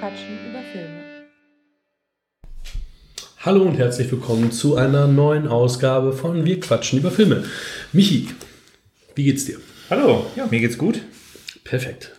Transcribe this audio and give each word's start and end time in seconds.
quatschen 0.00 0.38
über 0.48 0.62
Filme. 0.72 1.02
Hallo 3.40 3.64
und 3.64 3.76
herzlich 3.76 4.10
willkommen 4.10 4.50
zu 4.50 4.76
einer 4.76 5.06
neuen 5.06 5.46
Ausgabe 5.46 6.14
von 6.14 6.46
Wir 6.46 6.58
quatschen 6.58 7.00
über 7.00 7.10
Filme. 7.10 7.44
Michi, 7.92 8.28
wie 9.14 9.24
geht's 9.24 9.44
dir? 9.44 9.58
Hallo, 9.90 10.24
ja, 10.36 10.46
mir 10.46 10.60
geht's 10.60 10.78
gut. 10.78 11.02
Perfekt. 11.64 12.12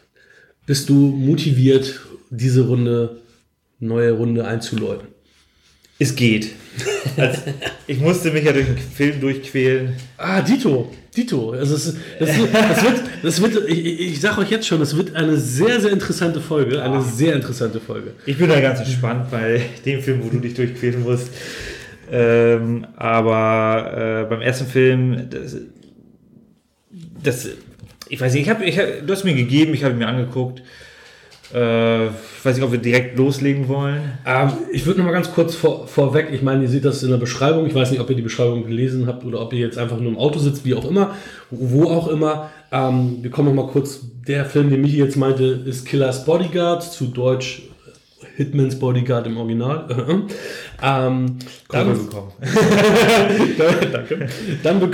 Bist 0.67 0.89
du 0.89 0.93
motiviert, 0.93 2.01
diese 2.29 2.67
Runde, 2.67 3.19
neue 3.79 4.11
Runde 4.11 4.45
einzuläuten? 4.45 5.07
Es 5.97 6.15
geht. 6.15 6.51
Also, 7.17 7.41
ich 7.87 7.99
musste 7.99 8.31
mich 8.31 8.45
ja 8.45 8.53
durch 8.53 8.65
den 8.65 8.77
Film 8.77 9.19
durchquälen. 9.19 9.93
Ah, 10.17 10.41
Dito. 10.41 10.91
Dito. 11.15 11.51
Also 11.51 11.75
es, 11.75 11.95
das, 12.19 12.29
das 12.29 12.83
wird, 12.83 13.01
das 13.21 13.41
wird 13.41 13.69
ich, 13.69 13.99
ich 13.99 14.21
sage 14.21 14.39
euch 14.39 14.49
jetzt 14.49 14.65
schon, 14.65 14.81
es 14.81 14.95
wird 14.95 15.13
eine 15.15 15.35
sehr, 15.37 15.81
sehr 15.81 15.91
interessante 15.91 16.39
Folge. 16.39 16.81
Eine 16.81 17.01
sehr 17.01 17.35
interessante 17.35 17.81
Folge. 17.81 18.13
Ich 18.25 18.37
bin 18.37 18.47
da 18.47 18.59
ganz 18.61 18.79
entspannt 18.79 19.29
bei 19.29 19.61
dem 19.85 20.01
Film, 20.01 20.23
wo 20.23 20.29
du 20.29 20.39
dich 20.39 20.53
durchquälen 20.53 21.03
musst. 21.03 21.29
Ähm, 22.09 22.87
aber 22.95 24.23
äh, 24.23 24.29
beim 24.29 24.41
ersten 24.41 24.67
Film, 24.67 25.29
das, 25.29 25.57
das 27.23 27.49
ich 28.09 28.19
weiß 28.19 28.33
nicht, 28.33 28.43
ich 28.43 28.49
hab, 28.49 28.61
ich 28.61 28.77
hab, 28.77 28.85
du 29.05 29.13
hast 29.13 29.23
mir 29.23 29.33
gegeben, 29.33 29.73
ich 29.73 29.83
habe 29.83 29.95
mir 29.95 30.07
angeguckt. 30.07 30.61
Äh, 31.53 32.07
ich 32.07 32.43
weiß 32.43 32.55
nicht, 32.55 32.65
ob 32.65 32.71
wir 32.71 32.79
direkt 32.79 33.17
loslegen 33.17 33.67
wollen. 33.67 34.01
Ähm, 34.25 34.51
ich 34.71 34.85
würde 34.85 34.99
noch 34.99 35.05
mal 35.05 35.13
ganz 35.13 35.31
kurz 35.31 35.55
vor, 35.55 35.87
vorweg, 35.87 36.29
ich 36.31 36.41
meine, 36.41 36.63
ihr 36.63 36.69
seht 36.69 36.85
das 36.85 37.03
in 37.03 37.11
der 37.11 37.17
Beschreibung. 37.17 37.65
Ich 37.67 37.75
weiß 37.75 37.91
nicht, 37.91 37.99
ob 37.99 38.09
ihr 38.09 38.15
die 38.15 38.21
Beschreibung 38.21 38.65
gelesen 38.65 39.07
habt 39.07 39.25
oder 39.25 39.41
ob 39.41 39.53
ihr 39.53 39.59
jetzt 39.59 39.77
einfach 39.77 39.99
nur 39.99 40.11
im 40.11 40.17
Auto 40.17 40.39
sitzt, 40.39 40.65
wie 40.65 40.73
auch 40.73 40.89
immer, 40.89 41.15
wo 41.49 41.89
auch 41.89 42.07
immer. 42.07 42.49
Ähm, 42.71 43.17
wir 43.21 43.29
kommen 43.29 43.53
noch 43.53 43.65
mal 43.65 43.71
kurz. 43.71 44.01
Der 44.27 44.45
Film, 44.45 44.69
den 44.69 44.81
Michi 44.81 44.97
jetzt 44.97 45.17
meinte, 45.17 45.43
ist 45.43 45.85
Killers 45.85 46.25
Bodyguard, 46.25 46.83
zu 46.83 47.05
Deutsch 47.05 47.63
Hitman's 48.35 48.77
Bodyguard 48.79 49.27
im 49.27 49.37
Original. 49.37 49.87
ähm, 50.83 51.37
dann, 51.69 51.99
Danke. 53.91 54.27
Dann, 54.63 54.91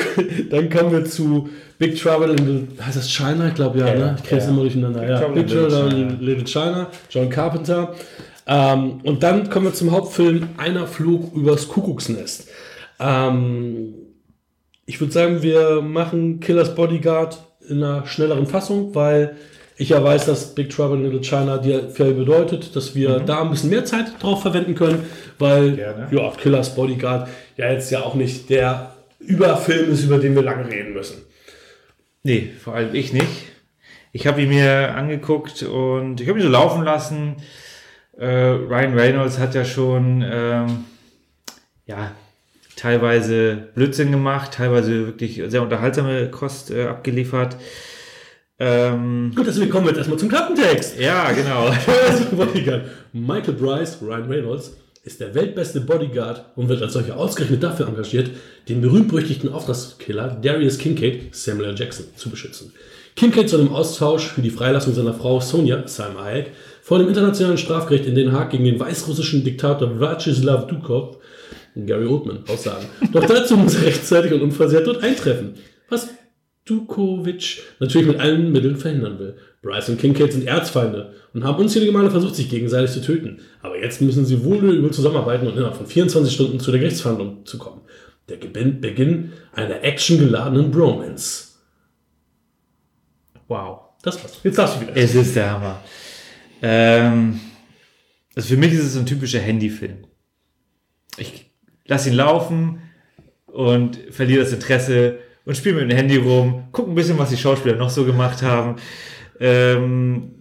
dann 0.49 0.69
kommen 0.69 0.91
wir 0.91 1.05
zu 1.05 1.49
Big 1.77 2.01
Trouble 2.01 2.31
in 2.31 2.45
the, 2.45 2.83
heißt 2.83 2.97
das 2.97 3.09
China? 3.11 3.47
Ich 3.47 3.55
glaube 3.55 3.79
ja, 3.79 3.87
ja, 3.87 3.95
ne? 3.95 4.15
Ich 4.17 4.23
kriege 4.23 4.37
es 4.37 4.45
ja. 4.45 4.51
immer 4.51 4.61
durcheinander. 4.61 4.99
Big, 5.01 5.09
ja. 5.09 5.19
Trouble, 5.19 5.43
Big 5.43 5.47
Trouble 5.51 6.01
in 6.01 6.19
Little 6.19 6.45
China, 6.45 6.87
John 7.09 7.29
Carpenter. 7.29 7.93
Ähm, 8.47 9.01
und 9.03 9.23
dann 9.23 9.49
kommen 9.49 9.65
wir 9.65 9.73
zum 9.73 9.91
Hauptfilm 9.91 10.49
Einer 10.57 10.87
flog 10.87 11.33
übers 11.35 11.67
Kuckucksnest. 11.67 12.47
Ähm, 12.99 13.93
ich 14.85 14.99
würde 14.99 15.13
sagen, 15.13 15.43
wir 15.43 15.81
machen 15.81 16.39
Killers 16.39 16.73
Bodyguard 16.73 17.37
in 17.67 17.83
einer 17.83 18.07
schnelleren 18.07 18.47
Fassung, 18.47 18.95
weil 18.95 19.35
ich 19.77 19.89
ja 19.89 20.03
weiß, 20.03 20.25
dass 20.25 20.55
Big 20.55 20.69
Trouble 20.69 20.97
in 20.97 21.03
Little 21.03 21.21
China 21.21 21.57
dir 21.57 21.89
viel 21.89 22.13
bedeutet, 22.13 22.75
dass 22.75 22.95
wir 22.95 23.19
mhm. 23.19 23.25
da 23.27 23.41
ein 23.43 23.51
bisschen 23.51 23.69
mehr 23.69 23.85
Zeit 23.85 24.21
drauf 24.21 24.41
verwenden 24.41 24.75
können, 24.75 25.05
weil 25.37 25.75
Gerne. 25.75 26.07
ja, 26.11 26.31
Killers 26.31 26.75
Bodyguard 26.75 27.29
ja 27.57 27.71
jetzt 27.71 27.91
ja 27.91 28.01
auch 28.01 28.15
nicht 28.15 28.49
der 28.49 28.95
Überfilm 29.19 29.91
ist, 29.91 30.03
über 30.03 30.17
den 30.17 30.35
wir 30.35 30.41
lange 30.41 30.67
reden 30.67 30.93
müssen. 30.93 31.17
Nee, 32.23 32.51
vor 32.59 32.73
allem 32.73 32.93
ich 32.93 33.13
nicht. 33.13 33.27
Ich 34.11 34.25
habe 34.25 34.41
ihn 34.41 34.49
mir 34.49 34.95
angeguckt 34.95 35.63
und 35.63 36.21
ich 36.21 36.27
habe 36.27 36.39
ihn 36.39 36.45
so 36.45 36.51
laufen 36.51 36.83
lassen. 36.83 37.35
Äh, 38.17 38.25
Ryan 38.25 38.97
Reynolds 38.97 39.37
hat 39.37 39.53
ja 39.53 39.63
schon 39.63 40.25
ähm, 40.27 40.85
ja, 41.85 42.11
teilweise 42.75 43.69
Blödsinn 43.75 44.11
gemacht, 44.11 44.53
teilweise 44.53 45.05
wirklich 45.05 45.41
sehr 45.47 45.61
unterhaltsame 45.61 46.31
Kost 46.31 46.71
äh, 46.71 46.85
abgeliefert. 46.85 47.57
Ähm, 48.59 49.31
Gut, 49.35 49.45
deswegen 49.45 49.69
kommen 49.69 49.85
wir 49.85 49.89
jetzt 49.89 49.99
erstmal 49.99 50.17
zum 50.17 50.29
Klappentext. 50.29 50.99
Ja, 50.99 51.31
genau. 51.31 51.69
Michael 53.13 53.53
Bryce, 53.53 53.97
Ryan 54.01 54.27
Reynolds, 54.27 54.75
ist 55.03 55.21
der 55.21 55.33
weltbeste 55.35 55.81
Bodyguard 55.81 56.45
und 56.55 56.67
wird 56.67 56.81
als 56.81 56.93
solcher 56.93 57.17
ausgerechnet 57.17 57.63
dafür 57.63 57.87
engagiert, 57.87 58.31
den 58.67 58.81
berühmt-berüchtigten 58.81 59.51
Auftragskiller 59.53 60.37
Darius 60.41 60.77
Kincaid, 60.77 61.33
Samuel. 61.33 61.75
Jackson, 61.77 62.05
zu 62.15 62.29
beschützen. 62.29 62.73
Kincaid 63.15 63.49
soll 63.49 63.61
im 63.61 63.73
Austausch 63.73 64.27
für 64.27 64.41
die 64.41 64.49
Freilassung 64.49 64.93
seiner 64.93 65.13
Frau 65.13 65.39
Sonja, 65.39 65.87
Sam 65.87 66.19
Hayek, 66.19 66.51
vor 66.81 66.99
dem 66.99 67.07
internationalen 67.07 67.57
Strafgericht 67.57 68.05
in 68.05 68.15
Den 68.15 68.31
Haag 68.31 68.51
gegen 68.51 68.65
den 68.65 68.79
weißrussischen 68.79 69.43
Diktator 69.43 69.99
Vyacheslav 69.99 70.67
Dukov, 70.67 71.17
Gary 71.75 72.05
Oldman, 72.05 72.39
aussagen. 72.47 72.85
Doch 73.13 73.25
dazu 73.25 73.55
muss 73.55 73.75
er 73.75 73.85
rechtzeitig 73.85 74.33
und 74.33 74.41
unversehrt 74.41 74.87
dort 74.87 75.03
eintreffen. 75.03 75.55
Was 75.89 76.09
Dukovic 76.67 77.61
natürlich 77.79 78.07
mit 78.07 78.19
allen 78.19 78.51
Mitteln 78.51 78.77
verhindern 78.77 79.19
will. 79.19 79.37
Bryce 79.61 79.89
und 79.89 79.99
Kincaid 79.99 80.33
sind 80.33 80.47
Erzfeinde 80.47 81.13
und 81.33 81.43
haben 81.43 81.59
unzählige 81.59 81.91
Male 81.91 82.11
versucht, 82.11 82.35
sich 82.35 82.49
gegenseitig 82.49 82.91
zu 82.91 83.01
töten. 83.01 83.39
Aber 83.61 83.79
jetzt 83.79 84.01
müssen 84.01 84.25
sie 84.25 84.43
wohl 84.43 84.57
oder 84.57 84.73
übel 84.73 84.91
zusammenarbeiten 84.91 85.47
und 85.47 85.53
innerhalb 85.53 85.75
von 85.75 85.87
24 85.87 86.33
Stunden 86.33 86.59
zu 86.59 86.71
der 86.71 86.79
Gerichtsverhandlung 86.79 87.45
zu 87.45 87.57
kommen. 87.57 87.81
Der 88.29 88.37
Beginn 88.37 89.33
einer 89.53 89.83
actiongeladenen 89.83 90.71
Bromance. 90.71 91.55
Wow. 93.47 93.79
Das 94.03 94.21
war's. 94.21 94.39
Jetzt 94.43 94.57
darfst 94.57 94.77
du 94.77 94.81
wieder. 94.81 94.95
Es 94.95 95.15
ist 95.15 95.35
der 95.35 95.51
Hammer. 95.51 95.83
Ähm, 96.61 97.39
also 98.35 98.49
für 98.49 98.57
mich 98.57 98.73
ist 98.73 98.83
es 98.83 98.97
ein 98.97 99.05
typischer 99.05 99.39
Handyfilm. 99.39 100.05
Ich 101.17 101.51
lasse 101.85 102.09
ihn 102.09 102.15
laufen 102.15 102.81
und 103.47 103.97
verliere 104.11 104.43
das 104.43 104.53
Interesse 104.53 105.19
und 105.47 105.55
spiele 105.55 105.75
mit 105.75 105.89
dem 105.89 105.97
Handy 105.97 106.17
rum, 106.17 106.65
gucke 106.73 106.91
ein 106.91 106.95
bisschen, 106.95 107.17
was 107.17 107.29
die 107.29 107.37
Schauspieler 107.37 107.77
noch 107.77 107.89
so 107.89 108.03
gemacht 108.03 108.43
haben. 108.43 108.75
Ähm, 109.39 110.31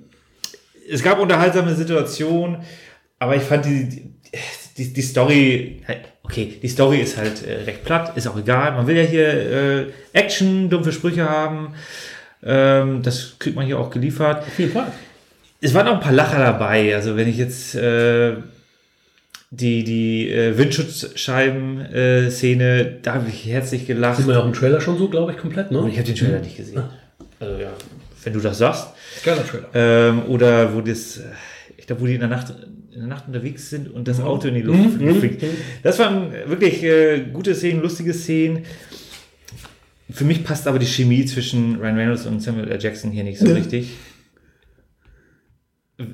es 0.91 1.01
gab 1.03 1.21
unterhaltsame 1.21 1.75
Situationen, 1.77 2.59
aber 3.21 3.37
ich 3.37 3.43
fand 3.45 3.67
die, 3.67 4.11
die, 4.77 4.93
die 4.93 5.03
Story, 5.03 5.83
okay, 6.25 6.59
die 6.61 6.69
Story 6.69 6.99
ist 6.99 7.17
halt 7.17 7.47
äh, 7.47 7.63
recht 7.63 7.85
platt, 7.85 8.17
ist 8.17 8.27
auch 8.27 8.37
egal. 8.37 8.73
Man 8.73 8.89
will 8.89 8.97
ja 8.97 9.05
hier 9.05 9.29
äh, 9.29 9.87
Action, 10.13 10.69
dumpfe 10.69 10.91
Sprüche 10.91 11.31
haben. 11.31 11.75
Ähm, 12.43 13.03
das 13.05 13.37
kriegt 13.39 13.55
man 13.55 13.65
hier 13.65 13.79
auch 13.79 13.91
geliefert. 13.91 14.41
Auf 14.41 14.59
jeden 14.59 14.73
Fall. 14.73 14.91
Es 15.61 15.73
waren 15.73 15.87
auch 15.87 15.95
ein 15.95 16.01
paar 16.01 16.13
Lacher 16.13 16.39
dabei. 16.39 16.97
Also 16.97 17.17
wenn 17.17 17.29
ich 17.29 17.37
jetzt 17.37 17.77
äh, 17.77 18.35
die, 19.61 19.85
die 19.85 20.31
äh, 20.31 20.59
Windschutzscheiben-Szene, 20.59 22.81
äh, 22.81 22.93
da 23.03 23.15
habe 23.15 23.29
ich 23.29 23.47
herzlich 23.47 23.87
gelacht. 23.87 24.17
Sieht 24.19 24.27
man 24.27 24.35
ja 24.37 24.43
auch 24.43 24.47
im 24.47 24.53
Trailer 24.53 24.81
schon 24.81 24.99
so, 24.99 25.09
glaube 25.09 25.31
ich, 25.33 25.39
komplett, 25.39 25.71
ne? 25.71 25.89
Ich 25.89 25.97
habe 25.97 26.07
den 26.07 26.17
Trailer 26.17 26.41
nicht 26.41 26.57
gesehen. 26.57 26.83
Also 27.41 27.59
ja, 27.59 27.73
wenn 28.23 28.33
du 28.33 28.41
das 28.41 28.59
sagst. 28.59 28.89
Geiler 29.25 29.47
Trailer. 29.47 29.69
Ähm, 29.75 30.23
oder 30.27 30.75
wo 30.75 30.81
das, 30.81 31.19
äh, 31.19 31.25
ich 31.77 31.87
glaube, 31.87 32.03
wo 32.03 32.07
die 32.07 32.15
in 32.15 32.21
der 32.21 32.29
Nacht 32.29 32.55
in 32.93 33.01
der 33.01 33.09
Nacht 33.09 33.27
unterwegs 33.27 33.69
sind 33.69 33.93
und 33.93 34.09
das 34.09 34.19
mhm. 34.19 34.25
Auto 34.25 34.49
in 34.49 34.55
die 34.55 34.63
Luft 34.63 34.99
mhm. 34.99 35.21
fliegt. 35.21 35.43
Mhm. 35.43 35.49
Das 35.83 35.99
waren 35.99 36.33
wirklich 36.47 36.83
äh, 36.83 37.27
gute 37.31 37.55
Szenen, 37.55 37.83
lustige 37.83 38.15
Szenen. 38.15 38.65
Für 40.09 40.25
mich 40.25 40.45
passt 40.45 40.67
aber 40.67 40.79
die 40.79 40.87
Chemie 40.87 41.27
zwischen 41.27 41.77
Ryan 41.77 41.97
Reynolds 41.97 42.25
und 42.25 42.41
Samuel 42.41 42.69
L. 42.69 42.81
Jackson 42.81 43.11
hier 43.11 43.25
nicht 43.25 43.39
so 43.39 43.53
richtig. 43.53 43.91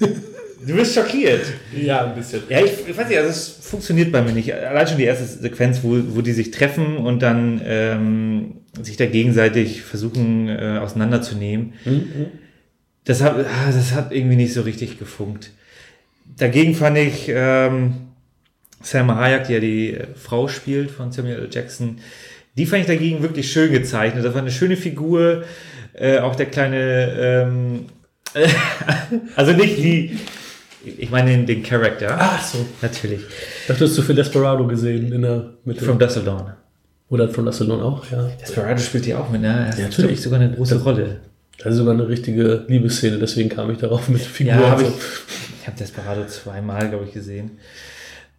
Du 0.66 0.74
bist 0.74 0.94
schockiert. 0.94 1.44
Ja, 1.74 2.06
ein 2.06 2.14
bisschen. 2.14 2.42
Ja, 2.48 2.60
ich, 2.60 2.72
ich 2.88 2.96
weiß 2.96 3.08
nicht, 3.08 3.18
also 3.18 3.30
es 3.30 3.48
funktioniert 3.48 4.12
bei 4.12 4.22
mir 4.22 4.32
nicht. 4.32 4.52
Allein 4.52 4.86
schon 4.86 4.98
die 4.98 5.04
erste 5.04 5.24
Sequenz, 5.24 5.80
wo, 5.82 5.98
wo 6.14 6.20
die 6.20 6.32
sich 6.32 6.50
treffen 6.50 6.98
und 6.98 7.20
dann 7.22 7.60
ähm, 7.64 8.54
sich 8.80 8.96
da 8.96 9.06
gegenseitig 9.06 9.82
versuchen 9.82 10.48
äh, 10.48 10.78
auseinanderzunehmen. 10.80 11.74
Mhm. 11.84 12.26
Das, 13.04 13.22
hat, 13.22 13.36
ah, 13.38 13.72
das 13.72 13.92
hat 13.92 14.12
irgendwie 14.12 14.36
nicht 14.36 14.54
so 14.54 14.62
richtig 14.62 14.98
gefunkt. 14.98 15.50
Dagegen 16.36 16.74
fand 16.74 16.98
ich 16.98 17.26
ähm, 17.28 17.94
Selma 18.82 19.16
Hayek, 19.16 19.46
die 19.46 19.52
ja 19.52 19.60
die 19.60 19.94
äh, 19.94 20.06
Frau 20.14 20.48
spielt 20.48 20.90
von 20.90 21.12
Samuel 21.12 21.40
L. 21.40 21.48
Jackson, 21.50 21.98
die 22.56 22.66
fand 22.66 22.82
ich 22.82 22.86
dagegen 22.86 23.22
wirklich 23.22 23.50
schön 23.50 23.72
gezeichnet. 23.72 24.24
Das 24.24 24.34
war 24.34 24.42
eine 24.42 24.50
schöne 24.50 24.76
Figur. 24.76 25.44
Äh, 25.94 26.18
auch 26.18 26.36
der 26.36 26.46
kleine, 26.46 27.46
ähm, 27.48 27.86
also 29.36 29.52
nicht 29.52 29.78
die, 29.78 30.18
ich 30.84 31.10
meine 31.10 31.44
den, 31.44 31.62
Charakter. 31.62 32.16
Ach 32.18 32.42
so. 32.42 32.66
Natürlich. 32.80 33.22
Das 33.68 33.80
hast 33.80 33.96
du 33.96 34.02
für 34.02 34.14
Desperado 34.14 34.66
gesehen 34.66 35.12
in 35.12 35.22
der 35.22 35.54
Mitte. 35.64 35.84
From 35.84 35.98
Dustle 35.98 36.22
Dawn. 36.22 36.52
Oder 37.08 37.28
von 37.28 37.44
Dustle 37.44 37.66
Dawn 37.66 37.80
auch, 37.80 38.10
ja. 38.10 38.30
Desperado 38.40 38.80
spielt 38.80 39.04
hier 39.04 39.20
auch 39.20 39.30
mit, 39.30 39.42
ne? 39.42 39.66
Das 39.68 39.78
ja, 39.78 39.84
natürlich. 39.84 40.20
sogar 40.20 40.40
eine 40.40 40.54
große 40.54 40.74
das, 40.74 40.84
Rolle. 40.84 41.20
Das 41.58 41.72
ist 41.72 41.78
sogar 41.78 41.94
eine 41.94 42.08
richtige 42.08 42.64
Liebesszene, 42.68 43.18
deswegen 43.18 43.48
kam 43.48 43.70
ich 43.70 43.78
darauf 43.78 44.08
mit 44.08 44.20
Figuren. 44.20 44.60
Ja, 44.60 44.70
hab 44.70 44.80
ich 44.80 44.88
ich 45.62 45.68
habe 45.68 45.78
Desperado 45.78 46.26
zweimal, 46.26 46.88
glaube 46.88 47.04
ich, 47.04 47.12
gesehen. 47.12 47.52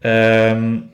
Ähm, 0.02 0.90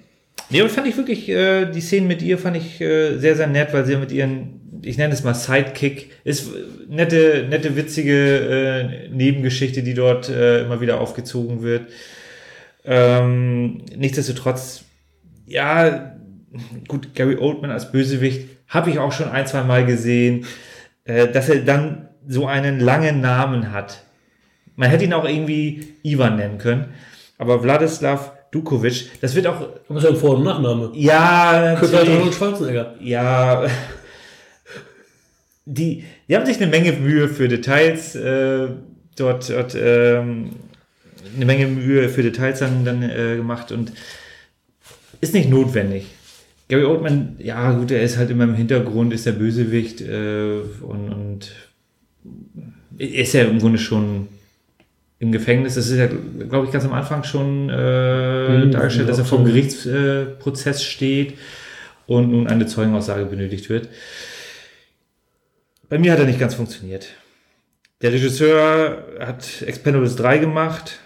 nee, 0.51 0.61
und 0.61 0.69
fand 0.69 0.85
ich 0.85 0.95
wirklich, 0.95 1.27
äh, 1.27 1.65
die 1.65 1.81
Szenen 1.81 2.07
mit 2.07 2.21
ihr 2.21 2.37
fand 2.37 2.55
ich 2.55 2.79
äh, 2.79 3.17
sehr, 3.17 3.35
sehr 3.35 3.47
nett, 3.47 3.73
weil 3.73 3.83
sie 3.83 3.95
mit 3.95 4.11
ihren 4.11 4.61
ich 4.81 4.97
nenne 4.97 5.13
es 5.13 5.23
mal 5.23 5.33
Sidekick, 5.33 6.11
ist 6.23 6.49
nette, 6.87 7.45
nette, 7.49 7.75
witzige 7.75 8.13
äh, 8.13 9.09
Nebengeschichte, 9.09 9.83
die 9.83 9.93
dort 9.93 10.29
äh, 10.29 10.63
immer 10.63 10.81
wieder 10.81 11.01
aufgezogen 11.01 11.61
wird. 11.61 11.87
Ähm, 12.85 13.83
nichtsdestotrotz, 13.95 14.83
ja, 15.45 16.15
gut, 16.87 17.13
Gary 17.15 17.37
Oldman 17.37 17.71
als 17.71 17.91
Bösewicht 17.91 18.47
habe 18.67 18.89
ich 18.89 18.99
auch 18.99 19.11
schon 19.11 19.29
ein, 19.29 19.47
zwei 19.47 19.63
Mal 19.63 19.85
gesehen, 19.85 20.45
äh, 21.03 21.27
dass 21.27 21.49
er 21.49 21.59
dann 21.59 22.09
so 22.27 22.45
einen 22.45 22.79
langen 22.79 23.21
Namen 23.21 23.71
hat. 23.71 24.03
Man 24.75 24.89
hätte 24.89 25.03
ihn 25.03 25.13
auch 25.13 25.25
irgendwie 25.25 25.95
Ivan 26.03 26.37
nennen 26.37 26.57
können. 26.57 26.93
Aber 27.37 27.63
Wladislav 27.63 28.31
Dukovic, 28.51 29.09
das 29.21 29.35
wird 29.35 29.47
auch. 29.47 29.61
Aber 29.87 29.97
ist 29.97 30.03
ja 30.03 30.09
ein 30.09 30.15
Vor- 30.15 30.37
und 30.37 30.43
Nachname. 30.43 30.91
Ja, 30.93 31.75
natürlich. 31.79 32.33
Schwarzenegger. 32.33 32.95
Ja. 32.99 33.65
Die, 35.71 36.03
die 36.27 36.35
haben 36.35 36.47
sich 36.47 36.59
eine 36.59 36.71
Menge 36.71 36.93
Mühe 36.93 37.27
für 37.27 37.47
Details 37.47 38.15
äh, 38.15 38.69
dort, 39.15 39.49
dort 39.49 39.75
ähm, 39.79 40.49
eine 41.35 41.45
Menge 41.45 41.67
Mühe 41.67 42.09
für 42.09 42.23
Details 42.23 42.59
dann, 42.59 42.85
dann 42.85 43.03
äh, 43.03 43.35
gemacht 43.35 43.71
und 43.71 43.91
ist 45.21 45.33
nicht 45.35 45.49
notwendig. 45.49 46.07
Gary 46.69 46.85
Oldman, 46.85 47.35
ja 47.37 47.71
gut, 47.73 47.91
er 47.91 48.01
ist 48.01 48.17
halt 48.17 48.31
immer 48.31 48.45
im 48.45 48.55
Hintergrund, 48.55 49.13
ist 49.13 49.25
der 49.27 49.33
Bösewicht 49.33 50.01
äh, 50.01 50.59
und, 50.81 51.09
und 51.09 51.51
ist 52.97 53.33
ja 53.33 53.43
im 53.43 53.59
Grunde 53.59 53.77
schon 53.77 54.27
im 55.19 55.31
Gefängnis. 55.31 55.75
Das 55.75 55.87
ist 55.87 55.97
ja, 55.97 56.07
glaube 56.07 56.65
ich, 56.65 56.71
ganz 56.71 56.85
am 56.85 56.93
Anfang 56.93 57.23
schon 57.23 57.69
äh, 57.69 58.65
Mhm, 58.65 58.71
dargestellt, 58.71 59.09
dass 59.09 59.19
er 59.19 59.25
vor 59.25 59.39
dem. 59.39 59.47
Gerichtsprozess 59.47 60.83
steht 60.83 61.33
und 62.07 62.31
nun 62.31 62.47
eine 62.47 62.65
Zeugenaussage 62.65 63.25
benötigt 63.25 63.69
wird. 63.69 63.89
Bei 65.89 65.97
mir 65.97 66.11
hat 66.11 66.19
er 66.19 66.25
nicht 66.25 66.39
ganz 66.39 66.53
funktioniert. 66.53 67.07
Der 68.01 68.13
Regisseur 68.13 69.03
hat 69.19 69.61
Expendables 69.61 70.15
3 70.15 70.37
gemacht. 70.37 70.99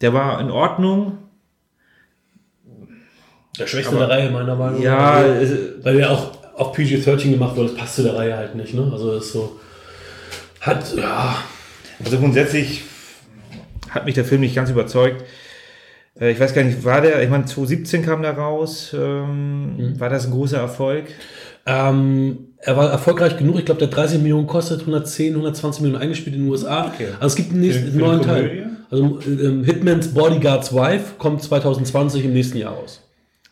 Der 0.00 0.12
war 0.12 0.40
in 0.40 0.50
Ordnung. 0.50 1.18
Der 3.58 3.66
Schwächste 3.66 3.96
der 3.96 4.08
Reihe, 4.08 4.30
meiner 4.30 4.54
Meinung 4.54 4.78
nach. 4.78 4.84
Ja, 4.84 5.24
äh, 5.24 5.82
Weil 5.82 5.96
der 5.96 6.10
auch 6.10 6.36
auf 6.54 6.76
PG-13 6.76 7.30
gemacht 7.30 7.56
wurde, 7.56 7.68
das 7.70 7.78
passt 7.78 7.96
zu 7.96 8.02
der 8.02 8.14
Reihe 8.14 8.36
halt 8.36 8.54
nicht, 8.54 8.74
ne? 8.74 8.88
Also 8.92 9.14
das 9.14 9.26
ist 9.26 9.32
so. 9.32 9.58
Hat, 10.60 10.94
ja. 10.94 11.36
also 12.04 12.18
grundsätzlich 12.18 12.82
hat 13.90 14.04
mich 14.04 14.14
der 14.14 14.24
Film 14.24 14.42
nicht 14.42 14.54
ganz 14.54 14.68
überzeugt. 14.70 15.24
Äh, 16.20 16.30
Ich 16.30 16.40
weiß 16.40 16.54
gar 16.54 16.62
nicht, 16.64 16.84
war 16.84 17.00
der, 17.00 17.22
ich 17.22 17.30
meine, 17.30 17.46
2017 17.46 18.04
kam 18.04 18.22
der 18.22 18.36
raus. 18.36 18.94
Ähm, 18.96 19.94
War 19.98 20.10
das 20.10 20.26
ein 20.26 20.32
großer 20.32 20.58
Erfolg? 20.58 21.06
Ähm, 21.66 22.38
er 22.58 22.76
war 22.76 22.90
erfolgreich 22.90 23.36
genug, 23.36 23.58
ich 23.58 23.64
glaube, 23.64 23.78
der 23.80 23.88
30 23.88 24.20
Millionen 24.20 24.46
kostet, 24.46 24.80
110, 24.80 25.34
120 25.34 25.82
Millionen 25.82 26.02
eingespielt 26.02 26.36
in 26.36 26.42
den 26.42 26.50
USA. 26.50 26.86
Okay. 26.92 27.08
Also 27.14 27.26
es 27.26 27.36
gibt 27.36 27.50
einen 27.52 27.60
nächsten 27.60 27.86
Für- 27.86 27.92
für 27.92 27.98
neuen 27.98 28.22
Teil. 28.22 28.66
Also 28.90 29.18
ähm, 29.26 29.64
Hitman's 29.64 30.08
Bodyguard's 30.14 30.72
Wife 30.72 31.14
kommt 31.18 31.42
2020 31.42 32.24
im 32.24 32.32
nächsten 32.32 32.58
Jahr 32.58 32.72
raus. 32.74 33.00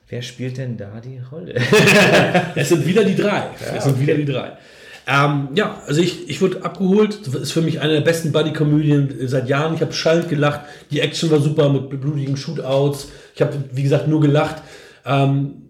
Wer 0.08 0.22
spielt 0.22 0.58
denn 0.58 0.76
da 0.76 1.00
die 1.02 1.19
Rolle? 1.32 1.55
Es 2.55 2.69
sind 2.69 2.87
wieder 2.87 3.02
die 3.05 3.16
drei. 3.16 3.44
es 3.76 3.84
sind 3.84 3.99
wieder 4.00 4.14
die 4.14 4.25
drei. 4.26 4.52
Ähm, 5.06 5.49
ja, 5.55 5.82
also 5.87 6.00
ich, 6.00 6.31
ich 6.31 6.40
wurde 6.40 6.64
abgeholt. 6.64 7.19
Das 7.26 7.34
ist 7.34 7.52
für 7.52 7.62
mich 7.62 7.81
eine 7.81 7.94
der 7.94 8.00
besten 8.02 8.31
Buddy-Komödien 8.32 9.12
seit 9.26 9.49
Jahren. 9.49 9.75
Ich 9.75 9.81
habe 9.81 9.93
schallend 9.93 10.28
gelacht. 10.28 10.61
Die 10.93 11.00
Action 11.00 11.31
war 11.31 11.40
super 11.40 11.69
mit 11.69 12.00
blutigen 12.00 12.37
Shootouts. 12.37 13.08
Ich 13.34 13.43
habe, 13.43 13.52
wie 13.72 13.82
gesagt, 13.82 14.06
nur 14.08 14.20
gelacht. 14.20 14.62
Ähm, 15.05 15.63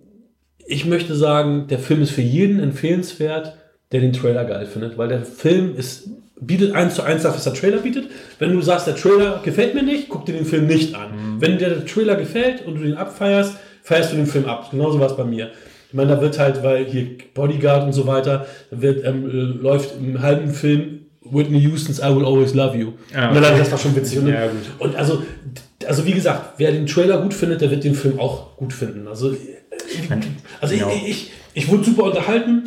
ich 0.67 0.85
möchte 0.85 1.15
sagen, 1.15 1.67
der 1.69 1.79
Film 1.79 2.03
ist 2.03 2.11
für 2.11 2.23
jeden 2.23 2.61
empfehlenswert, 2.61 3.57
der 3.93 4.01
den 4.01 4.13
Trailer 4.13 4.45
geil 4.45 4.67
findet, 4.67 4.99
weil 4.99 5.09
der 5.09 5.25
Film 5.25 5.77
ist, 5.77 6.09
bietet 6.41 6.75
eins 6.75 6.95
zu 6.95 7.03
eins 7.03 7.23
das, 7.23 7.35
was 7.35 7.45
der 7.45 7.55
Trailer 7.55 7.79
bietet. 7.79 8.11
Wenn 8.39 8.53
du 8.53 8.61
sagst, 8.61 8.87
der 8.87 8.97
Trailer 8.97 9.41
gefällt 9.45 9.75
mir 9.75 9.83
nicht, 9.83 10.09
guck 10.09 10.27
dir 10.27 10.33
den 10.33 10.47
Film 10.47 10.67
nicht 10.67 10.95
an. 10.95 11.37
Wenn 11.39 11.59
dir 11.59 11.69
der 11.69 11.87
Trailer 11.87 12.17
gefällt 12.17 12.67
und 12.67 12.77
du 12.77 12.83
den 12.83 12.95
abfeierst, 12.95 13.57
feierst 13.83 14.13
du 14.13 14.17
den 14.17 14.27
Film 14.27 14.47
ab. 14.47 14.71
Genauso 14.71 14.99
war 14.99 15.07
es 15.07 15.17
bei 15.17 15.25
mir. 15.25 15.51
Ich 15.89 15.95
meine, 15.95 16.11
da 16.11 16.21
wird 16.21 16.39
halt, 16.39 16.63
weil 16.65 16.87
hier 16.87 17.07
Bodyguard 17.35 17.85
und 17.85 17.93
so 17.93 18.07
weiter, 18.07 18.47
da 18.71 18.83
wird, 18.83 19.05
ähm, 19.05 19.29
äh, 19.29 19.63
läuft 19.63 19.95
im 19.97 20.21
halben 20.21 20.51
Film 20.51 21.01
Whitney 21.25 21.61
Houston's 21.63 22.01
I 22.01 22.15
Will 22.15 22.25
Always 22.25 22.55
Love 22.55 22.77
You. 22.77 22.93
Ah, 23.15 23.29
und 23.29 23.37
dann, 23.37 23.45
okay. 23.45 23.59
das 23.59 23.71
war 23.71 23.79
schon 23.79 23.95
witzig. 23.95 24.19
Und, 24.19 24.29
Ja, 24.29 24.49
und 24.79 24.97
also, 24.97 25.23
also 25.87 26.05
wie 26.05 26.13
gesagt, 26.13 26.55
wer 26.59 26.73
den 26.73 26.87
Trailer 26.87 27.21
gut 27.23 27.33
findet, 27.33 27.61
der 27.61 27.71
wird 27.71 27.85
den 27.85 27.95
Film 27.95 28.19
auch 28.19 28.57
gut 28.57 28.73
finden. 28.73 29.07
Also, 29.07 29.37
also 30.61 30.75
Genau. 30.75 30.93
ich, 30.95 31.09
ich, 31.09 31.31
ich 31.55 31.69
wurde 31.69 31.85
super 31.85 32.05
unterhalten. 32.05 32.63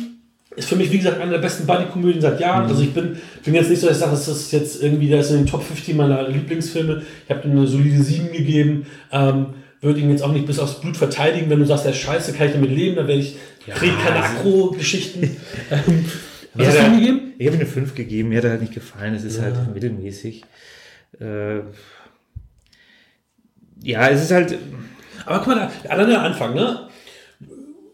Ist 0.56 0.68
für 0.68 0.76
mich, 0.76 0.90
wie 0.90 0.98
gesagt, 0.98 1.20
eine 1.20 1.30
der 1.32 1.38
besten 1.38 1.66
Buddy-Komödien 1.66 2.20
seit 2.20 2.40
Jahren. 2.40 2.64
Mhm. 2.64 2.70
Also 2.70 2.82
ich 2.82 2.92
bin, 2.92 3.16
bin 3.44 3.54
jetzt 3.54 3.70
nicht 3.70 3.80
so, 3.80 3.86
dass 3.86 3.96
ich 3.98 4.00
sage, 4.00 4.12
das 4.12 4.26
ist 4.26 4.50
jetzt 4.52 4.82
irgendwie, 4.82 5.08
der 5.08 5.20
ist 5.20 5.30
in 5.30 5.36
den 5.38 5.46
Top 5.46 5.62
50 5.62 5.94
meiner 5.94 6.28
Lieblingsfilme. 6.28 7.02
Ich 7.24 7.30
habe 7.34 7.46
ihm 7.46 7.52
eine 7.56 7.66
solide 7.66 8.02
7 8.02 8.32
gegeben. 8.32 8.86
Ähm, 9.12 9.46
würde 9.80 10.00
ihn 10.00 10.10
jetzt 10.10 10.22
auch 10.22 10.32
nicht 10.32 10.46
bis 10.46 10.58
aufs 10.58 10.80
Blut 10.80 10.96
verteidigen. 10.96 11.48
Wenn 11.48 11.60
du 11.60 11.64
sagst, 11.66 11.84
der 11.84 11.92
ist 11.92 11.98
scheiße, 11.98 12.32
kann 12.32 12.48
ich 12.48 12.54
damit 12.54 12.70
leben, 12.72 12.96
dann 12.96 13.06
werde 13.06 13.20
ich, 13.20 13.36
kriege 13.72 13.94
keine 14.02 14.16
also- 14.22 14.38
Akro-Geschichten. 14.38 15.36
ähm, 15.70 16.04
was 16.54 16.66
Ja, 16.66 16.72
hast 16.72 16.78
du 16.80 16.86
ihm 16.92 16.98
gegeben? 16.98 17.20
Ich 17.38 17.46
habe 17.46 17.56
ihm 17.56 17.60
eine 17.60 17.68
5 17.70 17.94
gegeben, 17.94 18.28
mir 18.30 18.38
hat 18.38 18.44
er 18.44 18.50
halt 18.50 18.60
nicht 18.62 18.74
gefallen, 18.74 19.14
es 19.14 19.22
ist 19.22 19.40
halt 19.40 19.54
mittelmäßig. 19.72 20.42
Äh, 21.20 21.58
ja, 23.82 24.08
es 24.08 24.22
ist 24.24 24.32
halt, 24.32 24.58
Aber 25.24 25.38
guck 25.38 25.46
mal, 25.48 25.70
da, 25.84 25.88
allein 25.90 26.08
der 26.08 26.22
Anfang, 26.22 26.54
ne? 26.54 26.87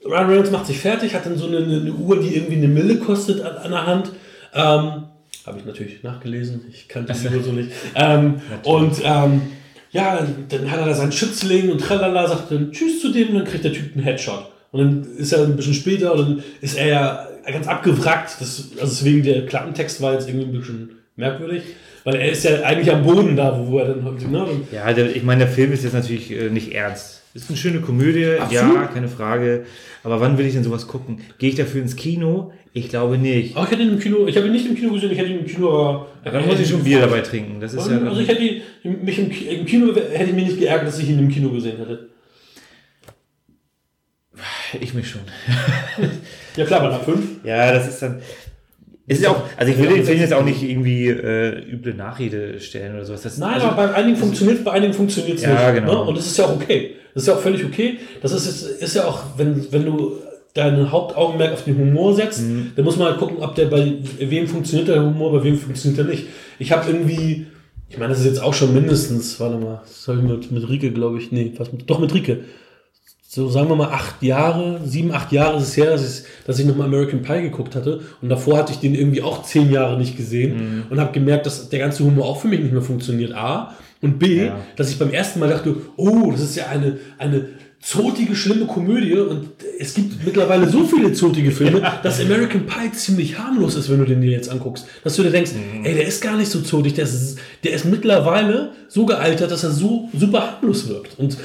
Ryan 0.04 0.26
Reynolds 0.26 0.50
macht 0.50 0.66
sich 0.66 0.78
fertig, 0.78 1.14
hat 1.14 1.26
dann 1.26 1.36
so 1.36 1.46
eine, 1.46 1.58
eine 1.58 1.92
Uhr, 1.92 2.20
die 2.20 2.36
irgendwie 2.36 2.56
eine 2.56 2.68
Mille 2.68 2.96
kostet 2.96 3.40
an, 3.40 3.56
an 3.56 3.70
der 3.70 3.86
Hand. 3.86 4.12
Ähm, 4.54 5.04
Habe 5.46 5.58
ich 5.58 5.64
natürlich 5.64 6.02
nachgelesen, 6.02 6.62
ich 6.70 6.88
kannte 6.88 7.12
die 7.12 7.28
Uhr 7.36 7.42
so 7.42 7.52
nicht. 7.52 7.70
Ähm, 7.94 8.40
und 8.64 9.00
ähm, 9.04 9.42
ja, 9.90 10.26
dann, 10.48 10.70
hat 10.70 10.80
er 10.80 10.86
da 10.86 10.94
seinen 10.94 11.12
Schützling 11.12 11.70
und 11.70 11.80
tralala, 11.80 12.26
sagt 12.26 12.50
dann 12.50 12.72
Tschüss 12.72 13.00
zu 13.00 13.12
dem 13.12 13.28
und 13.28 13.34
dann 13.36 13.44
kriegt 13.44 13.64
der 13.64 13.72
Typ 13.72 13.94
einen 13.94 14.04
Headshot. 14.04 14.50
Und 14.72 14.80
dann 14.80 15.16
ist 15.16 15.32
er 15.32 15.44
ein 15.44 15.56
bisschen 15.56 15.74
später 15.74 16.14
und 16.14 16.20
dann 16.20 16.44
ist 16.60 16.76
er 16.76 16.86
ja 16.88 17.28
ganz 17.46 17.68
abgewrackt. 17.68 18.40
Das, 18.40 18.70
also 18.72 18.86
deswegen 18.86 19.22
der 19.22 19.46
Klappentext 19.46 20.00
war 20.02 20.14
jetzt 20.14 20.28
irgendwie 20.28 20.46
ein 20.46 20.52
bisschen 20.52 20.90
merkwürdig. 21.16 21.62
Weil 22.02 22.16
er 22.16 22.30
ist 22.30 22.44
ja 22.44 22.62
eigentlich 22.62 22.92
am 22.92 23.02
Boden 23.02 23.36
da, 23.36 23.58
wo, 23.66 23.78
er 23.78 23.94
dann. 23.94 24.30
Ne, 24.30 24.44
und 24.44 24.72
ja, 24.72 24.92
der, 24.92 25.14
ich 25.14 25.22
meine, 25.22 25.44
der 25.44 25.52
Film 25.52 25.72
ist 25.72 25.84
jetzt 25.84 25.94
natürlich 25.94 26.30
äh, 26.30 26.50
nicht 26.50 26.74
ernst. 26.74 27.22
Ist 27.34 27.48
eine 27.48 27.58
schöne 27.58 27.80
Komödie, 27.80 28.26
Absolut. 28.38 28.76
ja, 28.76 28.86
keine 28.86 29.08
Frage. 29.08 29.66
Aber 30.04 30.20
wann 30.20 30.38
will 30.38 30.46
ich 30.46 30.54
denn 30.54 30.62
sowas 30.62 30.86
gucken? 30.86 31.20
Gehe 31.38 31.50
ich 31.50 31.56
dafür 31.56 31.82
ins 31.82 31.96
Kino? 31.96 32.52
Ich 32.72 32.88
glaube 32.88 33.18
nicht. 33.18 33.56
Aber 33.56 33.64
ich 33.66 33.72
hätte 33.72 33.82
ihn 33.82 33.90
im 33.90 33.98
Kino, 33.98 34.26
ich 34.28 34.36
habe 34.36 34.46
ihn 34.46 34.52
nicht 34.52 34.66
im 34.66 34.76
Kino 34.76 34.92
gesehen, 34.92 35.10
ich 35.10 35.18
hätte 35.18 35.30
ihn 35.30 35.40
im 35.40 35.46
Kino, 35.46 35.68
aber. 35.68 36.06
Dann 36.24 36.46
muss 36.46 36.60
ich 36.60 36.68
schon 36.68 36.84
Bier 36.84 37.00
dabei 37.00 37.20
trinken. 37.22 37.60
Das 37.60 37.74
ist 37.74 37.90
ja 37.90 37.98
Also 37.98 38.20
ich 38.20 38.28
hätte 38.28 38.40
mich 38.40 39.18
im, 39.18 39.30
im 39.30 39.66
Kino 39.66 39.92
hätte 39.94 40.30
ich 40.30 40.32
mich 40.32 40.46
nicht 40.46 40.58
geärgert, 40.60 40.86
dass 40.86 40.98
ich 41.00 41.10
ihn 41.10 41.18
im 41.18 41.28
Kino 41.28 41.50
gesehen 41.50 41.76
hätte. 41.76 42.08
ich 44.80 44.94
mich 44.94 45.08
schon. 45.08 45.22
Ja 46.56 46.64
klar, 46.64 46.80
bei 46.80 46.88
einer 46.88 47.00
5. 47.00 47.44
Ja, 47.44 47.72
das 47.72 47.88
ist 47.88 48.00
dann. 48.00 48.22
Es 49.06 49.18
ist 49.18 49.26
auch, 49.26 49.42
also 49.56 49.70
ich 49.70 49.78
will 49.78 49.88
den 49.88 50.04
Film 50.04 50.18
jetzt 50.18 50.32
auch 50.32 50.44
nicht 50.44 50.62
irgendwie 50.62 51.08
äh, 51.08 51.58
üble 51.70 51.92
Nachrede 51.94 52.58
stellen 52.60 52.94
oder 52.94 53.04
sowas. 53.04 53.22
Das, 53.22 53.36
Nein, 53.36 53.54
also, 53.54 53.66
aber 53.66 53.88
bei 53.88 53.94
einigen 53.94 54.16
funktioniert 54.16 54.58
es, 54.58 54.64
bei 54.64 54.70
einigen 54.72 54.94
funktioniert 54.94 55.36
es 55.36 55.42
Ja, 55.42 55.72
nicht. 55.72 55.80
genau. 55.82 55.92
Ne? 56.04 56.08
Und 56.08 56.16
das 56.16 56.26
ist 56.26 56.38
ja 56.38 56.46
auch 56.46 56.56
okay. 56.56 56.92
Das 57.12 57.22
ist 57.24 57.26
ja 57.26 57.34
auch 57.34 57.40
völlig 57.40 57.64
okay. 57.64 57.98
Das 58.22 58.32
ist, 58.32 58.46
ist, 58.46 58.62
ist 58.82 58.96
ja 58.96 59.04
auch, 59.06 59.20
wenn, 59.36 59.70
wenn 59.72 59.84
du 59.84 60.12
dein 60.54 60.90
Hauptaugenmerk 60.90 61.52
auf 61.52 61.64
den 61.64 61.76
Humor 61.76 62.14
setzt, 62.14 62.42
Mhm. 62.42 62.72
dann 62.76 62.84
muss 62.84 62.96
man 62.96 63.08
halt 63.08 63.18
gucken, 63.18 63.38
ob 63.40 63.54
der 63.56 63.66
bei 63.66 63.92
wem 64.18 64.46
funktioniert 64.46 64.88
der 64.88 65.02
Humor, 65.04 65.32
bei 65.32 65.44
wem 65.44 65.58
funktioniert 65.58 65.98
er 65.98 66.10
nicht. 66.10 66.26
Ich 66.58 66.72
habe 66.72 66.90
irgendwie, 66.90 67.46
ich 67.90 67.98
meine, 67.98 68.10
das 68.10 68.20
ist 68.20 68.26
jetzt 68.26 68.42
auch 68.42 68.54
schon 68.54 68.72
mindestens, 68.72 69.38
warte 69.38 69.58
mal, 69.58 69.82
das 69.84 70.08
habe 70.08 70.18
ich 70.20 70.24
mit, 70.24 70.50
mit 70.50 70.68
Rike, 70.68 70.92
glaube 70.92 71.18
ich, 71.18 71.30
nee, 71.30 71.52
was 71.58 71.72
mit, 71.72 71.90
doch 71.90 71.98
mit 71.98 72.14
Rike. 72.14 72.38
So 73.34 73.48
sagen 73.48 73.68
wir 73.68 73.74
mal 73.74 73.88
acht 73.88 74.22
Jahre, 74.22 74.80
sieben, 74.84 75.10
acht 75.10 75.32
Jahre 75.32 75.56
ist 75.56 75.64
es 75.70 75.76
her, 75.76 75.90
dass 75.90 76.20
ich, 76.20 76.24
dass 76.46 76.56
ich 76.60 76.66
nochmal 76.66 76.86
American 76.86 77.22
Pie 77.22 77.42
geguckt 77.42 77.74
hatte. 77.74 78.00
Und 78.22 78.28
davor 78.28 78.58
hatte 78.58 78.70
ich 78.72 78.78
den 78.78 78.94
irgendwie 78.94 79.22
auch 79.22 79.42
zehn 79.42 79.72
Jahre 79.72 79.98
nicht 79.98 80.16
gesehen 80.16 80.84
und 80.88 81.00
habe 81.00 81.10
gemerkt, 81.10 81.44
dass 81.46 81.68
der 81.68 81.80
ganze 81.80 82.04
Humor 82.04 82.26
auch 82.26 82.40
für 82.40 82.46
mich 82.46 82.60
nicht 82.60 82.72
mehr 82.72 82.80
funktioniert. 82.80 83.32
A. 83.34 83.74
Und 84.00 84.20
B, 84.20 84.44
Ja. 84.44 84.60
dass 84.76 84.88
ich 84.90 85.00
beim 85.00 85.10
ersten 85.10 85.40
Mal 85.40 85.48
dachte, 85.48 85.74
oh, 85.96 86.30
das 86.30 86.42
ist 86.42 86.54
ja 86.54 86.66
eine, 86.68 86.98
eine 87.18 87.48
zotige, 87.80 88.36
schlimme 88.36 88.66
Komödie. 88.66 89.14
Und 89.14 89.48
es 89.80 89.94
gibt 89.94 90.24
mittlerweile 90.24 90.68
so 90.68 90.84
viele 90.84 91.12
zotige 91.12 91.50
Filme, 91.50 91.82
dass 92.04 92.20
American 92.20 92.66
Pie 92.66 92.92
ziemlich 92.92 93.36
harmlos 93.36 93.74
ist, 93.74 93.90
wenn 93.90 93.98
du 93.98 94.04
den 94.04 94.20
dir 94.20 94.30
jetzt 94.30 94.48
anguckst. 94.48 94.86
Dass 95.02 95.16
du 95.16 95.24
dir 95.24 95.30
denkst, 95.30 95.50
ey, 95.82 95.92
der 95.92 96.06
ist 96.06 96.22
gar 96.22 96.36
nicht 96.36 96.52
so 96.52 96.60
zotig, 96.60 96.94
der 96.94 97.02
ist, 97.02 97.36
der 97.64 97.72
ist 97.72 97.84
mittlerweile 97.84 98.70
so 98.86 99.04
gealtert, 99.06 99.50
dass 99.50 99.64
er 99.64 99.72
so 99.72 100.08
super 100.16 100.52
harmlos 100.52 100.88
wirkt. 100.88 101.18
Und, 101.18 101.36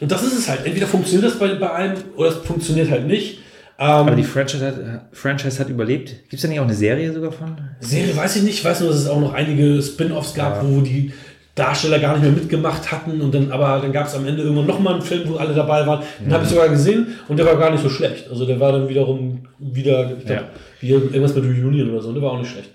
und 0.00 0.10
das 0.10 0.22
ist 0.22 0.38
es 0.38 0.48
halt. 0.48 0.64
Entweder 0.66 0.86
funktioniert 0.86 1.30
das 1.30 1.38
bei, 1.38 1.54
bei 1.54 1.72
einem 1.72 1.94
oder 2.16 2.28
es 2.30 2.36
funktioniert 2.36 2.90
halt 2.90 3.06
nicht. 3.06 3.38
Ähm, 3.78 3.86
aber 3.88 4.14
die 4.16 4.22
Franchise 4.22 4.64
hat, 4.66 4.74
Franchise 5.12 5.58
hat 5.60 5.68
überlebt. 5.68 6.08
Gibt 6.30 6.34
es 6.34 6.40
da 6.42 6.48
nicht 6.48 6.58
auch 6.60 6.64
eine 6.64 6.74
Serie 6.74 7.12
sogar 7.12 7.30
von? 7.32 7.56
Serie 7.80 8.16
weiß 8.16 8.36
ich 8.36 8.42
nicht. 8.42 8.54
Ich 8.58 8.64
weiß 8.64 8.80
nur, 8.80 8.88
dass 8.90 8.98
es 9.00 9.06
auch 9.08 9.20
noch 9.20 9.34
einige 9.34 9.82
Spin-offs 9.82 10.32
gab, 10.34 10.64
wo 10.64 10.80
die 10.80 11.12
Darsteller 11.54 11.98
gar 11.98 12.12
nicht 12.14 12.22
mehr 12.22 12.32
mitgemacht 12.32 12.90
hatten. 12.90 13.20
Und 13.20 13.34
dann, 13.34 13.50
aber 13.52 13.80
dann 13.82 13.92
gab 13.92 14.06
es 14.06 14.14
am 14.14 14.26
Ende 14.26 14.42
irgendwann 14.42 14.66
nochmal 14.66 14.94
einen 14.94 15.02
Film, 15.02 15.28
wo 15.28 15.36
alle 15.36 15.54
dabei 15.54 15.86
waren. 15.86 16.02
Den 16.24 16.32
habe 16.32 16.44
ich 16.44 16.50
sogar 16.50 16.68
gesehen 16.70 17.06
und 17.28 17.38
der 17.38 17.44
war 17.46 17.56
gar 17.58 17.70
nicht 17.70 17.82
so 17.82 17.90
schlecht. 17.90 18.28
Also 18.30 18.46
der 18.46 18.58
war 18.60 18.72
dann 18.72 18.88
wiederum 18.88 19.46
wieder, 19.58 20.10
ich 20.18 20.24
glaub, 20.24 20.38
Ja. 20.38 20.44
wie 20.80 20.90
irgendwas 20.90 21.34
mit 21.34 21.44
Reunion 21.44 21.90
oder 21.90 22.00
so. 22.02 22.12
Der 22.12 22.22
war 22.22 22.32
auch 22.32 22.38
nicht 22.38 22.50
schlecht. 22.50 22.70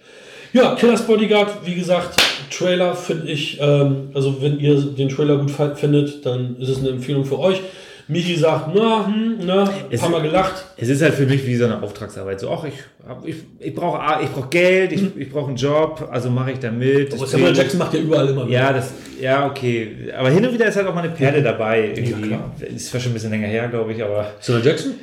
Ja, 0.54 0.76
Killers 0.76 1.06
Bodyguard, 1.08 1.66
wie 1.66 1.76
gesagt, 1.76 2.20
Trailer 2.50 2.94
finde 2.96 3.32
ich, 3.32 3.58
ähm, 3.62 4.10
also 4.14 4.42
wenn 4.42 4.60
ihr 4.60 4.76
den 4.82 5.08
Trailer 5.10 5.38
gut 5.38 5.52
findet, 5.78 6.26
dann 6.26 6.58
ist 6.60 6.70
es 6.70 6.80
eine 6.80 6.90
Empfehlung 6.90 7.24
für 7.26 7.40
euch. 7.40 7.62
Michi 8.08 8.36
sagt, 8.36 8.72
na, 8.76 9.06
hm, 9.06 9.38
na, 9.46 9.64
ein 9.64 9.70
Es- 9.90 10.02
paar 10.02 10.10
Mal 10.10 10.22
gelacht. 10.22 10.66
Es 10.76 10.90
ist 10.90 11.02
halt 11.02 11.14
für 11.14 11.26
mich 11.26 11.46
wie 11.48 11.56
so 11.56 11.64
eine 11.64 11.82
Auftragsarbeit. 11.82 12.42
So, 12.42 12.52
ach, 12.52 12.66
ich, 12.66 12.74
hab- 13.08 13.26
ich, 13.26 13.38
ich 13.60 13.74
brauche 13.74 14.22
ich 14.22 14.30
brauch 14.32 14.50
Geld, 14.50 14.92
ich, 14.92 15.04
ich 15.16 15.32
brauche 15.32 15.48
einen 15.48 15.56
Job, 15.56 16.10
also 16.12 16.30
mache 16.30 16.52
ich 16.52 16.60
da 16.60 16.72
mit. 16.72 17.14
Aber 17.14 17.26
Samuel 17.26 17.56
Jackson 17.56 17.80
macht 17.80 17.94
ja 17.94 18.02
überall 18.02 18.28
immer 18.28 18.44
mit. 18.44 18.54
Ja, 18.54 18.74
das, 18.74 18.92
ja, 19.22 19.46
okay. 19.48 20.12
Aber 20.18 20.30
hin 20.30 20.46
und 20.46 20.54
wieder 20.54 20.66
ist 20.66 20.76
halt 20.76 20.88
auch 20.88 20.94
mal 20.96 21.04
eine 21.06 21.14
Perle 21.14 21.42
dabei. 21.42 21.94
Irgendwie. 21.96 22.28
klar. 22.28 22.54
ist 22.76 22.90
zwar 22.90 23.00
schon 23.00 23.12
ein 23.12 23.14
bisschen 23.14 23.30
länger 23.32 23.48
her, 23.48 23.70
glaube 23.70 23.94
ich, 23.94 24.04
aber. 24.04 24.30
Samuel 24.42 24.66
Jackson? 24.66 24.96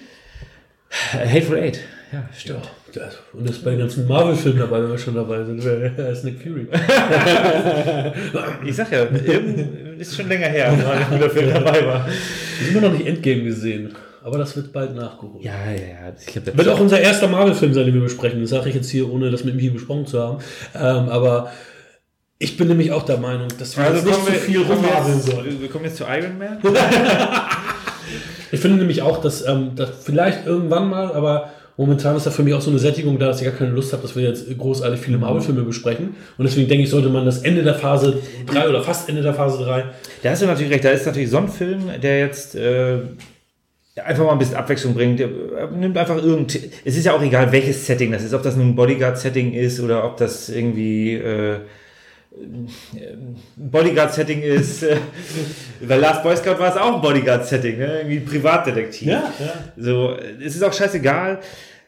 Hateful 1.12 1.56
Eight. 1.58 1.80
Ja, 2.12 2.28
stimmt. 2.36 2.64
Ja, 2.64 2.70
das- 2.92 3.18
und 3.32 3.48
das 3.48 3.56
ist 3.56 3.64
bei 3.64 3.70
den 3.70 3.80
ganzen 3.80 4.06
Marvel-Filmen 4.06 4.58
dabei, 4.58 4.82
wenn 4.82 4.90
wir 4.90 4.98
schon 4.98 5.14
dabei 5.14 5.44
sind. 5.44 5.64
Ist 5.98 6.24
Nick 6.24 6.42
Fury. 6.42 6.66
Ich 8.64 8.76
sag 8.76 8.90
ja, 8.92 9.04
ist 9.98 10.16
schon 10.16 10.28
länger 10.28 10.46
her, 10.48 10.72
wo 10.76 10.90
ein 10.90 11.06
guter 11.10 11.30
Film 11.30 11.52
dabei 11.52 11.86
war. 11.86 12.06
Wir 12.06 12.66
haben 12.68 12.76
immer 12.76 12.80
noch 12.88 12.92
nicht 12.92 13.06
Endgame 13.06 13.42
gesehen, 13.42 13.94
aber 14.22 14.38
das 14.38 14.56
wird 14.56 14.72
bald 14.72 14.94
nachgeholt. 14.94 15.44
Ja, 15.44 15.52
ja, 15.70 15.80
ja. 15.80 16.12
Ich 16.18 16.26
glaube, 16.26 16.56
Wird 16.56 16.68
auch 16.68 16.80
unser 16.80 17.00
erster 17.00 17.28
Marvel-Film 17.28 17.74
sein, 17.74 17.86
den 17.86 17.94
wir 17.94 18.02
besprechen. 18.02 18.40
Das 18.40 18.50
sage 18.50 18.68
ich 18.68 18.74
jetzt 18.74 18.90
hier, 18.90 19.10
ohne 19.10 19.30
das 19.30 19.44
mit 19.44 19.54
Michi 19.54 19.70
besprochen 19.70 20.06
zu 20.06 20.20
haben. 20.20 20.38
Ähm, 20.74 21.08
aber 21.08 21.50
ich 22.38 22.56
bin 22.56 22.68
nämlich 22.68 22.92
auch 22.92 23.02
der 23.04 23.18
Meinung, 23.18 23.48
dass 23.58 23.76
wir 23.76 23.84
jetzt 23.92 24.04
nicht 24.06 24.24
zu 24.24 24.32
viel 24.32 24.62
rumhaben 24.62 25.20
sollen. 25.20 25.60
wir 25.60 25.68
kommen 25.68 25.84
jetzt 25.84 25.96
zu 25.96 26.04
Iron 26.04 26.38
Man. 26.38 26.58
Ich 28.50 28.60
finde 28.60 28.78
nämlich 28.78 29.02
auch, 29.02 29.20
dass, 29.20 29.46
ähm, 29.46 29.72
dass 29.76 29.90
vielleicht 30.04 30.46
irgendwann 30.46 30.88
mal, 30.88 31.12
aber 31.12 31.50
momentan 31.78 32.16
ist 32.16 32.26
da 32.26 32.30
für 32.30 32.42
mich 32.42 32.52
auch 32.52 32.60
so 32.60 32.70
eine 32.70 32.78
Sättigung 32.78 33.18
da, 33.18 33.28
dass 33.28 33.40
ich 33.40 33.46
gar 33.46 33.54
keine 33.54 33.70
Lust 33.70 33.92
habe, 33.92 34.02
dass 34.02 34.14
wir 34.14 34.24
jetzt 34.24 34.46
großartig 34.58 35.00
viele 35.00 35.16
Marvel-Filme 35.16 35.62
besprechen. 35.62 36.16
Und 36.36 36.44
deswegen 36.44 36.68
denke 36.68 36.84
ich, 36.84 36.90
sollte 36.90 37.08
man 37.08 37.24
das 37.24 37.38
Ende 37.38 37.62
der 37.62 37.76
Phase 37.76 38.20
3 38.46 38.68
oder 38.68 38.82
fast 38.82 39.08
Ende 39.08 39.22
der 39.22 39.32
Phase 39.32 39.64
3 39.64 39.84
Da 40.22 40.30
hast 40.30 40.42
du 40.42 40.46
natürlich 40.46 40.72
recht. 40.72 40.84
Da 40.84 40.90
ist 40.90 41.06
natürlich 41.06 41.30
so 41.30 41.38
ein 41.38 41.48
Film, 41.48 41.84
der 42.02 42.18
jetzt 42.18 42.56
äh, 42.56 42.98
einfach 44.04 44.24
mal 44.24 44.32
ein 44.32 44.38
bisschen 44.38 44.56
Abwechslung 44.56 44.94
bringt. 44.94 45.20
Er 45.20 45.70
nimmt 45.70 45.96
einfach 45.96 46.16
irgend. 46.16 46.58
Es 46.84 46.96
ist 46.96 47.06
ja 47.06 47.14
auch 47.14 47.22
egal, 47.22 47.52
welches 47.52 47.86
Setting 47.86 48.10
das 48.10 48.24
ist. 48.24 48.34
Ob 48.34 48.42
das 48.42 48.56
nun 48.56 48.70
ein 48.70 48.76
Bodyguard-Setting 48.76 49.54
ist 49.54 49.80
oder 49.80 50.04
ob 50.04 50.16
das 50.16 50.48
irgendwie. 50.48 51.14
Äh, 51.14 51.60
Bodyguard-Setting 53.56 54.42
ist. 54.42 54.82
Äh, 54.82 54.96
bei 55.86 55.96
Last 55.96 56.22
Boy 56.22 56.36
Scout 56.36 56.58
war 56.58 56.70
es 56.70 56.76
auch 56.80 56.96
ein 56.96 57.00
Bodyguard-Setting, 57.00 57.78
ne? 57.78 57.98
irgendwie 57.98 58.16
ein 58.18 58.24
Privatdetektiv. 58.24 59.08
ja. 59.08 59.32
So, 59.76 60.14
es 60.44 60.54
ist 60.56 60.62
auch 60.62 60.72
scheißegal. 60.72 61.40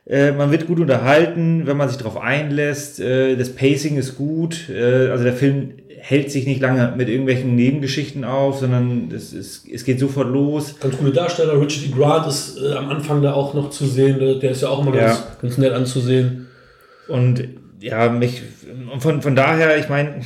Äh, 0.06 0.32
man 0.32 0.50
wird 0.50 0.66
gut 0.66 0.80
unterhalten, 0.80 1.66
wenn 1.66 1.76
man 1.76 1.88
sich 1.88 1.98
darauf 1.98 2.16
einlässt. 2.20 3.00
Äh, 3.00 3.36
das 3.36 3.50
Pacing 3.54 3.96
ist 3.96 4.16
gut. 4.16 4.68
Äh, 4.70 5.08
also 5.10 5.24
der 5.24 5.34
Film 5.34 5.74
hält 6.02 6.30
sich 6.30 6.46
nicht 6.46 6.62
lange 6.62 6.94
mit 6.96 7.08
irgendwelchen 7.10 7.54
Nebengeschichten 7.54 8.24
auf, 8.24 8.58
sondern 8.60 9.10
es, 9.14 9.34
es, 9.34 9.64
es 9.70 9.84
geht 9.84 10.00
sofort 10.00 10.28
los. 10.28 10.76
Ganz 10.80 10.96
coole 10.96 11.12
Darsteller. 11.12 11.60
Richard 11.60 11.86
E. 11.86 11.90
Grant 11.90 12.26
ist 12.26 12.58
äh, 12.58 12.72
am 12.72 12.88
Anfang 12.88 13.22
da 13.22 13.34
auch 13.34 13.52
noch 13.54 13.70
zu 13.70 13.86
sehen. 13.86 14.18
Der, 14.18 14.36
der 14.36 14.50
ist 14.52 14.62
ja 14.62 14.68
auch 14.68 14.80
immer 14.84 14.96
Ja. 14.96 15.06
ganz, 15.08 15.22
ganz 15.42 15.58
nett 15.58 15.72
anzusehen. 15.72 16.46
Und 17.06 17.44
ja, 17.80 18.08
mich, 18.08 18.42
von, 18.98 19.22
von 19.22 19.36
daher, 19.36 19.78
ich 19.78 19.88
meine, 19.88 20.20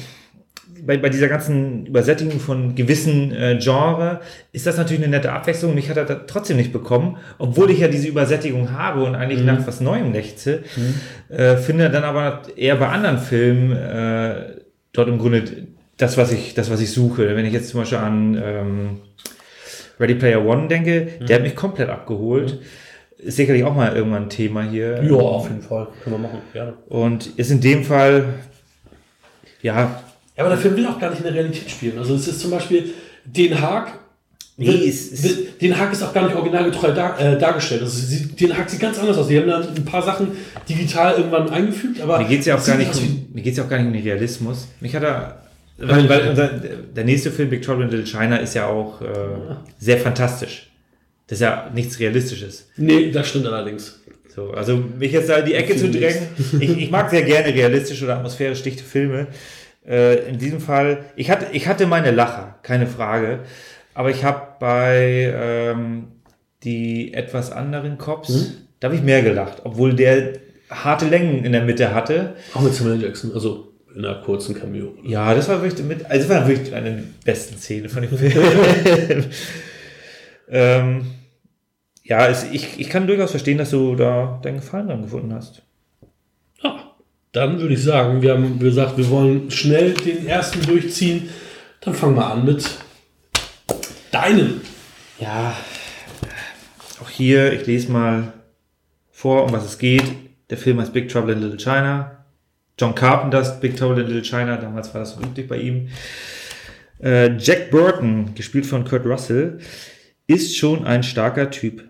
bei, 0.87 0.99
bei 0.99 1.09
dieser 1.09 1.29
ganzen 1.29 1.87
Übersättigung 1.87 2.39
von 2.41 2.75
gewissen 2.75 3.33
äh, 3.33 3.59
Genre 3.61 4.21
ist 4.53 4.67
das 4.67 4.77
natürlich 4.77 5.03
eine 5.03 5.17
nette 5.17 5.33
Abwechslung. 5.33 5.75
Mich 5.75 5.89
hat 5.89 5.97
er 5.97 6.05
da 6.05 6.15
trotzdem 6.15 6.57
nicht 6.57 6.73
bekommen, 6.73 7.17
obwohl 7.39 7.71
ich 7.71 7.79
ja 7.79 7.89
diese 7.89 8.09
Übersättigung 8.09 8.73
habe 8.73 9.05
und 9.05 9.15
eigentlich 9.15 9.43
nach 9.43 9.67
was 9.67 9.81
Neuem 9.81 10.13
lechze. 10.13 10.63
Äh, 11.29 11.57
finde 11.57 11.91
dann 11.91 12.05
aber 12.05 12.43
eher 12.57 12.77
bei 12.77 12.89
anderen 12.89 13.19
Filmen 13.19 13.73
äh, 13.73 14.57
dort 14.93 15.09
im 15.09 15.19
Grunde 15.19 15.45
das, 15.97 16.17
was 16.17 16.33
ich, 16.33 16.55
das, 16.55 16.71
was 16.71 16.81
ich 16.81 16.91
suche. 16.91 17.37
Wenn 17.37 17.47
ich 17.47 17.53
jetzt 17.53 17.69
zum 17.69 17.81
Beispiel 17.81 17.99
an 17.99 18.43
ähm, 18.43 19.01
Ready 20.01 20.17
Player 20.17 20.45
One 20.45 20.69
denke, 20.69 21.09
der 21.21 21.37
hat 21.37 21.43
mich 21.43 21.57
komplett 21.57 21.89
abgeholt. 21.89 22.61
Ist 23.25 23.37
sicherlich 23.37 23.65
auch 23.65 23.75
mal 23.75 23.95
irgendwann 23.97 24.25
ein 24.25 24.29
Thema 24.31 24.63
hier. 24.63 25.03
Ja, 25.03 25.15
auf 25.17 25.49
jeden 25.49 25.63
Fall. 25.63 25.89
Können 26.03 26.17
wir 26.17 26.21
machen. 26.29 26.39
Gerne. 26.53 26.75
Und 26.89 27.27
ist 27.39 27.51
in 27.51 27.61
dem 27.61 27.83
Fall, 27.85 28.35
ja, 29.63 29.75
Ja, 30.37 30.43
aber 30.45 30.51
der 30.51 30.59
Film 30.59 30.77
will 30.77 30.87
auch 30.87 30.99
gar 30.99 31.11
nicht 31.11 31.19
in 31.21 31.25
der 31.25 31.35
Realität 31.35 31.71
spielen. 31.71 31.99
Also 31.99 32.15
es 32.17 32.27
ist 32.29 32.41
zum 32.41 32.51
Beispiel 32.51 32.91
Den 33.25 33.61
Haag. 33.61 33.93
Nee, 34.57 34.87
es 34.89 35.09
ist- 35.11 35.61
Den 35.63 35.77
Haag 35.79 35.93
ist 35.93 36.03
auch 36.03 36.13
gar 36.13 36.25
nicht 36.27 36.37
originalgetreu 36.37 36.93
dar, 36.93 37.19
äh, 37.19 37.39
dargestellt. 37.39 37.83
Also 37.83 37.99
sie, 37.99 38.27
Den 38.29 38.57
Haag 38.57 38.69
sieht 38.69 38.81
ganz 38.81 38.99
anders 38.99 39.17
aus. 39.19 39.27
Die 39.29 39.39
haben 39.39 39.49
dann 39.49 39.67
ein 39.75 39.85
paar 39.85 40.03
Sachen 40.03 40.29
digital 40.69 41.15
irgendwann 41.17 41.49
eingefügt, 41.51 42.01
aber 42.01 42.19
mir 42.19 42.27
geht 42.29 42.41
es 42.41 42.47
ja 42.47 42.57
auch 42.57 42.65
gar 42.65 42.77
nicht 42.77 42.95
um, 42.97 43.27
mir 43.33 43.43
geht's 43.43 43.57
ja 43.59 43.65
auch 43.65 43.69
gar 43.69 43.79
nicht 43.79 43.87
um 43.87 43.93
den 43.93 44.03
Realismus. 44.03 44.69
Mich 44.81 44.95
hat 44.95 45.03
er, 45.03 45.43
weil, 45.79 46.09
weil 46.09 46.29
unser, 46.29 46.49
der 46.49 47.05
nächste 47.05 47.31
Film, 47.33 47.49
Big 47.51 47.63
Trouble 47.63 47.85
in 47.85 47.91
Little 47.91 48.07
China, 48.07 48.37
ist 48.37 48.55
ja 48.55 48.67
auch 48.67 49.01
äh, 49.01 49.07
sehr 49.79 49.99
fantastisch. 49.99 50.71
Das 51.27 51.37
ist 51.39 51.43
ja 51.43 51.71
nichts 51.75 51.99
Realistisches. 52.01 52.69
Nee, 52.77 53.11
das 53.11 53.29
stimmt 53.29 53.47
allerdings. 53.47 54.01
So, 54.35 54.51
also 54.51 54.77
mich 54.77 55.13
jetzt 55.13 55.29
da 55.29 55.37
in 55.37 55.47
die 55.47 55.55
Ecke 55.55 55.77
zu 55.77 55.89
drängen. 55.91 56.27
Ich, 56.61 56.77
ich 56.77 56.91
mag 56.91 57.09
sehr 57.11 57.23
gerne 57.23 57.55
realistische 57.55 58.05
oder 58.05 58.17
atmosphärisch 58.17 58.63
dichte 58.63 58.83
Filme. 58.83 59.29
Äh, 59.87 60.29
in 60.29 60.39
diesem 60.39 60.61
Fall, 60.61 61.05
ich 61.17 61.31
hatte, 61.31 61.47
ich 61.53 61.69
hatte 61.69 61.87
meine 61.87 62.11
Lacher, 62.11 62.59
keine 62.63 62.87
Frage. 62.87 63.41
Aber 63.95 64.11
ich 64.11 64.25
habe 64.25 64.43
bei 64.59 65.33
ähm, 65.35 66.09
die 66.65 67.15
etwas 67.15 67.53
anderen 67.53 67.97
Cops, 67.97 68.29
Mhm. 68.31 68.47
da 68.81 68.89
habe 68.89 68.97
ich 68.97 69.03
mehr 69.03 69.23
gelacht, 69.23 69.59
obwohl 69.65 69.95
der 69.95 70.33
harte 70.69 71.07
Längen 71.07 71.45
in 71.45 71.53
der 71.53 71.63
Mitte 71.63 71.95
hatte. 71.95 72.35
Auch 72.55 72.63
mit 72.63 72.75
Samuel 72.75 73.01
Jackson, 73.03 73.33
also 73.33 73.73
in 73.95 74.05
einer 74.05 74.17
kurzen 74.23 74.55
Cameo. 74.59 74.95
Ja, 75.05 75.33
das 75.35 75.49
war 75.49 75.63
wirklich 75.63 75.87
mit, 75.87 76.05
also 76.11 76.27
das 76.27 76.37
war 76.37 76.49
wirklich 76.49 76.75
eine 76.75 76.91
der 76.91 77.03
besten 77.25 77.57
Szene 77.57 77.89
von 77.89 78.03
dem 78.03 78.19
Film. 78.19 78.33
ähm, 80.49 81.07
ja, 82.03 82.27
es, 82.27 82.45
ich, 82.53 82.79
ich 82.79 82.91
kann 82.91 83.07
durchaus 83.07 83.31
verstehen, 83.31 83.59
dass 83.59 83.71
du 83.71 83.97
da 83.97 84.39
deinen 84.43 84.57
Gefallen 84.57 84.89
dran 84.89 85.03
gefunden 85.03 85.33
hast. 85.35 85.63
Ja, 86.63 86.95
dann 87.33 87.61
würde 87.61 87.75
ich 87.75 87.83
sagen, 87.83 88.21
wir 88.23 88.35
haben 88.35 88.59
gesagt, 88.59 88.99
wir 88.99 89.09
wollen 89.11 89.51
schnell 89.51 89.95
den 89.95 90.27
ersten 90.27 90.63
durchziehen. 90.63 91.31
Dann 91.81 91.95
fangen 91.95 92.17
wir 92.17 92.27
an 92.27 92.45
mit 92.45 92.71
deinem. 94.11 94.61
Ja, 95.19 95.57
auch 97.03 97.11
hier, 97.11 97.53
ich 97.53 97.67
lese 97.67 97.91
mal 97.91 98.33
vor, 99.11 99.45
um 99.45 99.53
was 99.53 99.65
es 99.65 99.79
geht. 99.79 100.05
Der 100.51 100.59
Film 100.59 100.81
heißt 100.81 100.93
Big 100.93 101.09
Trouble 101.09 101.33
in 101.33 101.41
Little 101.41 101.59
China. 101.59 102.25
John 102.79 102.95
Carpenter's 102.95 103.61
Big 103.61 103.77
Trouble 103.77 104.03
in 104.03 104.09
Little 104.09 104.25
China, 104.25 104.57
damals 104.57 104.93
war 104.93 105.01
das 105.01 105.15
so 105.15 105.21
üblich 105.21 105.49
bei 105.49 105.57
ihm. 105.59 105.89
Äh, 107.03 107.37
Jack 107.39 107.71
Burton, 107.71 108.35
gespielt 108.35 108.67
von 108.67 108.85
Kurt 108.85 109.07
Russell, 109.07 109.59
ist 110.27 110.57
schon 110.57 110.85
ein 110.87 111.03
starker 111.03 111.51
Typ. 111.51 111.85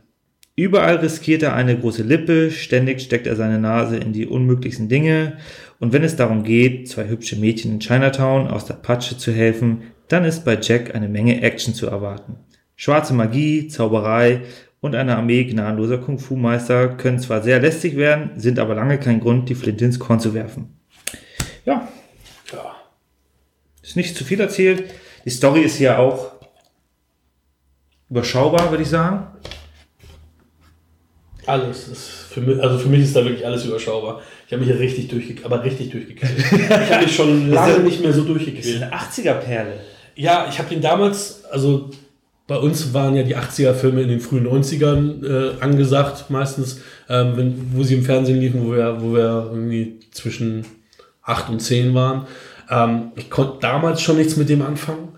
Überall 0.56 0.96
riskiert 0.96 1.42
er 1.42 1.54
eine 1.54 1.76
große 1.76 2.04
Lippe, 2.04 2.50
ständig 2.50 3.00
steckt 3.00 3.26
er 3.26 3.34
seine 3.34 3.58
Nase 3.58 3.96
in 3.96 4.12
die 4.12 4.26
unmöglichsten 4.26 4.88
Dinge 4.88 5.38
und 5.80 5.92
wenn 5.92 6.04
es 6.04 6.14
darum 6.16 6.44
geht, 6.44 6.88
zwei 6.88 7.08
hübsche 7.08 7.36
Mädchen 7.36 7.72
in 7.72 7.80
Chinatown 7.80 8.46
aus 8.48 8.64
der 8.64 8.74
Patsche 8.74 9.18
zu 9.18 9.32
helfen, 9.32 9.82
dann 10.08 10.24
ist 10.24 10.44
bei 10.44 10.58
Jack 10.60 10.94
eine 10.94 11.08
Menge 11.08 11.42
Action 11.42 11.74
zu 11.74 11.86
erwarten. 11.86 12.36
Schwarze 12.76 13.14
Magie, 13.14 13.66
Zauberei 13.68 14.42
und 14.80 14.94
eine 14.94 15.16
Armee 15.16 15.44
gnadenloser 15.44 15.98
Kung-Fu-Meister 15.98 16.88
können 16.90 17.18
zwar 17.18 17.42
sehr 17.42 17.60
lästig 17.60 17.96
werden, 17.96 18.30
sind 18.36 18.58
aber 18.58 18.74
lange 18.74 18.98
kein 18.98 19.20
Grund, 19.20 19.48
die 19.48 19.54
Flinte 19.54 19.84
ins 19.84 19.98
Korn 19.98 20.20
zu 20.20 20.34
werfen. 20.34 20.76
Ja, 21.64 21.88
Ja. 22.52 22.76
ist 23.82 23.96
nicht 23.96 24.16
zu 24.16 24.24
viel 24.24 24.40
erzählt. 24.40 24.84
Die 25.24 25.30
Story 25.30 25.62
ist 25.62 25.78
ja 25.78 25.98
auch 25.98 26.33
überschaubar, 28.10 28.70
würde 28.70 28.82
ich 28.82 28.88
sagen. 28.88 29.26
Alles 31.46 31.88
ist 31.88 32.08
für 32.30 32.40
mich, 32.40 32.62
also 32.62 32.78
für 32.78 32.88
mich 32.88 33.02
ist 33.02 33.14
da 33.14 33.24
wirklich 33.24 33.44
alles 33.44 33.64
überschaubar. 33.64 34.22
Ich 34.46 34.52
habe 34.52 34.64
mich 34.64 34.70
hier 34.70 34.80
richtig 34.80 35.08
durchgekriegt, 35.08 35.44
aber 35.44 35.62
richtig 35.62 35.90
durchgequält. 35.90 36.32
Ich 36.52 36.92
habe 36.92 37.04
mich 37.04 37.14
schon 37.14 37.50
lange 37.50 37.80
nicht 37.80 38.00
mehr 38.00 38.12
so 38.12 38.24
durchgequält. 38.24 38.82
eine 38.82 38.94
80er-Perle. 38.94 39.80
Ja, 40.16 40.46
ich 40.48 40.58
habe 40.58 40.68
den 40.68 40.80
damals, 40.80 41.44
also 41.46 41.90
bei 42.46 42.56
uns 42.56 42.92
waren 42.92 43.16
ja 43.16 43.22
die 43.22 43.36
80er-Filme 43.36 44.02
in 44.02 44.08
den 44.08 44.20
frühen 44.20 44.46
90ern 44.46 45.24
äh, 45.26 45.60
angesagt, 45.60 46.30
meistens, 46.30 46.80
ähm, 47.08 47.36
wenn, 47.36 47.72
wo 47.74 47.82
sie 47.82 47.94
im 47.94 48.04
Fernsehen 48.04 48.40
liefen, 48.40 48.66
wo 48.66 48.72
wir, 48.72 49.00
wo 49.00 49.14
wir 49.14 49.48
irgendwie 49.50 50.00
zwischen 50.12 50.64
8 51.22 51.50
und 51.50 51.60
10 51.60 51.94
waren. 51.94 52.26
Ähm, 52.70 53.12
ich 53.16 53.30
konnte 53.30 53.58
damals 53.60 54.02
schon 54.02 54.16
nichts 54.16 54.36
mit 54.36 54.48
dem 54.48 54.62
anfangen. 54.62 55.08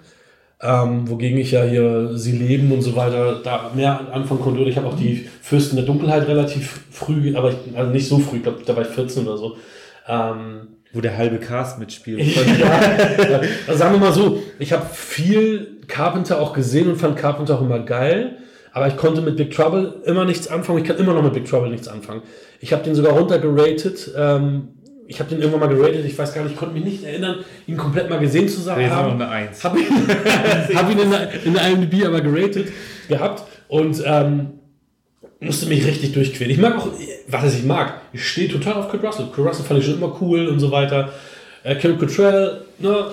Ähm, 0.63 1.09
wogegen 1.11 1.39
ich 1.39 1.51
ja 1.51 1.65
hier 1.65 2.17
Sie 2.17 2.33
leben 2.33 2.73
und 2.73 2.81
so 2.81 2.97
weiter 2.97 3.41
da 3.45 3.73
mehr 3.75 4.11
anfangen 4.13 4.41
konnte. 4.41 4.63
Ich 4.63 4.79
habe 4.79 4.87
auch 4.87 4.97
die 4.97 5.29
Fürsten 5.43 5.77
der 5.77 5.85
Dunkelheit 5.85 6.27
relativ 6.29 6.81
früh, 6.91 7.37
aber 7.37 7.51
ich, 7.51 7.57
also 7.77 7.91
nicht 7.91 8.09
so 8.09 8.19
früh, 8.19 8.39
ich 8.39 8.43
glaube, 8.43 8.61
da 8.65 8.75
war 8.75 8.83
ich 8.83 8.89
14 8.89 9.27
oder 9.27 9.37
so. 9.37 9.59
Ähm, 10.09 10.69
Wo 10.95 11.03
der 11.03 11.19
halbe 11.19 11.39
Cast 11.39 11.79
mitspielt. 11.79 12.21
ja, 12.59 13.41
also 13.67 13.79
sagen 13.79 13.95
wir 13.95 14.01
mal 14.01 14.13
so, 14.13 14.43
ich 14.59 14.73
habe 14.73 14.87
viel 14.91 15.77
Carpenter 15.89 16.41
auch 16.41 16.55
gesehen 16.55 16.89
und 16.89 16.97
fand 16.97 17.19
Carpenter 17.19 17.57
auch 17.57 17.61
immer 17.61 17.81
geil, 17.81 18.39
aber 18.73 18.89
ich 18.89 18.97
konnte 18.97 19.21
mit 19.21 19.37
Big 19.37 19.51
Trouble 19.51 20.01
immer 20.07 20.25
nichts 20.25 20.49
anfangen. 20.49 20.79
Ich 20.79 20.85
kann 20.85 20.97
immer 20.97 21.13
noch 21.13 21.23
mit 21.23 21.35
Big 21.35 21.45
Trouble 21.45 21.69
nichts 21.69 21.87
anfangen. 21.87 22.23
Ich 22.61 22.73
habe 22.73 22.83
den 22.83 22.95
sogar 22.95 23.13
runtergeratet. 23.13 24.11
Ähm, 24.17 24.69
ich 25.09 25.21
habe 25.21 25.31
den 25.31 25.41
irgendwann 25.41 25.69
mal 25.69 25.77
geratet, 25.77 26.05
ich 26.05 26.19
weiß 26.19 26.35
gar 26.35 26.43
nicht, 26.43 26.53
ich 26.53 26.59
konnte 26.59 26.75
mich 26.75 26.85
nicht 26.85 27.05
erinnern, 27.05 27.45
ihn 27.67 27.77
komplett 27.77 28.11
mal 28.11 28.19
gesehen 28.19 28.49
zu 28.49 28.59
Jetzt 28.59 28.91
haben. 28.91 29.09
noch 29.09 29.15
eine 29.15 29.29
Eins. 29.29 29.63
Habe 29.63 29.81
ihn, 29.81 29.87
hab 30.75 30.91
ihn 30.91 30.99
in, 30.99 31.11
der, 31.11 31.45
in 31.45 31.55
der 31.55 31.69
IMDb 31.69 32.05
aber 32.07 32.21
geratet 32.21 32.69
gehabt. 33.09 33.45
Und 33.69 34.03
ähm, 34.05 34.51
musste 35.41 35.67
mich 35.67 35.85
richtig 35.87 36.13
durchquälen. 36.13 36.51
Ich 36.51 36.59
mag 36.59 36.77
auch, 36.77 36.89
was 37.29 37.55
ich 37.55 37.65
mag, 37.65 38.01
ich 38.13 38.27
stehe 38.27 38.49
total 38.49 38.75
auf 38.75 38.89
Kurt 38.89 39.03
Russell. 39.03 39.27
Kurt 39.27 39.49
Russell 39.49 39.65
fand 39.65 39.81
ich 39.81 39.87
schon 39.87 39.97
immer 39.97 40.17
cool 40.21 40.47
und 40.49 40.61
so 40.61 40.71
weiter. 40.71 41.13
Äh, 41.63 41.77
Kim 41.77 41.99
Cattrall, 41.99 42.63
ne, 42.79 43.07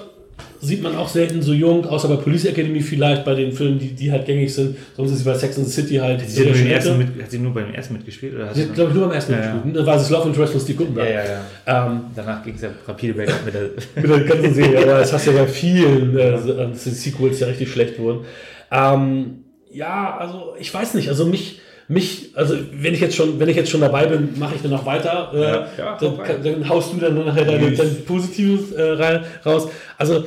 sieht 0.61 0.81
man 0.81 0.95
auch 0.95 1.09
selten 1.09 1.41
so 1.41 1.53
jung, 1.53 1.85
außer 1.85 2.07
bei 2.07 2.15
Police 2.15 2.45
Academy 2.45 2.81
vielleicht, 2.81 3.25
bei 3.25 3.35
den 3.35 3.51
Filmen, 3.51 3.79
die, 3.79 3.89
die 3.89 4.11
halt 4.11 4.25
gängig 4.25 4.53
sind. 4.53 4.77
Sonst 4.95 5.11
ist 5.11 5.19
sie 5.19 5.25
bei 5.25 5.35
Sex 5.35 5.57
and 5.57 5.67
the 5.67 5.71
City 5.73 5.95
halt. 5.95 6.21
Hat 6.21 6.29
sie, 6.29 6.45
mit, 6.45 7.21
hat 7.21 7.31
sie 7.31 7.39
nur 7.39 7.53
beim 7.53 7.73
ersten 7.73 7.93
mitgespielt? 7.93 8.35
Oder 8.35 8.47
hat 8.47 8.55
Sie 8.55 8.65
glaube 8.67 8.91
ich, 8.91 8.95
nur 8.95 9.07
beim 9.07 9.15
ersten 9.15 9.33
Ja, 9.33 9.39
mitgespielt. 9.39 9.75
Da 9.75 9.85
war 9.85 9.99
sie 9.99 10.13
Love 10.13 10.27
Interest 10.29 10.53
von 10.53 10.61
Steve 10.61 10.73
ja, 10.73 10.79
Guttenberg. 10.79 11.09
ja, 11.09 11.23
ja. 11.25 11.87
Ähm, 11.87 12.01
Danach 12.15 12.43
ging 12.43 12.55
es 12.55 12.61
ja 12.61 12.69
rapide 12.87 13.13
bergab 13.13 13.45
mit 13.45 13.53
der. 13.53 13.69
mit 13.95 14.09
der 14.09 14.19
ganzen 14.21 14.53
Serie, 14.53 14.77
aber 14.83 14.99
das 14.99 15.11
hast 15.11 15.27
du 15.27 15.31
ja 15.31 15.43
bei 15.43 15.47
vielen 15.47 16.17
äh, 16.17 16.29
äh, 16.33 16.73
Sequels 16.73 17.39
ja 17.39 17.47
richtig 17.47 17.69
schlecht 17.71 17.99
wurden. 17.99 18.25
Ähm, 18.71 19.43
ja, 19.69 20.17
also 20.17 20.55
ich 20.59 20.73
weiß 20.73 20.93
nicht, 20.93 21.09
also 21.09 21.25
mich, 21.25 21.59
mich, 21.87 22.31
also 22.35 22.55
wenn 22.73 22.93
ich 22.93 23.01
jetzt 23.01 23.15
schon, 23.15 23.39
wenn 23.39 23.49
ich 23.49 23.55
jetzt 23.57 23.69
schon 23.69 23.81
dabei 23.81 24.05
bin, 24.07 24.37
mache 24.39 24.55
ich 24.55 24.61
dann 24.61 24.71
noch 24.71 24.85
weiter. 24.85 25.31
Äh, 25.33 25.39
Ja, 25.41 25.67
ja, 25.77 25.97
dann, 25.99 26.15
rein. 26.15 26.43
dann 26.43 26.69
haust 26.69 26.93
du 26.93 26.97
dann 26.97 27.25
nachher 27.25 27.45
deine, 27.45 27.69
Yes. 27.69 27.77
dein 27.77 28.05
Positives 28.05 28.71
äh, 28.71 29.19
raus. 29.45 29.69
Also 29.97 30.25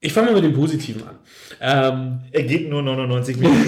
ich 0.00 0.12
fange 0.12 0.28
mal 0.32 0.34
mit 0.34 0.44
dem 0.44 0.52
Positiven 0.54 1.02
an. 1.02 1.14
Ähm, 1.60 2.18
Er 2.32 2.42
geht 2.42 2.68
nur 2.68 2.82
99 2.82 3.36
Minuten. 3.36 3.58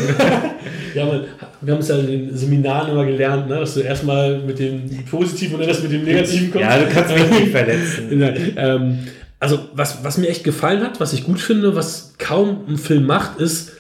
ja, 0.94 1.06
man, 1.06 1.24
wir 1.60 1.74
haben 1.74 1.80
es 1.80 1.88
ja 1.88 1.96
in 1.98 2.06
den 2.08 2.36
Seminaren 2.36 2.90
immer 2.90 3.04
gelernt, 3.06 3.48
ne, 3.48 3.60
dass 3.60 3.74
du 3.74 3.80
erstmal 3.80 4.38
mit 4.40 4.58
dem 4.58 5.04
Positiven 5.08 5.54
und 5.54 5.60
dann 5.60 5.68
erst 5.68 5.82
mit 5.84 5.92
dem 5.92 6.04
Negativen 6.04 6.50
kommst. 6.50 6.66
ja, 6.68 6.76
du 6.78 6.86
kannst 6.92 7.14
mich 7.14 7.30
nicht 7.40 7.52
verletzen. 7.52 8.54
Ähm, 8.56 8.98
also, 9.40 9.58
was, 9.74 10.02
was 10.02 10.16
mir 10.18 10.28
echt 10.28 10.42
gefallen 10.42 10.82
hat, 10.82 11.00
was 11.00 11.12
ich 11.12 11.24
gut 11.24 11.38
finde, 11.38 11.76
was 11.76 12.14
kaum 12.18 12.64
ein 12.68 12.78
Film 12.78 13.04
macht, 13.06 13.38
ist, 13.40 13.72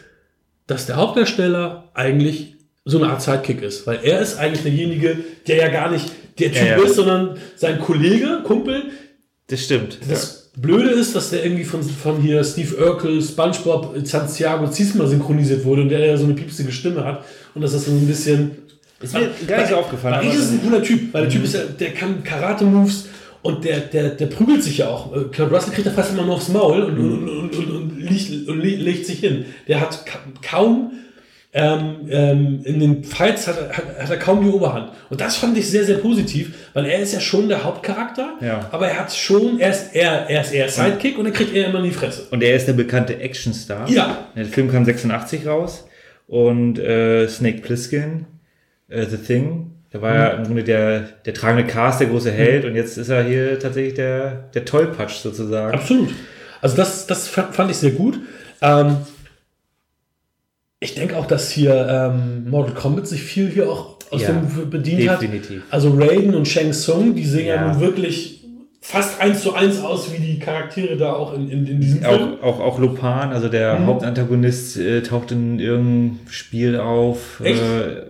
dass 0.66 0.86
der 0.86 0.96
Hauptdarsteller 0.96 1.90
eigentlich 1.94 2.54
so 2.84 2.98
eine 2.98 3.10
Art 3.10 3.22
Sidekick 3.22 3.62
ist. 3.62 3.86
Weil 3.86 4.00
er 4.02 4.20
ist 4.20 4.38
eigentlich 4.38 4.62
derjenige, 4.62 5.18
der 5.46 5.56
ja 5.56 5.68
gar 5.68 5.90
nicht 5.90 6.10
der 6.38 6.52
Typ 6.52 6.62
Ja, 6.62 6.78
ja. 6.78 6.84
ist, 6.84 6.96
sondern 6.96 7.36
sein 7.56 7.78
Kollege, 7.80 8.40
Kumpel. 8.44 8.84
Das 9.46 9.62
stimmt. 9.62 9.98
Das 10.08 10.50
Blöde 10.56 10.90
ist, 10.90 11.14
dass 11.14 11.30
der 11.30 11.44
irgendwie 11.44 11.64
von, 11.64 11.82
von 11.82 12.20
hier 12.20 12.42
Steve 12.44 12.76
Urkel, 12.76 13.20
Spongebob, 13.22 13.94
Santiago 14.04 14.68
Ziesmer 14.68 15.06
synchronisiert 15.06 15.64
wurde 15.64 15.82
und 15.82 15.88
der 15.88 16.06
ja 16.06 16.16
so 16.16 16.24
eine 16.24 16.34
piepsige 16.34 16.72
Stimme 16.72 17.04
hat. 17.04 17.24
Und 17.54 17.62
dass 17.62 17.72
das 17.72 17.86
so 17.86 17.90
ein 17.90 18.06
bisschen 18.06 18.52
Ist 19.00 19.14
mir 19.14 19.30
gar 19.46 19.58
nicht 19.58 19.70
so 19.70 19.76
aufgefallen. 19.76 20.14
weil 20.14 20.22
eigentlich 20.22 20.38
ist 20.38 20.52
ein 20.52 20.62
cooler 20.62 20.82
Typ, 20.82 21.12
weil 21.12 21.22
der 21.22 21.30
Typ 21.30 21.44
ist 21.44 21.54
ja, 21.54 21.60
der 21.64 21.90
kann 21.92 22.22
Karate-Moves 22.22 23.08
und 23.42 23.64
der, 23.64 23.80
der, 23.80 24.10
der 24.10 24.26
prügelt 24.26 24.62
sich 24.62 24.78
ja 24.78 24.88
auch. 24.88 25.14
Äh, 25.14 25.24
Kurt 25.34 25.52
Russell 25.52 25.72
kriegt 25.72 25.86
ja 25.86 25.92
fast 25.92 26.12
immer 26.12 26.24
nur 26.24 26.36
aufs 26.36 26.48
Maul 26.48 26.82
und, 26.82 26.98
und, 26.98 27.50
und, 27.54 27.70
und, 27.70 28.58
legt 28.58 29.06
sich 29.06 29.18
hin. 29.18 29.44
Der 29.68 29.80
hat 29.80 30.06
ka 30.06 30.18
kaum, 30.40 30.92
ähm, 31.56 32.08
ähm, 32.10 32.60
in 32.64 32.80
den 32.80 33.04
Fights 33.04 33.46
hat, 33.46 33.56
er- 33.58 33.76
hat, 33.76 33.84
hat 34.02 34.10
er 34.10 34.16
kaum 34.18 34.42
die 34.44 34.50
Oberhand. 34.50 34.90
Und 35.08 35.20
das 35.20 35.36
fand 35.36 35.56
ich 35.56 35.70
sehr, 35.70 35.84
sehr 35.84 35.98
positiv, 35.98 36.54
weil 36.74 36.84
er 36.86 36.98
ist 36.98 37.14
ja 37.14 37.20
schon 37.20 37.48
der 37.48 37.62
Hauptcharakter, 37.62 38.34
Ja. 38.40 38.68
aber 38.72 38.88
er 38.88 38.98
hat 38.98 39.14
schon, 39.14 39.60
er 39.60 39.70
ist 39.70 39.94
eher, 39.94 40.28
er 40.28 40.40
ist 40.40 40.52
eher 40.52 40.68
Sidekick 40.68 41.16
und 41.16 41.26
er 41.26 41.32
kriegt 41.32 41.54
eher 41.54 41.68
immer 41.68 41.78
in 41.78 41.84
die 41.84 41.90
Fresse. 41.92 42.26
Und 42.32 42.42
er 42.42 42.56
ist 42.56 42.66
der 42.66 42.72
bekannte 42.72 43.20
Actionstar. 43.20 43.88
Ja. 43.88 44.26
Der 44.36 44.44
Film 44.46 44.70
kam 44.70 44.84
86 44.84 45.46
raus. 45.46 45.86
Und 46.26 46.78
äh, 46.78 47.28
Snake 47.28 47.58
Plissken, 47.60 48.26
äh, 48.88 49.04
The 49.06 49.18
Thing, 49.18 49.70
der 49.92 50.02
war 50.02 50.14
ja 50.14 50.26
im 50.30 50.44
Grunde 50.44 50.64
der, 50.64 51.00
der 51.24 51.34
tragende 51.34 51.64
Cast, 51.70 52.00
der 52.00 52.08
große 52.08 52.32
Held. 52.32 52.64
Und 52.64 52.74
jetzt 52.74 52.96
ist 52.98 53.10
er 53.10 53.22
hier 53.22 53.58
tatsächlich 53.60 53.94
der, 53.94 54.48
der 54.54 54.64
Tollpatsch 54.64 55.18
sozusagen. 55.18 55.72
Absolut. 55.74 56.08
Also 56.60 56.76
das, 56.76 57.06
das 57.06 57.28
fa- 57.28 57.50
fand 57.52 57.70
ich 57.70 57.76
sehr 57.76 57.92
gut. 57.92 58.18
Ähm, 58.62 58.96
ich 60.84 60.94
denke 60.94 61.16
auch, 61.16 61.26
dass 61.26 61.50
hier 61.50 62.12
ähm, 62.14 62.48
Mortal 62.50 62.74
Kombat 62.74 63.06
sich 63.06 63.22
viel 63.22 63.48
hier 63.48 63.68
auch 63.70 63.96
aus 64.10 64.22
Ja, 64.22 64.28
dem 64.32 64.70
bedient 64.70 65.08
hat. 65.08 65.22
definitiv. 65.22 65.62
Also 65.70 65.90
Raiden 65.98 66.34
und 66.34 66.46
Shang 66.46 66.70
Tsung, 66.72 67.14
die 67.14 67.24
sehen 67.24 67.46
ja, 67.46 67.54
Ja. 67.56 67.72
nun 67.72 67.80
wirklich 67.80 68.40
fast 68.80 69.18
eins 69.18 69.40
zu 69.40 69.54
eins 69.54 69.80
aus 69.80 70.12
wie 70.12 70.18
die 70.18 70.38
Charaktere 70.38 70.98
da 70.98 71.14
auch 71.14 71.32
in, 71.34 71.48
in, 71.48 71.66
in 71.66 71.80
diesem 71.80 72.02
Film. 72.02 72.34
Auch, 72.42 72.42
auch, 72.42 72.60
auch 72.60 72.78
Lopan, 72.78 73.32
also 73.32 73.48
der 73.48 73.78
Mhm. 73.80 73.86
Hauptantagonist, 73.86 74.76
äh, 74.76 75.00
taucht 75.02 75.32
in 75.32 75.58
irgendeinem 75.58 76.18
Spiel 76.28 76.76
auf. 76.76 77.40
Echt? 77.42 77.62
Äh, 77.62 78.02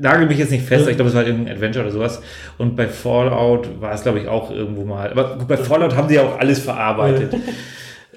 nagel 0.00 0.26
mich 0.26 0.38
jetzt 0.38 0.50
nicht 0.50 0.64
fest, 0.66 0.84
Ja. 0.86 0.90
ich 0.90 0.96
glaube, 0.96 1.10
es 1.10 1.14
war 1.14 1.24
irgendein 1.24 1.54
Adventure 1.54 1.84
oder 1.84 1.92
sowas. 1.94 2.20
Und 2.58 2.74
bei 2.76 2.88
Fallout 2.88 3.80
war 3.80 3.94
es, 3.94 4.02
glaube 4.02 4.18
ich, 4.18 4.26
auch 4.26 4.50
irgendwo 4.50 4.84
mal. 4.84 5.10
Aber 5.12 5.36
gut, 5.38 5.46
bei 5.46 5.56
Fallout 5.56 5.94
haben 5.94 6.08
sie 6.08 6.16
ja 6.16 6.22
auch 6.22 6.38
alles 6.40 6.58
verarbeitet. 6.58 7.32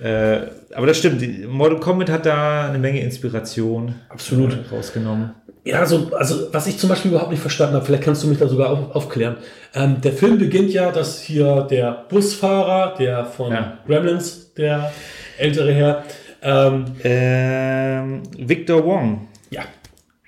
äh, 0.02 0.40
aber 0.74 0.88
das 0.88 0.98
stimmt, 0.98 1.22
Mortal 1.48 1.80
Kombat 1.80 2.10
hat 2.10 2.26
da 2.26 2.68
eine 2.68 2.78
Menge 2.80 3.02
Inspiration 3.02 3.96
Absolut. 4.10 4.54
äh, 4.54 4.76
rausgenommen. 4.76 5.32
Ja, 5.64 5.80
also, 5.80 6.12
also 6.16 6.50
was 6.54 6.68
ich 6.68 6.78
zum 6.78 6.90
Beispiel 6.90 7.10
überhaupt 7.12 7.32
nicht 7.32 7.40
verstanden 7.42 7.76
habe, 7.76 7.86
vielleicht 7.86 8.04
kannst 8.04 8.22
du 8.24 8.28
mich 8.28 8.38
da 8.38 8.48
sogar 8.48 8.70
auf, 8.70 8.96
aufklären. 8.96 9.38
Ähm, 9.74 10.00
der 10.02 10.12
Film 10.14 10.38
beginnt 10.38 10.72
ja, 10.72 10.92
dass 10.92 11.22
hier 11.22 11.62
der 11.70 12.06
Busfahrer, 12.10 12.96
der 13.00 13.26
von 13.26 13.52
Ja. 13.52 13.80
Gremlins, 13.88 14.54
der 14.54 14.92
ältere 15.40 15.74
Herr, 15.74 16.04
ähm, 16.44 16.86
Ähm, 17.04 18.22
Victor 18.38 18.86
Wong. 18.86 19.28
ja, 19.50 19.64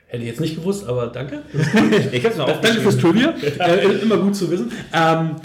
hätte 0.08 0.24
ich 0.24 0.30
jetzt 0.30 0.40
nicht 0.42 0.56
gewusst, 0.56 0.88
aber 0.88 1.08
danke. 1.08 1.44
Ich 2.12 2.26
hab's 2.26 2.38
mal 2.38 2.46
Danke 2.62 2.82
fürs 2.82 2.98
Trivia. 2.98 3.34
äh, 3.60 3.86
immer 4.02 4.18
gut 4.18 4.36
zu 4.36 4.50
wissen. 4.50 4.72
Ähm, 4.92 5.36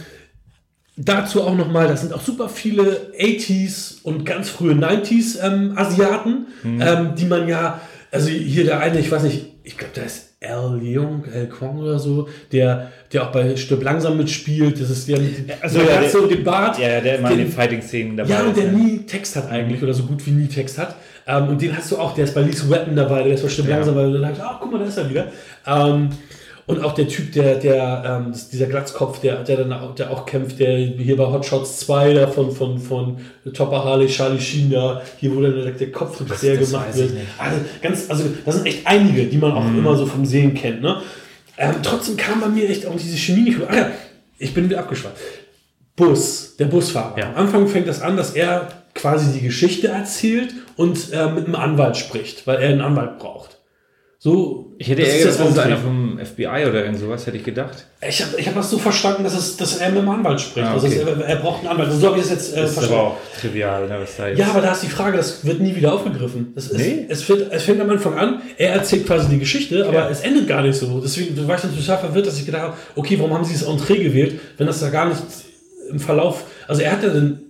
dazu 0.97 1.43
auch 1.43 1.55
nochmal, 1.57 1.89
das 1.89 2.01
sind 2.03 2.13
auch 2.13 2.21
super 2.21 2.49
viele 2.49 3.13
80s 3.19 4.03
und 4.03 4.25
ganz 4.27 4.49
frühe 4.51 4.75
90s 4.75 5.39
ähm, 5.43 5.73
Asiaten, 5.77 6.47
ähm, 6.65 7.15
die 7.17 7.25
man 7.25 7.49
ja, 7.49 7.81
also 8.11 8.29
hier 8.29 8.65
der 8.65 8.81
eine, 8.81 8.99
ich 9.01 9.11
weiß 9.11 9.23
nicht, 9.23 9.47
ich 9.65 9.79
glaube, 9.79 9.95
der 9.97 10.07
ist 10.07 10.29
Al 10.45 10.77
Leong, 10.83 11.25
Al 11.33 11.47
Kwong 11.47 11.79
oder 11.79 12.01
so, 12.01 12.29
der, 12.51 12.91
der 13.13 13.23
auch 13.23 13.31
bei 13.33 13.55
Stirb 13.57 13.85
langsam 13.85 14.17
mitspielt. 14.17 14.81
Das 14.81 14.91
ist 14.91 15.07
der 15.09 15.21
mit 15.21 15.39
dem 15.39 15.47
also 15.61 15.79
der, 15.79 16.01
hat 16.01 16.11
so 16.11 16.27
den 16.27 16.43
Bart. 16.43 16.81
Ja, 16.81 17.01
der 17.01 17.19
immer 17.21 17.31
in 17.31 17.39
Den- 17.39 17.47
den 17.47 17.53
Fighting-Szenen 17.55 18.17
dabei 18.17 18.31
Ja, 18.31 18.43
und 18.43 18.57
der 18.57 18.65
ja. 18.65 18.73
nie 18.73 18.99
Text 19.07 19.37
hat 19.37 19.49
eigentlich 19.53 19.81
oder 19.85 19.95
so 19.95 20.03
gut 20.03 20.27
wie 20.27 20.33
nie 20.33 20.49
Text 20.49 20.79
hat. 20.79 20.97
Ähm, 21.29 21.47
und 21.49 21.63
den 21.63 21.77
hast 21.77 21.93
du 21.93 21.97
auch, 21.97 22.13
der 22.15 22.25
ist 22.25 22.35
bei 22.35 22.41
Lethal 22.43 22.69
Weapon 22.71 22.97
dabei, 22.97 23.23
der 23.23 23.35
ist 23.35 23.43
bestimmt 23.45 23.69
Ja. 23.69 23.77
langsam, 23.77 23.95
weil 23.95 24.27
hab 24.27 24.33
ich, 24.35 24.43
ach 24.43 24.59
guck 24.61 24.73
mal, 24.73 24.79
da 24.79 24.85
ist 24.87 24.99
er 24.99 25.09
wieder. 25.09 25.27
Ähm, 25.65 26.09
und 26.67 26.85
auch 26.85 26.93
der 26.95 27.09
Typ, 27.09 27.33
der, 27.33 27.57
der, 27.57 28.23
ähm, 28.27 28.33
dieser 28.53 28.67
Glatzkopf, 28.67 29.21
der, 29.21 29.43
der 29.43 29.57
dann 29.57 29.73
auch, 29.73 29.95
der 29.95 30.11
auch 30.11 30.27
kämpft, 30.27 30.59
der 30.61 30.77
hier 30.79 31.17
bei 31.17 31.27
Hot 31.27 31.45
Shots 31.45 31.81
2 31.81 32.15
da 32.15 32.27
von, 32.29 32.53
von, 32.53 32.79
von 32.79 33.19
Topper 33.53 33.85
Harley, 33.85 34.07
Charlie 34.07 34.41
Sheen 34.41 34.71
da, 34.71 35.03
hier 35.19 35.35
wo 35.35 35.41
dann 35.41 35.55
der, 35.55 35.73
der 35.73 35.91
Kopf 35.93 36.23
sehr 36.37 36.57
gemacht 36.57 36.97
wird. 36.97 37.13
Also 37.39 37.57
ganz, 37.81 38.09
also 38.09 38.25
das 38.45 38.55
sind 38.57 38.67
echt 38.67 38.87
einige, 38.87 39.25
die 39.27 39.39
man 39.39 39.53
auch 39.53 39.65
Mhm. 39.65 39.79
immer 39.79 39.97
so 39.97 40.07
vom 40.07 40.25
Sehen 40.25 40.55
kennt, 40.55 40.83
ne? 40.83 41.01
Ähm, 41.59 41.75
trotzdem 41.83 42.17
kam 42.17 42.41
bei 42.41 42.49
mir 42.49 42.69
echt 42.69 42.87
auch 42.87 42.97
diese 42.97 43.17
Chemie 43.17 43.43
nicht. 43.43 43.59
Ah 43.69 43.77
ja, 43.77 43.91
ich 44.39 44.55
bin 44.55 44.65
wieder 44.65 44.79
abgeschweift. 44.81 45.17
Bus, 45.97 46.57
der 46.59 46.67
Busfahrer. 46.67 47.19
Ja. 47.19 47.29
Am 47.31 47.37
Anfang 47.47 47.69
fängt 47.69 47.87
das 47.87 48.01
an, 48.01 48.17
dass 48.17 48.31
er 48.31 48.69
quasi 48.95 49.33
die 49.33 49.45
Geschichte 49.45 49.89
erzählt 49.89 50.55
und 50.77 51.13
äh, 51.13 51.27
mit 51.31 51.47
einem 51.47 51.55
Anwalt 51.55 51.97
spricht, 51.97 52.47
weil 52.47 52.61
er 52.63 52.71
einen 52.71 52.81
Anwalt 52.81 53.19
braucht. 53.19 53.52
So, 54.25 54.73
Ich 54.79 54.89
hätte 54.89 55.03
das 55.03 55.11
eher 55.11 55.17
ist 55.17 55.25
gedacht, 55.39 55.41
das 55.41 55.51
ist 55.51 55.59
einer 55.59 55.77
vom 55.79 56.17
FBI 56.17 56.47
oder 56.69 56.85
irgend 56.85 57.01
sowas, 57.01 57.27
hätte 57.27 57.39
ich 57.39 57.43
gedacht. 57.43 57.87
Ich 58.09 58.23
habe 58.23 58.39
ich 58.39 58.47
hab 58.47 58.55
das 58.55 58.71
so 58.71 58.79
verstanden, 58.79 59.25
dass, 59.25 59.37
es, 59.37 59.57
dass 59.57 59.79
er 59.79 59.89
mit 59.91 60.01
dem 60.03 60.09
Anwalt 60.09 60.41
spricht. 60.41 60.65
Ah, 60.65 60.75
also 60.75 60.87
okay. 60.87 60.99
es- 61.03 61.09
er, 61.09 61.25
er 61.27 61.37
braucht 61.37 61.59
einen 61.59 61.71
Anwalt. 61.71 61.91
So 61.91 62.07
habe 62.07 62.19
ich 62.19 62.25
es 62.27 62.31
jetzt 62.31 62.53
äh, 62.57 62.61
Das 62.63 62.71
ist 62.71 62.85
aber 62.85 63.01
auch 63.03 63.17
trivial, 63.41 63.89
ne, 63.89 63.99
was 64.01 64.17
da 64.17 64.29
jetzt. 64.29 64.39
Ja, 64.39 64.51
aber 64.51 64.61
da 64.61 64.71
ist 64.71 64.85
die 64.85 64.91
Frage, 64.91 65.17
das 65.17 65.45
wird 65.45 65.59
nie 65.59 65.75
wieder 65.75 65.93
aufgegriffen. 65.93 66.53
Das 66.55 66.69
ist, 66.69 66.79
Nee. 66.79 67.05
es, 67.09 67.23
fängt, 67.25 67.47
es 67.51 67.65
fängt 67.65 67.81
am 67.81 67.91
Anfang 67.91 68.17
an, 68.17 68.43
er 68.59 68.75
erzählt 68.75 69.07
quasi 69.09 69.29
die 69.29 69.41
Geschichte, 69.41 69.85
aber 69.89 69.95
Ja. 69.95 70.09
es 70.09 70.21
endet 70.21 70.47
gar 70.47 70.63
nicht 70.63 70.77
so. 70.79 71.01
Deswegen 71.01 71.49
war 71.49 71.57
ich 71.57 71.63
dann 71.63 71.77
total 71.77 71.99
verwirrt, 71.99 72.29
dass 72.29 72.39
ich 72.39 72.47
gedacht 72.47 72.63
habe, 72.63 72.75
okay, 72.95 73.19
warum 73.19 73.35
haben 73.35 73.45
sie 73.45 73.55
das 73.55 73.65
Entree 73.65 74.05
gewählt, 74.05 74.39
wenn 74.57 74.69
das 74.69 74.79
da 74.79 74.91
gar 74.91 75.09
nicht 75.09 75.21
im 75.91 75.99
Verlauf, 75.99 76.45
also 76.69 76.81
er 76.81 76.93
hat 76.93 77.03
ja 77.03 77.09
dann 77.09 77.41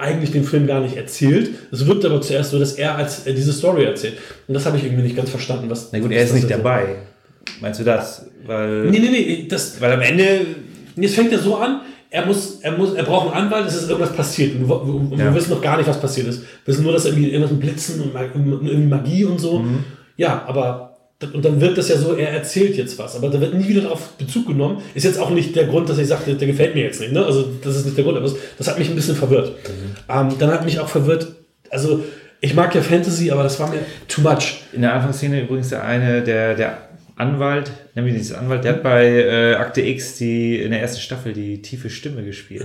eigentlich 0.00 0.30
den 0.32 0.44
Film 0.44 0.66
gar 0.66 0.80
nicht 0.80 0.96
erzählt. 0.96 1.50
Es 1.70 1.86
wirkt 1.86 2.04
aber 2.04 2.20
zuerst 2.20 2.50
so, 2.50 2.58
dass 2.58 2.72
er 2.74 2.96
als 2.96 3.26
er 3.26 3.32
diese 3.34 3.52
Story 3.52 3.84
erzählt. 3.84 4.14
Und 4.48 4.54
das 4.54 4.66
habe 4.66 4.76
ich 4.76 4.84
irgendwie 4.84 5.02
nicht 5.04 5.16
ganz 5.16 5.30
verstanden. 5.30 5.68
Was, 5.70 5.90
Na 5.92 5.98
gut, 5.98 6.10
er 6.12 6.24
ist 6.24 6.34
nicht 6.34 6.50
dabei. 6.50 6.96
Meinst 7.60 7.80
du 7.80 7.84
das? 7.84 8.26
Weil, 8.46 8.86
Nee, 8.86 8.98
nee, 8.98 9.10
nee, 9.10 9.46
das, 9.48 9.80
weil 9.80 9.92
am 9.92 10.00
Ende. 10.00 10.40
Jetzt 10.96 11.14
fängt 11.14 11.32
er 11.32 11.38
so 11.38 11.56
an, 11.56 11.80
er 12.10 12.26
muss, 12.26 12.58
er 12.62 12.72
muss, 12.76 12.94
er 12.94 13.04
braucht 13.04 13.34
einen 13.34 13.44
Anwalt, 13.46 13.66
es 13.68 13.74
ist 13.76 13.88
irgendwas 13.88 14.14
passiert. 14.14 14.54
Und, 14.56 14.68
wir- 14.68 14.82
und 14.82 15.12
Ja. 15.12 15.26
wir 15.26 15.34
wissen 15.34 15.50
noch 15.50 15.62
gar 15.62 15.76
nicht, 15.76 15.88
was 15.88 16.00
passiert 16.00 16.26
ist. 16.26 16.40
Wir 16.42 16.46
wissen 16.74 16.82
nur, 16.82 16.92
dass 16.92 17.04
irgendwie 17.06 17.28
irgendwas 17.30 17.52
mit 17.52 17.60
Blitzen 17.60 18.00
und 18.02 18.12
irgendwie 18.14 18.86
Magie 18.86 19.24
und 19.24 19.38
so. 19.38 19.60
Mhm. 19.60 19.84
Ja, 20.16 20.42
aber 20.46 20.89
und 21.22 21.44
dann 21.44 21.60
wird 21.60 21.76
das 21.76 21.88
ja 21.88 21.96
so, 21.98 22.14
er 22.14 22.30
erzählt 22.30 22.76
jetzt 22.76 22.98
was, 22.98 23.14
aber 23.14 23.28
da 23.28 23.40
wird 23.40 23.52
nie 23.54 23.68
wieder 23.68 23.82
darauf 23.82 24.12
Bezug 24.12 24.46
genommen. 24.46 24.80
Ist 24.94 25.04
jetzt 25.04 25.18
auch 25.18 25.30
nicht 25.30 25.54
der 25.54 25.66
Grund, 25.66 25.88
dass 25.88 25.98
ich 25.98 26.08
sagte, 26.08 26.34
der 26.34 26.48
gefällt 26.48 26.74
mir 26.74 26.84
jetzt 26.84 27.00
nicht. 27.00 27.12
Ne? 27.12 27.24
Also 27.24 27.46
das 27.62 27.76
ist 27.76 27.84
nicht 27.84 27.96
der 27.96 28.04
Grund, 28.04 28.16
aber 28.16 28.26
das, 28.26 28.36
das 28.56 28.68
hat 28.68 28.78
mich 28.78 28.88
ein 28.88 28.94
bisschen 28.94 29.16
verwirrt. 29.16 29.48
Mhm. 29.50 29.96
Ähm, 30.08 30.28
dann 30.38 30.50
hat 30.50 30.64
mich 30.64 30.78
auch 30.80 30.88
verwirrt, 30.88 31.28
also 31.70 32.02
ich 32.40 32.54
mag 32.54 32.74
ja 32.74 32.80
Fantasy, 32.80 33.30
aber 33.30 33.42
das 33.42 33.60
war 33.60 33.68
mir 33.68 33.80
too 34.08 34.22
much. 34.22 34.62
In 34.72 34.80
der 34.80 34.94
Anfangsszene 34.94 35.42
übrigens 35.42 35.68
der 35.68 35.84
eine, 35.84 36.22
der, 36.22 36.54
der 36.54 36.78
Anwalt, 37.16 37.70
nämlich 37.94 38.14
dieser 38.14 38.38
Anwalt, 38.38 38.64
der 38.64 38.72
hat 38.74 38.82
bei 38.82 39.06
äh, 39.06 39.54
Akte 39.56 39.82
X 39.82 40.16
die 40.16 40.58
in 40.62 40.70
der 40.70 40.80
ersten 40.80 41.00
Staffel 41.00 41.34
die 41.34 41.60
tiefe 41.60 41.90
Stimme 41.90 42.24
gespielt. 42.24 42.64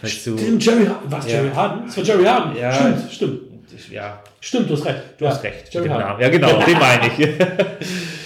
Weißt 0.00 0.24
du, 0.26 0.38
Stimmt, 0.38 0.64
Jerry. 0.64 0.86
Was, 1.08 1.26
Ja. 1.26 1.32
Jerry 1.42 1.50
Harden? 1.52 1.82
Das 1.86 1.96
war 1.96 2.04
Jerry 2.04 2.24
Harden. 2.24 2.56
Ja. 2.60 2.72
Stimmt, 2.72 3.12
stimmt. 3.12 3.40
Ja, 3.90 4.22
Stimmt, 4.40 4.68
du 4.70 4.74
hast 4.74 4.84
recht. 4.84 5.00
du 5.18 5.26
hast 5.26 5.42
recht. 5.42 5.74
Mit 5.74 5.84
dem. 5.84 5.92
Namen. 5.92 6.20
Ja, 6.20 6.28
genau, 6.28 6.62
den 6.62 6.78
meine 6.78 7.06
ich. 7.06 7.28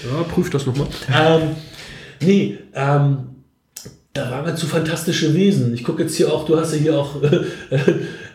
Ja, 0.09 0.23
prüf 0.23 0.51
das 0.51 0.65
nochmal. 0.67 0.87
ähm, 1.13 1.57
nee, 2.21 2.59
ähm, 2.75 3.17
da 4.13 4.31
waren 4.31 4.47
wir 4.47 4.55
zu 4.55 4.67
fantastische 4.67 5.35
Wesen. 5.35 5.75
Ich 5.75 5.83
gucke 5.83 6.05
jetzt 6.05 6.15
hier 6.17 6.33
auch, 6.33 6.47
du 6.47 6.57
hast 6.59 6.73
ja 6.73 6.79
hier 6.79 6.99
auch 6.99 7.21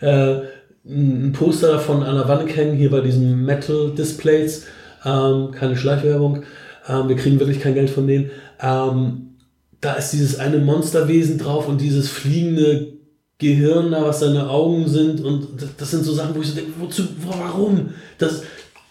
äh, 0.02 0.06
äh, 0.06 0.42
ein 0.86 1.32
Poster 1.32 1.72
davon 1.72 2.04
an 2.04 2.16
der 2.16 2.28
Wand 2.28 2.54
hängen, 2.56 2.76
hier 2.76 2.92
bei 2.92 3.00
diesen 3.00 3.46
Metal-Displays. 3.46 4.66
Ähm, 5.06 5.52
keine 5.52 5.78
Schleichwerbung. 5.78 6.44
Ähm, 6.90 7.08
wir 7.08 7.16
kriegen 7.16 7.40
wirklich 7.40 7.62
kein 7.62 7.74
Geld 7.74 7.90
von 7.90 8.06
denen. 8.06 8.32
Ähm, 8.62 9.36
da 9.80 9.94
ist 9.94 10.12
dieses 10.12 10.40
eine 10.40 10.58
Monsterwesen 10.58 11.38
drauf 11.38 11.68
und 11.68 11.80
dieses 11.82 12.10
fliegende 12.10 12.94
Gehirn 13.42 13.92
da, 13.92 14.06
was 14.06 14.20
seine 14.22 14.48
Augen 14.50 14.88
sind. 14.88 15.20
Und 15.22 15.48
das, 15.78 15.92
sind 15.92 16.06
so 16.06 16.14
Sachen, 16.14 16.36
wo 16.36 16.42
ich 16.42 16.48
so 16.50 16.56
denke, 16.56 16.72
wozu, 16.80 17.04
wo- 17.20 17.34
warum? 17.38 17.90
Das, 18.20 18.44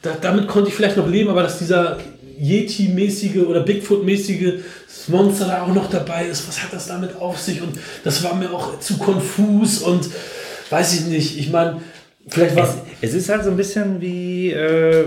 da, 0.02 0.16
damit 0.20 0.48
konnte 0.48 0.68
ich 0.68 0.74
vielleicht 0.74 0.96
noch 0.96 1.08
leben, 1.08 1.30
aber 1.30 1.42
dass 1.44 1.58
dieser 1.58 1.98
Yeti-mäßige 2.38 3.38
oder 3.46 3.60
Bigfoot-mäßige 3.60 4.54
Monster 5.08 5.46
da 5.46 5.62
auch 5.62 5.72
noch 5.74 5.88
dabei 5.88 6.26
ist, 6.26 6.46
was 6.48 6.62
hat 6.62 6.72
das 6.72 6.86
damit 6.88 7.14
auf 7.16 7.38
sich? 7.38 7.62
Und 7.62 7.78
das 8.04 8.22
war 8.24 8.34
mir 8.34 8.50
auch 8.52 8.78
zu 8.80 8.98
konfus 8.98 9.78
und 9.82 10.08
weiß 10.70 10.94
ich 10.94 11.06
nicht. 11.06 11.38
Ich 11.38 11.50
meine, 11.50 11.80
vielleicht 12.28 12.56
war 12.56 12.64
Es, 13.00 13.10
es 13.10 13.14
ist 13.14 13.28
halt 13.28 13.44
so 13.44 13.50
ein 13.50 13.56
bisschen 13.56 14.00
wie, 14.00 14.50
äh, 14.50 15.04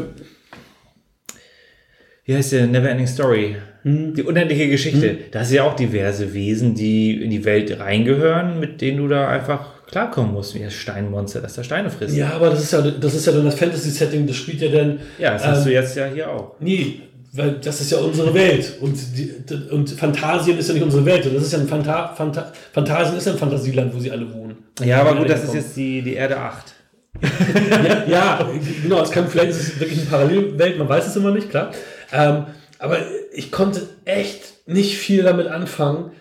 wie 2.25 2.36
heißt 2.36 2.53
der 2.53 2.67
Neverending 2.67 3.08
Story? 3.08 3.58
Hm. 3.84 4.13
Die 4.15 4.24
unendliche 4.24 4.69
Geschichte. 4.69 5.17
Da 5.32 5.41
hast 5.41 5.52
du 5.52 5.56
ja 5.56 5.63
auch 5.63 5.76
diverse 5.76 6.34
Wesen, 6.34 6.74
die 6.74 7.22
in 7.22 7.30
die 7.30 7.46
Welt 7.46 7.80
reingehören, 7.80 8.60
mit 8.60 8.82
denen 8.82 8.98
du 8.98 9.08
da 9.08 9.28
einfach 9.28 9.86
klarkommen 9.88 10.34
musst, 10.34 10.56
wie 10.56 10.60
das 10.60 10.74
Steinmonster, 10.74 11.41
das 11.41 11.54
da 11.54 11.63
Steine 11.63 11.89
frisst. 11.89 12.15
Ja, 12.15 12.32
aber 12.32 12.50
das 12.50 12.63
ist 12.63 12.74
ja, 12.74 12.82
das 12.82 13.13
ist 13.13 13.28
ja 13.28 13.34
dann 13.34 13.46
das 13.46 13.56
Fantasy-Setting, 13.56 14.26
das 14.26 14.36
spielt 14.38 14.62
ja 14.62 14.69
dann. 14.69 15.00
Ja, 15.19 15.34
das 15.34 15.46
hast 15.46 15.60
ähm, 15.60 15.65
du 15.65 15.72
jetzt 15.74 15.96
ja 15.96 16.08
hier 16.08 16.32
auch. 16.32 16.56
Nee, 16.60 17.02
weil 17.34 17.54
das 17.62 17.82
ist 17.82 17.91
ja 17.91 17.98
unsere 17.98 18.34
Welt. 18.34 18.74
Und, 18.80 18.96
die, 19.17 19.32
und 19.72 19.89
Phantasien 19.89 20.58
ist 20.58 20.67
ja 20.67 20.76
nicht 20.76 20.84
unsere 20.84 21.06
Welt. 21.06 21.26
Und 21.26 21.36
das 21.36 21.43
ist 21.43 21.54
ja 21.54 21.60
ein 21.60 21.67
Phanta 21.67 22.13
Phanta 22.15 22.52
Phantasien 22.72 23.17
ist 23.17 23.26
ja 23.26 23.34
ein 23.34 23.38
Fantasieland, 23.38 23.93
wo 23.93 24.00
sie 24.00 24.12
alle 24.12 24.32
wohnen. 24.34 24.58
Ja, 24.84 25.02
aber 25.02 25.15
gut, 25.15 25.30
das 25.30 25.43
ist 25.43 25.54
jetzt 25.54 25.76
die, 25.76 26.02
die 26.02 26.13
Erde 26.13 26.38
8. 26.38 26.74
ja, 27.22 28.06
ja, 28.08 28.50
genau, 28.82 29.02
es 29.02 29.12
kann 29.12 29.28
vielleicht 29.28 29.52
ist 29.52 29.62
es 29.62 29.80
wirklich 29.80 30.00
eine 30.00 30.10
Parallelwelt, 30.10 30.80
man 30.80 30.89
weiß 30.89 31.08
es 31.08 31.15
immer 31.15 31.32
nicht, 31.32 31.50
klar. 31.50 31.72
Ähm, 32.12 32.46
aber 32.84 32.98
ich 33.34 33.52
konnte 33.52 33.82
echt 34.06 34.67
nicht 34.67 34.98
viel 34.98 35.24
damit 35.24 35.48
anfangen. 35.48 36.12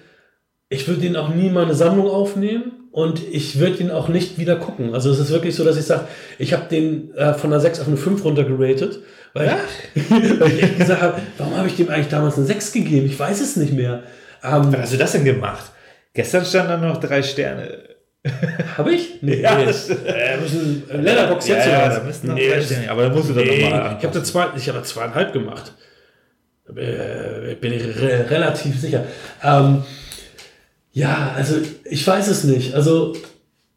Ich 0.69 0.87
würde 0.89 1.05
ihn 1.05 1.17
auch 1.17 1.29
nie 1.29 1.49
in 1.49 1.53
meine 1.53 1.75
Sammlung 1.75 2.09
aufnehmen 2.09 2.89
und 2.93 3.21
ich 3.31 3.59
würde 3.59 3.79
ihn 3.83 3.91
auch 3.91 4.09
nicht 4.09 4.39
wieder 4.39 4.57
gucken. 4.57 4.95
Also 4.95 5.11
es 5.11 5.19
ist 5.19 5.31
wirklich 5.31 5.55
so, 5.55 5.65
dass 5.65 5.77
ich 5.77 5.85
sage, 5.85 6.07
ich 6.39 6.53
habe 6.55 6.65
den 6.71 7.13
äh, 7.15 7.35
von 7.35 7.53
einer 7.53 7.61
6 7.61 7.81
auf 7.81 7.89
eine 7.89 7.97
5 7.97 8.25
runtergeratet, 8.25 9.01
weil, 9.35 9.49
weil 10.39 10.53
ich 10.53 10.63
echt 10.63 10.79
gesagt 10.79 11.03
habe, 11.03 11.21
warum 11.39 11.57
habe 11.57 11.69
ich 11.69 11.77
dem 11.77 11.89
eigentlich 11.91 12.09
damals 12.09 12.37
eine 12.37 12.47
6 12.47 12.73
gegeben? 12.73 13.07
Ich 13.07 13.19
weiß 13.19 13.41
es 13.41 13.57
nicht 13.57 13.73
mehr. 13.73 14.05
Ähm, 14.43 14.73
Was 14.73 14.81
hast 14.83 14.93
du 14.95 14.97
das 14.99 15.13
denn 15.13 15.25
gemacht? 15.25 15.71
Gestern 16.15 16.45
standen 16.45 16.69
da 16.69 16.77
noch 16.89 16.99
drei 17.01 17.23
Sterne. 17.23 17.81
habe 18.79 18.95
ich? 18.95 19.19
Nee, 19.23 19.41
Ja, 19.41 19.57
nee. 19.57 19.67
das- 19.67 19.89
äh, 19.91 20.37
müssen, 20.41 20.85
äh, 20.91 20.97
Letterbox 20.97 21.49
jetzt 21.49 21.67
ja, 21.67 21.73
ja, 21.73 21.89
da 21.99 22.03
müssten 22.05 22.29
noch 22.29 22.35
Nee, 22.35 22.49
drei 22.49 22.61
Sterne. 22.63 22.91
Aber 22.91 23.03
da 23.03 23.09
musst 23.11 23.29
du 23.31 23.35
Nee, 23.35 23.63
nochmal 23.63 23.97
ich 23.99 24.05
habe 24.05 24.15
da 24.19 24.25
zwei, 24.25 24.47
ich 24.57 24.69
habe 24.69 24.83
zweieinhalb 24.85 25.33
gemacht. 25.33 25.73
Äh, 26.69 27.55
bin 27.61 27.73
ich 27.73 27.83
re 27.83 28.31
relativ 28.31 28.81
sicher. 28.81 29.05
Ähm, 29.43 29.83
ja, 30.93 31.33
also 31.35 31.57
ich 31.85 32.07
weiß 32.07 32.29
es 32.29 32.45
nicht. 32.45 32.75
Also 32.75 33.15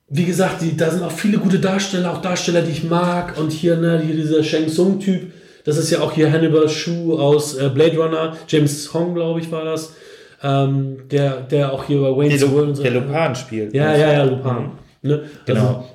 wie 0.08 0.26
gesagt, 0.26 0.62
die, 0.62 0.78
da 0.78 0.92
sind 0.92 1.04
auch 1.04 1.12
viele 1.12 1.40
gute 1.40 1.60
Darsteller, 1.60 2.14
auch 2.14 2.22
Darsteller, 2.22 2.62
die 2.62 2.72
ich 2.72 2.84
mag. 2.84 3.38
Und 3.38 3.52
hier, 3.52 3.78
ne, 3.78 4.02
hier 4.06 4.16
dieser 4.16 4.44
Shang 4.44 4.68
Tsung-Typ, 4.68 5.32
das 5.64 5.78
ist 5.78 5.90
ja 5.90 6.02
auch 6.02 6.12
hier 6.12 6.32
Hannibal 6.32 6.70
Shu 6.70 7.18
aus 7.18 7.56
äh, 7.56 7.70
Blade 7.70 7.98
Runner. 7.98 8.38
James 8.48 8.94
Hong, 8.94 9.16
glaube 9.16 9.40
ich, 9.40 9.52
war 9.52 9.66
das. 9.66 9.94
Ähm, 10.44 11.08
der, 11.10 11.42
der 11.42 11.74
auch 11.74 11.86
hier 11.86 12.02
bei 12.02 12.16
Wayne's 12.16 12.40
Der, 12.40 12.52
World 12.52 12.70
und 12.70 12.76
so. 12.76 12.84
der 12.84 12.92
Lupan 12.92 13.34
spielt. 13.36 13.74
Ja, 13.74 13.96
ja, 13.98 14.14
ja, 14.14 14.24
Lupin. 14.26 14.72
Ne? 15.02 15.24
Genau. 15.46 15.90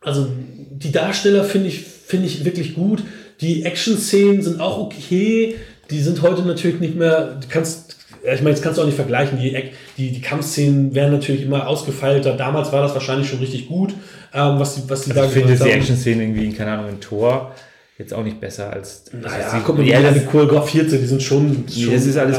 Also, 0.00 0.20
also 0.22 0.32
die 0.70 0.92
Darsteller 0.92 1.42
finde 1.42 1.68
ich, 1.68 1.80
finde 1.82 2.26
ich 2.26 2.44
wirklich 2.44 2.74
gut. 2.74 3.02
Die 3.40 3.64
Action-Szenen 3.64 4.42
sind 4.42 4.60
auch 4.60 4.78
okay. 4.78 5.56
Die 5.90 6.00
sind 6.00 6.22
heute 6.22 6.42
natürlich 6.42 6.80
nicht 6.80 6.96
mehr, 6.96 7.38
du 7.40 7.46
kannst, 7.48 7.96
ich 8.22 8.40
meine, 8.40 8.50
jetzt 8.50 8.62
kannst 8.62 8.78
du 8.78 8.82
auch 8.82 8.86
nicht 8.86 8.96
vergleichen. 8.96 9.38
Die, 9.38 9.70
die, 9.96 10.12
die 10.12 10.20
Kampfszenen 10.20 10.94
werden 10.94 11.12
natürlich 11.12 11.42
immer 11.42 11.66
ausgefeilter. 11.66 12.36
Damals 12.36 12.72
war 12.72 12.82
das 12.82 12.94
wahrscheinlich 12.94 13.28
schon 13.28 13.38
richtig 13.38 13.68
gut, 13.68 13.94
ähm, 14.34 14.58
was 14.58 14.74
die, 14.74 14.90
was 14.90 15.04
die 15.04 15.12
Also 15.12 15.24
ich 15.24 15.30
finde 15.32 15.56
die. 15.56 15.70
Action-Szenen 15.70 16.20
irgendwie, 16.20 16.52
keine 16.52 16.72
Ahnung, 16.72 16.88
in 16.90 17.00
Tor 17.00 17.54
jetzt 17.98 18.14
auch 18.14 18.22
nicht 18.22 18.40
besser 18.40 18.72
als. 18.72 19.04
Naja, 19.12 19.48
als 19.48 19.64
guck 19.64 19.76
mal, 19.78 19.84
ja, 19.86 19.98
die 19.98 20.20
das, 20.20 20.26
choreografiert 20.26 20.88
sind, 20.88 21.02
die 21.02 21.06
sind 21.06 21.22
schon. 21.22 21.50
nee, 21.50 21.82
schon 21.84 21.92
das 21.92 22.06
ist 22.06 22.16
alles, 22.16 22.38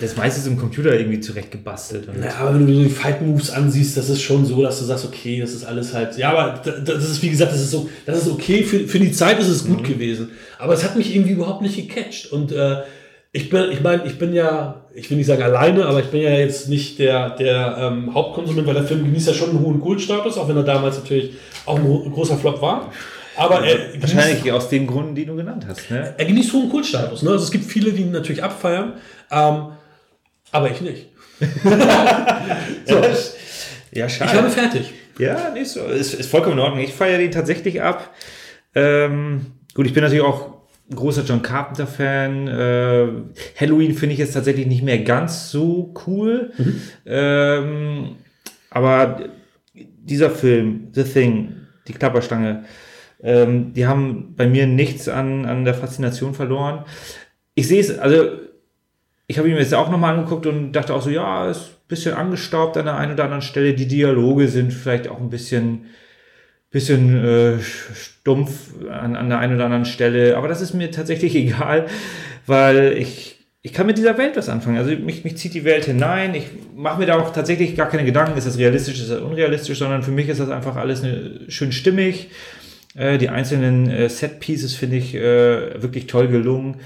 das 0.00 0.16
meiste 0.16 0.40
ist 0.40 0.46
im 0.48 0.58
Computer 0.58 0.92
irgendwie 0.98 1.20
zurechtgebastelt. 1.20 2.08
Und 2.08 2.22
Ja, 2.22 2.34
aber 2.40 2.54
wenn 2.54 2.66
du 2.66 2.72
die 2.72 2.88
Fight 2.90 3.22
Moves 3.22 3.50
ansiehst, 3.50 3.96
das 3.96 4.08
ist 4.08 4.20
schon 4.22 4.44
so, 4.44 4.60
dass 4.62 4.78
du 4.80 4.84
sagst, 4.84 5.04
okay, 5.04 5.40
das 5.40 5.52
ist 5.52 5.64
alles 5.64 5.94
halt. 5.94 6.18
Ja, 6.18 6.30
aber 6.32 6.60
da- 6.64 6.80
das 6.94 7.08
ist, 7.08 7.22
wie 7.22 7.30
gesagt, 7.30 7.52
das 7.52 7.60
ist 7.60 7.70
so, 7.70 7.88
das 8.06 8.18
ist 8.26 8.30
okay. 8.32 8.64
Für, 8.64 8.88
für 8.88 8.98
die 8.98 9.12
Zeit 9.12 9.38
ist 9.38 9.48
es 9.48 9.64
gut 9.66 9.84
gewesen. 9.84 10.30
Aber 10.58 10.74
es 10.74 10.82
hat 10.82 10.96
mich 10.96 11.14
irgendwie 11.14 11.32
überhaupt 11.32 11.62
nicht 11.62 11.76
gecatcht. 11.76 12.32
Und 12.32 12.50
äh, 12.50 12.78
ich 13.30 13.50
bin, 13.50 13.70
ich 13.70 13.80
meine, 13.82 14.04
ich 14.06 14.18
bin 14.18 14.32
ja, 14.32 14.86
ich 14.94 15.08
will 15.10 15.18
nicht 15.18 15.26
sagen 15.26 15.42
alleine, 15.42 15.86
aber 15.86 16.00
ich 16.00 16.06
bin 16.06 16.22
ja 16.22 16.30
jetzt 16.30 16.68
nicht 16.68 16.98
der, 16.98 17.30
der 17.36 17.76
ähm, 17.78 18.14
Hauptkonsument, 18.14 18.66
weil 18.66 18.74
der 18.74 18.84
Film 18.84 19.04
genießt 19.04 19.28
ja 19.28 19.34
schon 19.34 19.50
einen 19.50 19.60
hohen 19.60 19.80
Kultstatus, 19.80 20.36
auch 20.38 20.48
wenn 20.48 20.56
er 20.56 20.64
damals 20.64 20.96
natürlich 20.96 21.34
auch 21.66 21.76
ein 21.78 21.84
gro- 21.84 22.08
großer 22.10 22.36
Flop 22.36 22.60
war. 22.62 22.90
Aber 23.38 23.64
er 23.64 23.76
genießt, 23.92 24.02
wahrscheinlich 24.14 24.52
aus 24.52 24.68
den 24.68 24.86
Gründen, 24.86 25.14
die 25.14 25.24
du 25.26 25.36
genannt 25.36 25.64
hast. 25.68 25.90
Ne? 25.90 26.14
er 26.16 26.24
genießt 26.24 26.52
hohen 26.52 26.68
Kultstatus. 26.70 27.22
Ne? 27.22 27.30
Also 27.30 27.44
es 27.44 27.50
gibt 27.50 27.64
viele, 27.64 27.92
die 27.92 28.02
ihn 28.02 28.10
natürlich 28.10 28.42
abfeiern, 28.42 28.94
ähm, 29.30 29.68
aber 30.50 30.70
ich 30.70 30.80
nicht. 30.80 31.06
so, 32.84 33.00
Ja, 33.92 34.06
ich 34.06 34.12
schade. 34.14 34.32
habe 34.32 34.50
fertig. 34.50 34.92
Ja, 35.18 35.50
nicht 35.50 35.68
so. 35.70 35.84
Ist, 35.84 36.14
ist 36.14 36.30
vollkommen 36.30 36.54
in 36.54 36.60
Ordnung. 36.64 36.80
Ich 36.80 36.92
feiere 36.92 37.18
den 37.18 37.30
tatsächlich 37.30 37.82
ab. 37.82 38.14
Ähm, 38.74 39.46
gut, 39.74 39.86
ich 39.86 39.92
bin 39.92 40.02
natürlich 40.02 40.24
auch 40.24 40.58
ein 40.90 40.96
großer 40.96 41.22
John 41.24 41.42
Carpenter-Fan. 41.42 42.48
Äh, 42.48 43.06
Halloween 43.60 43.94
finde 43.94 44.12
ich 44.14 44.18
jetzt 44.20 44.32
tatsächlich 44.34 44.66
nicht 44.66 44.82
mehr 44.82 44.98
ganz 44.98 45.50
so 45.50 45.92
cool. 46.06 46.52
Ähm, 47.04 48.16
aber 48.70 49.20
dieser 49.74 50.30
Film, 50.30 50.88
The 50.92 51.04
Thing, 51.04 51.54
die 51.86 51.92
Klapperstange, 51.92 52.64
ähm, 53.22 53.72
die 53.72 53.86
haben 53.86 54.34
bei 54.36 54.46
mir 54.46 54.66
nichts 54.66 55.08
an, 55.08 55.44
an 55.44 55.64
der 55.64 55.74
Faszination 55.74 56.34
verloren. 56.34 56.84
Ich 57.54 57.68
sehe 57.68 57.80
es, 57.80 57.98
also 57.98 58.30
ich 59.26 59.38
habe 59.38 59.48
ihn 59.48 59.54
mir 59.54 59.60
jetzt 59.60 59.74
auch 59.74 59.90
nochmal 59.90 60.16
angeguckt 60.16 60.46
und 60.46 60.72
dachte 60.72 60.94
auch 60.94 61.02
so, 61.02 61.10
ja, 61.10 61.50
ist 61.50 61.60
ein 61.60 61.88
bisschen 61.88 62.14
angestaubt 62.14 62.76
an 62.76 62.86
der 62.86 62.96
einen 62.96 63.12
oder 63.12 63.24
anderen 63.24 63.42
Stelle. 63.42 63.74
Die 63.74 63.86
Dialoge 63.86 64.48
sind 64.48 64.72
vielleicht 64.72 65.06
auch 65.08 65.20
ein 65.20 65.28
bisschen, 65.28 65.86
bisschen 66.70 67.22
äh, 67.22 67.58
stumpf 67.60 68.74
an, 68.90 69.16
an 69.16 69.28
der 69.28 69.38
einen 69.38 69.56
oder 69.56 69.66
anderen 69.66 69.84
Stelle. 69.84 70.36
Aber 70.36 70.48
das 70.48 70.62
ist 70.62 70.72
mir 70.72 70.90
tatsächlich 70.90 71.34
egal, 71.36 71.86
weil 72.46 72.94
ich, 72.96 73.44
ich 73.60 73.74
kann 73.74 73.86
mit 73.86 73.98
dieser 73.98 74.16
Welt 74.16 74.36
was 74.36 74.48
anfangen. 74.48 74.78
Also 74.78 74.92
mich, 74.92 75.24
mich 75.24 75.36
zieht 75.36 75.52
die 75.52 75.64
Welt 75.64 75.84
hinein. 75.84 76.34
Ich 76.34 76.46
mache 76.74 77.00
mir 77.00 77.06
da 77.06 77.18
auch 77.18 77.32
tatsächlich 77.32 77.76
gar 77.76 77.90
keine 77.90 78.06
Gedanken, 78.06 78.38
ist 78.38 78.46
das 78.46 78.56
realistisch, 78.56 78.98
ist 78.98 79.10
das 79.10 79.20
unrealistisch, 79.20 79.78
sondern 79.78 80.02
für 80.02 80.10
mich 80.12 80.30
ist 80.30 80.40
das 80.40 80.48
einfach 80.48 80.76
alles 80.76 81.02
eine, 81.02 81.40
schön 81.48 81.72
stimmig. 81.72 82.30
Äh, 82.94 83.18
die 83.18 83.28
einzelnen 83.28 83.90
äh, 83.90 84.08
Set-Pieces 84.08 84.74
finde 84.74 84.96
ich 84.96 85.14
äh, 85.14 85.82
wirklich 85.82 86.06
toll 86.06 86.28
gelungen 86.28 86.80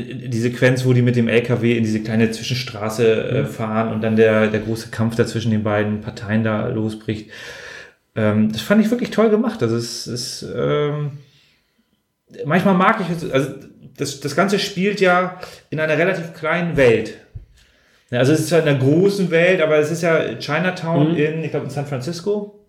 die 0.00 0.40
Sequenz, 0.40 0.84
wo 0.84 0.92
die 0.92 1.02
mit 1.02 1.16
dem 1.16 1.28
LKW 1.28 1.76
in 1.76 1.84
diese 1.84 2.00
kleine 2.00 2.30
Zwischenstraße 2.30 3.28
äh, 3.28 3.44
fahren 3.44 3.92
und 3.92 4.02
dann 4.02 4.16
der, 4.16 4.48
der 4.48 4.60
große 4.60 4.90
Kampf 4.90 5.16
da 5.16 5.26
zwischen 5.26 5.50
den 5.50 5.62
beiden 5.62 6.00
Parteien 6.00 6.44
da 6.44 6.68
losbricht. 6.68 7.30
Ähm, 8.14 8.52
das 8.52 8.60
fand 8.62 8.84
ich 8.84 8.90
wirklich 8.90 9.10
toll 9.10 9.30
gemacht. 9.30 9.62
Also 9.62 9.76
es 9.76 10.06
ist, 10.06 10.46
ähm, 10.54 11.12
manchmal 12.44 12.74
mag 12.74 13.00
ich 13.00 13.10
es, 13.10 13.30
also 13.30 13.50
das, 13.96 14.20
das 14.20 14.36
Ganze 14.36 14.58
spielt 14.58 15.00
ja 15.00 15.40
in 15.70 15.80
einer 15.80 15.98
relativ 15.98 16.34
kleinen 16.34 16.76
Welt. 16.76 17.14
Also 18.10 18.32
es 18.32 18.40
ist 18.40 18.48
zwar 18.48 18.60
in 18.60 18.68
einer 18.68 18.78
großen 18.78 19.30
Welt, 19.30 19.60
aber 19.60 19.76
es 19.76 19.90
ist 19.90 20.02
ja 20.02 20.38
Chinatown 20.38 21.14
in, 21.14 21.44
ich 21.44 21.50
glaube, 21.50 21.66
in 21.66 21.70
San 21.70 21.86
Francisco. 21.86 22.64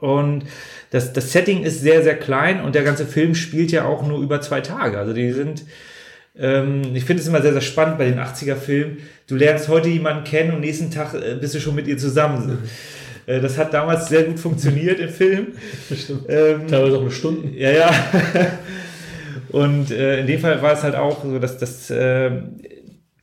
Und 0.00 0.44
das, 0.90 1.12
das 1.12 1.32
Setting 1.32 1.64
ist 1.64 1.80
sehr, 1.80 2.02
sehr 2.02 2.16
klein 2.16 2.60
und 2.62 2.74
der 2.74 2.82
ganze 2.82 3.06
Film 3.06 3.34
spielt 3.34 3.72
ja 3.72 3.84
auch 3.84 4.06
nur 4.06 4.20
über 4.20 4.40
zwei 4.40 4.60
Tage. 4.60 4.98
Also 4.98 5.12
die 5.12 5.32
sind, 5.32 5.64
ähm, 6.38 6.82
ich 6.94 7.04
finde 7.04 7.22
es 7.22 7.28
immer 7.28 7.42
sehr, 7.42 7.52
sehr 7.52 7.60
spannend 7.60 7.98
bei 7.98 8.06
den 8.06 8.18
80er-Filmen. 8.18 8.98
Du 9.26 9.34
lernst 9.34 9.68
heute 9.68 9.88
jemanden 9.88 10.24
kennen 10.24 10.52
und 10.54 10.60
nächsten 10.60 10.90
Tag 10.90 11.14
äh, 11.14 11.36
bist 11.40 11.54
du 11.54 11.60
schon 11.60 11.74
mit 11.74 11.86
ihr 11.86 11.98
zusammen. 11.98 12.58
Äh, 13.26 13.40
das 13.40 13.58
hat 13.58 13.74
damals 13.74 14.08
sehr 14.08 14.24
gut 14.24 14.38
funktioniert 14.40 15.00
im 15.00 15.10
Film. 15.10 15.48
Ähm, 16.28 16.66
Teilweise 16.68 16.96
auch 16.96 17.02
eine 17.02 17.10
Stunde. 17.10 17.48
ja, 17.56 17.70
ja. 17.70 17.90
Und 19.50 19.90
äh, 19.90 20.20
in 20.20 20.26
dem 20.26 20.40
Fall 20.40 20.60
war 20.62 20.74
es 20.74 20.82
halt 20.82 20.94
auch 20.94 21.24
so, 21.24 21.38
dass 21.38 21.58
das, 21.58 21.90
äh, 21.90 22.30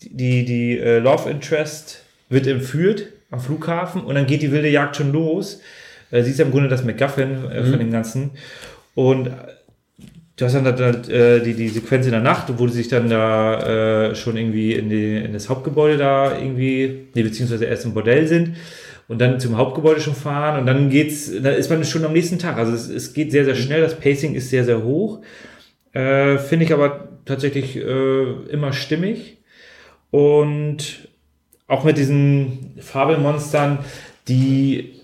die, 0.02 0.46
die 0.46 0.80
äh, 0.80 1.00
Love 1.00 1.30
Interest 1.30 2.04
wird 2.30 2.48
entführt 2.48 3.08
am 3.32 3.40
Flughafen 3.40 4.04
und 4.04 4.16
dann 4.16 4.26
geht 4.26 4.42
die 4.42 4.52
wilde 4.52 4.70
Jagd 4.70 4.96
schon 4.96 5.12
los. 5.12 5.62
Äh, 6.12 6.24
sie 6.24 6.32
ist 6.32 6.40
ja 6.40 6.46
im 6.46 6.52
Grunde 6.52 6.70
das 6.70 6.84
MacGuffin 6.84 7.52
äh, 7.52 7.64
von 7.64 7.80
dem 7.80 7.92
Ganzen. 7.92 8.32
Und 8.96 9.32
du 10.36 10.46
hast 10.46 10.56
dann 10.56 10.66
halt, 10.66 11.10
äh, 11.10 11.42
die, 11.42 11.54
die 11.54 11.70
Sequenz 11.70 12.06
in 12.06 12.12
der 12.12 12.22
Nacht, 12.22 12.48
wo 12.58 12.68
sie 12.68 12.78
sich 12.78 12.88
dann 12.88 13.10
da 13.10 14.10
äh, 14.10 14.16
schon 14.16 14.38
irgendwie 14.38 14.74
in, 14.74 14.90
die, 14.90 15.18
in 15.18 15.34
das 15.34 15.50
Hauptgebäude 15.50 15.98
da 15.98 16.38
irgendwie, 16.38 17.08
nee, 17.14 17.24
beziehungsweise 17.24 17.66
erst 17.66 17.86
im 17.86 17.94
Bordell 17.94 18.28
sind 18.28 18.56
und 19.08 19.20
dann 19.20 19.40
zum 19.40 19.58
Hauptgebäude 19.58 20.02
schon 20.02 20.16
fahren 20.16 20.60
und 20.60 20.66
dann 20.66 20.90
geht's, 20.90 21.32
da 21.42 21.52
ist 21.52 21.70
man 21.70 21.84
schon 21.84 22.06
am 22.06 22.14
nächsten 22.14 22.40
Tag. 22.40 22.58
Also 22.58 22.74
es, 22.74 22.90
es 22.90 23.14
geht 23.14 23.32
sehr, 23.32 23.46
sehr 23.46 23.56
schnell, 23.56 23.82
das 23.82 23.96
Pacing 23.96 24.36
ist 24.36 24.50
sehr, 24.50 24.66
sehr 24.66 24.84
hoch. 24.84 25.22
Äh, 25.94 26.38
Finde 26.38 26.66
ich 26.66 26.74
aber 26.74 27.10
tatsächlich 27.26 27.78
äh, 27.78 28.24
immer 28.50 28.74
stimmig. 28.74 29.38
Und 30.12 31.10
auch 31.68 31.84
mit 31.84 31.98
diesen 31.98 32.74
Fabelmonstern, 32.80 33.80
die, 34.28 34.95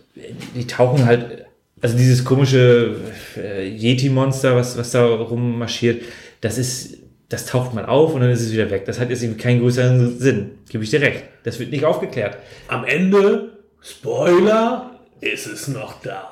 die 0.56 0.68
tauchen 0.68 1.06
halt, 1.06 1.46
also 1.82 1.98
dieses 1.98 2.24
komische 2.24 2.96
äh, 3.38 3.68
Yeti-Monster, 3.68 4.56
was, 4.56 4.78
was 4.78 4.92
da 4.92 5.06
rummarschiert, 5.06 6.04
das 6.42 6.58
ist, 6.58 6.98
das 7.30 7.46
taucht 7.46 7.74
mal 7.74 7.86
auf 7.86 8.14
und 8.14 8.22
dann 8.22 8.30
ist 8.30 8.42
es 8.42 8.52
wieder 8.52 8.70
weg. 8.70 8.86
Das 8.86 9.00
hat 9.00 9.10
jetzt 9.10 9.24
eben 9.24 9.38
keinen 9.38 9.62
größeren 9.62 10.20
Sinn. 10.20 10.52
Gebe 10.70 10.84
ich 10.84 10.90
dir 10.90 11.02
recht. 11.02 11.24
Das 11.44 11.60
wird 11.60 11.72
nicht 11.72 11.86
aufgeklärt. 11.86 12.38
Am 12.68 12.84
Ende, 12.84 13.58
Spoiler, 13.82 15.00
ist 15.22 15.48
es 15.48 15.68
noch 15.68 16.02
da. 16.02 16.30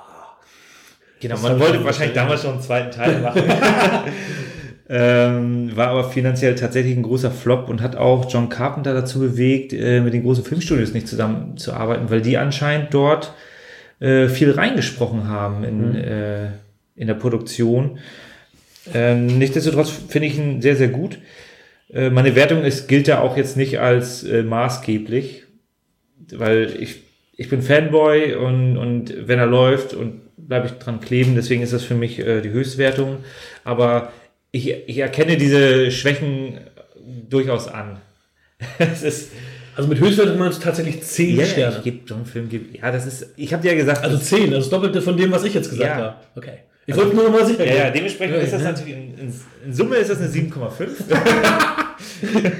Genau, 1.19 1.36
Das 1.36 1.43
man 1.43 1.60
wollte 1.60 1.84
wahrscheinlich 1.84 2.15
damals 2.15 2.41
schon 2.41 2.54
einen 2.54 2.62
zweiten 2.62 2.91
Teil 2.91 3.19
machen. 3.21 3.43
ähm, 4.89 5.75
war 5.75 5.89
aber 5.89 6.10
finanziell 6.10 6.56
tatsächlich 6.56 6.95
ein 6.97 7.04
großer 7.04 7.32
Flop 7.32 7.69
und 7.69 7.82
hat 7.82 7.95
auch 7.95 8.32
John 8.32 8.49
Carpenter 8.49 8.93
dazu 8.93 9.19
bewegt, 9.19 9.73
äh, 9.73 10.02
mit 10.02 10.13
den 10.13 10.23
großen 10.23 10.43
Filmstudios 10.43 10.93
nicht 10.93 11.08
zusammenzuarbeiten, 11.08 12.10
weil 12.10 12.21
die 12.21 12.38
anscheinend 12.38 12.93
dort 12.93 13.34
äh, 14.00 14.28
viel 14.30 14.52
reingesprochen 14.52 15.28
haben 15.28 15.64
in, 15.64 15.96
äh, 15.96 16.48
in 16.96 17.08
der 17.08 17.16
Produktion. 17.16 18.00
Ähm, 18.94 19.38
nichtsdestotrotz 19.38 19.90
finde 19.90 20.28
ich 20.28 20.38
ihn 20.38 20.62
sehr, 20.62 20.76
sehr 20.76 20.88
gut. 20.88 21.20
Äh, 21.94 22.10
meine 22.10 22.36
Wertung 22.36 22.64
ist, 22.64 22.88
gilt 22.88 23.08
ja 23.08 23.22
auch 23.22 23.38
jetzt 23.38 23.58
nicht 23.58 23.80
als 23.80 24.24
äh, 24.24 24.44
maßgeblich, 24.44 25.44
weil 26.34 26.76
ich, 26.80 27.02
ich 27.36 27.50
bin 27.50 27.62
Fanboy 27.62 28.36
und, 28.36 28.78
und 28.78 29.28
wenn 29.28 29.40
er 29.40 29.48
läuft 29.48 29.94
und 29.94 30.22
bleibe 30.38 30.68
ich 30.68 30.74
dran 30.74 31.00
kleben, 31.00 31.36
deswegen 31.36 31.62
ist 31.62 31.74
das 31.74 31.84
für 31.84 31.96
mich 31.96 32.20
äh, 32.20 32.42
die 32.42 32.52
Höchstwertung. 32.52 33.18
Aber 33.64 34.12
ich, 34.52 34.70
ich 34.88 34.98
erkenne 34.98 35.38
diese 35.38 35.92
Schwächen 35.92 36.60
durchaus 37.30 37.68
an. 37.68 38.00
es 38.80 39.04
ist 39.04 39.32
Also 39.80 39.88
mit 39.88 40.02
Höchstwertung 40.02 40.38
meinst 40.38 40.60
du 40.60 40.63
tatsächlich 40.65 41.02
10 41.02 41.38
ja, 41.38 41.46
Sterne. 41.46 41.78
ich 41.78 41.84
gebe 41.84 42.00
John 42.06 42.26
Film, 42.26 42.50
geb, 42.50 42.78
ja, 42.82 42.92
das 42.92 43.06
ist, 43.06 43.28
ich 43.38 43.54
habe 43.54 43.63
dir 43.63 43.72
ja 43.72 43.78
gesagt, 43.78 44.04
Also 44.04 44.18
10, 44.18 44.48
also 44.48 44.58
das 44.58 44.70
Doppelte 44.70 45.02
von 45.02 45.15
dem, 45.15 45.32
was 45.32 45.46
ich 45.46 45.54
jetzt 45.54 45.70
gesagt 45.70 45.89
Ja. 45.89 45.96
habe. 45.96 46.15
Okay. 46.36 46.58
Ich 46.86 46.98
wollte 46.98 47.15
nur 47.15 47.30
noch 47.30 47.32
mal 47.32 47.46
sicher 47.46 47.65
ja, 47.65 47.86
ja, 47.86 47.89
dementsprechend 47.89 48.36
Okay, 48.36 48.44
ist 48.44 48.52
das 48.52 48.63
natürlich, 48.63 48.94
in, 48.94 49.32
in, 49.65 49.74
Summe 49.74 49.96
ist 49.96 50.10
das 50.10 50.18
eine 50.18 50.28
7,5. 50.28 50.89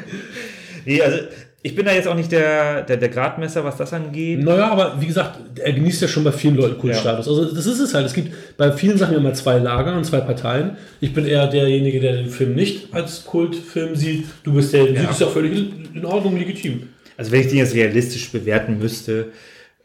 nee, 0.86 1.02
also 1.02 1.18
ich 1.62 1.76
bin 1.76 1.86
da 1.86 1.92
jetzt 1.92 2.08
auch 2.08 2.16
nicht 2.16 2.32
der, 2.32 2.84
der, 2.84 2.96
der 2.96 3.10
Gradmesser, 3.10 3.66
was 3.66 3.76
das 3.76 3.92
angeht. 3.92 4.42
Naja, 4.42 4.72
aber 4.72 4.96
wie 5.02 5.08
gesagt, 5.08 5.40
er 5.60 5.74
genießt 5.74 6.02
ja 6.04 6.08
schon 6.08 6.24
bei 6.24 6.32
vielen 6.32 6.56
Leuten 6.56 6.78
Kultstatus. 6.78 7.28
Also 7.28 7.54
das 7.54 7.66
ist 7.66 7.80
es 7.80 7.94
halt. 7.94 8.06
Es 8.06 8.14
gibt 8.14 8.32
bei 8.56 8.72
vielen 8.72 8.98
Sachen 8.98 9.18
immer 9.18 9.34
zwei 9.34 9.58
Lager 9.58 9.98
und 9.98 10.06
zwei 10.06 10.22
Parteien. 10.22 10.78
Ich 11.02 11.14
bin 11.14 11.26
eher 11.26 11.48
derjenige, 11.48 12.00
der 12.00 12.14
den 12.14 12.30
Film 12.30 12.56
nicht 12.56 12.94
als 12.94 13.26
Kultfilm 13.26 13.94
sieht. 13.98 14.28
Du 14.44 14.54
bist 14.54 14.72
der, 14.72 14.90
ja. 14.90 15.10
ist 15.10 15.20
ja 15.20 15.28
völlig 15.28 15.74
in 15.94 16.06
Ordnung, 16.06 16.38
legitim. 16.38 16.84
Also 17.20 17.34
wenn 17.34 17.42
ich 17.42 17.48
den 17.48 17.58
jetzt 17.58 17.74
realistisch 17.74 18.32
bewerten 18.32 18.80
müsste, 18.80 19.34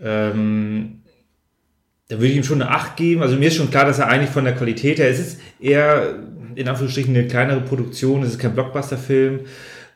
ähm, 0.00 1.00
da 2.06 2.16
würde 2.18 2.28
ich 2.28 2.36
ihm 2.36 2.44
schon 2.44 2.62
eine 2.62 2.70
8 2.70 2.96
geben. 2.96 3.22
Also 3.22 3.34
mir 3.34 3.48
ist 3.48 3.56
schon 3.56 3.72
klar, 3.72 3.84
dass 3.84 3.98
er 3.98 4.06
eigentlich 4.06 4.30
von 4.30 4.44
der 4.44 4.54
Qualität 4.54 5.00
her, 5.00 5.10
es 5.10 5.18
ist 5.18 5.40
eher 5.58 6.14
in 6.54 6.68
Anführungsstrichen 6.68 7.12
eine 7.12 7.26
kleinere 7.26 7.62
Produktion, 7.62 8.22
es 8.22 8.30
ist 8.30 8.38
kein 8.38 8.54
Blockbuster-Film. 8.54 9.40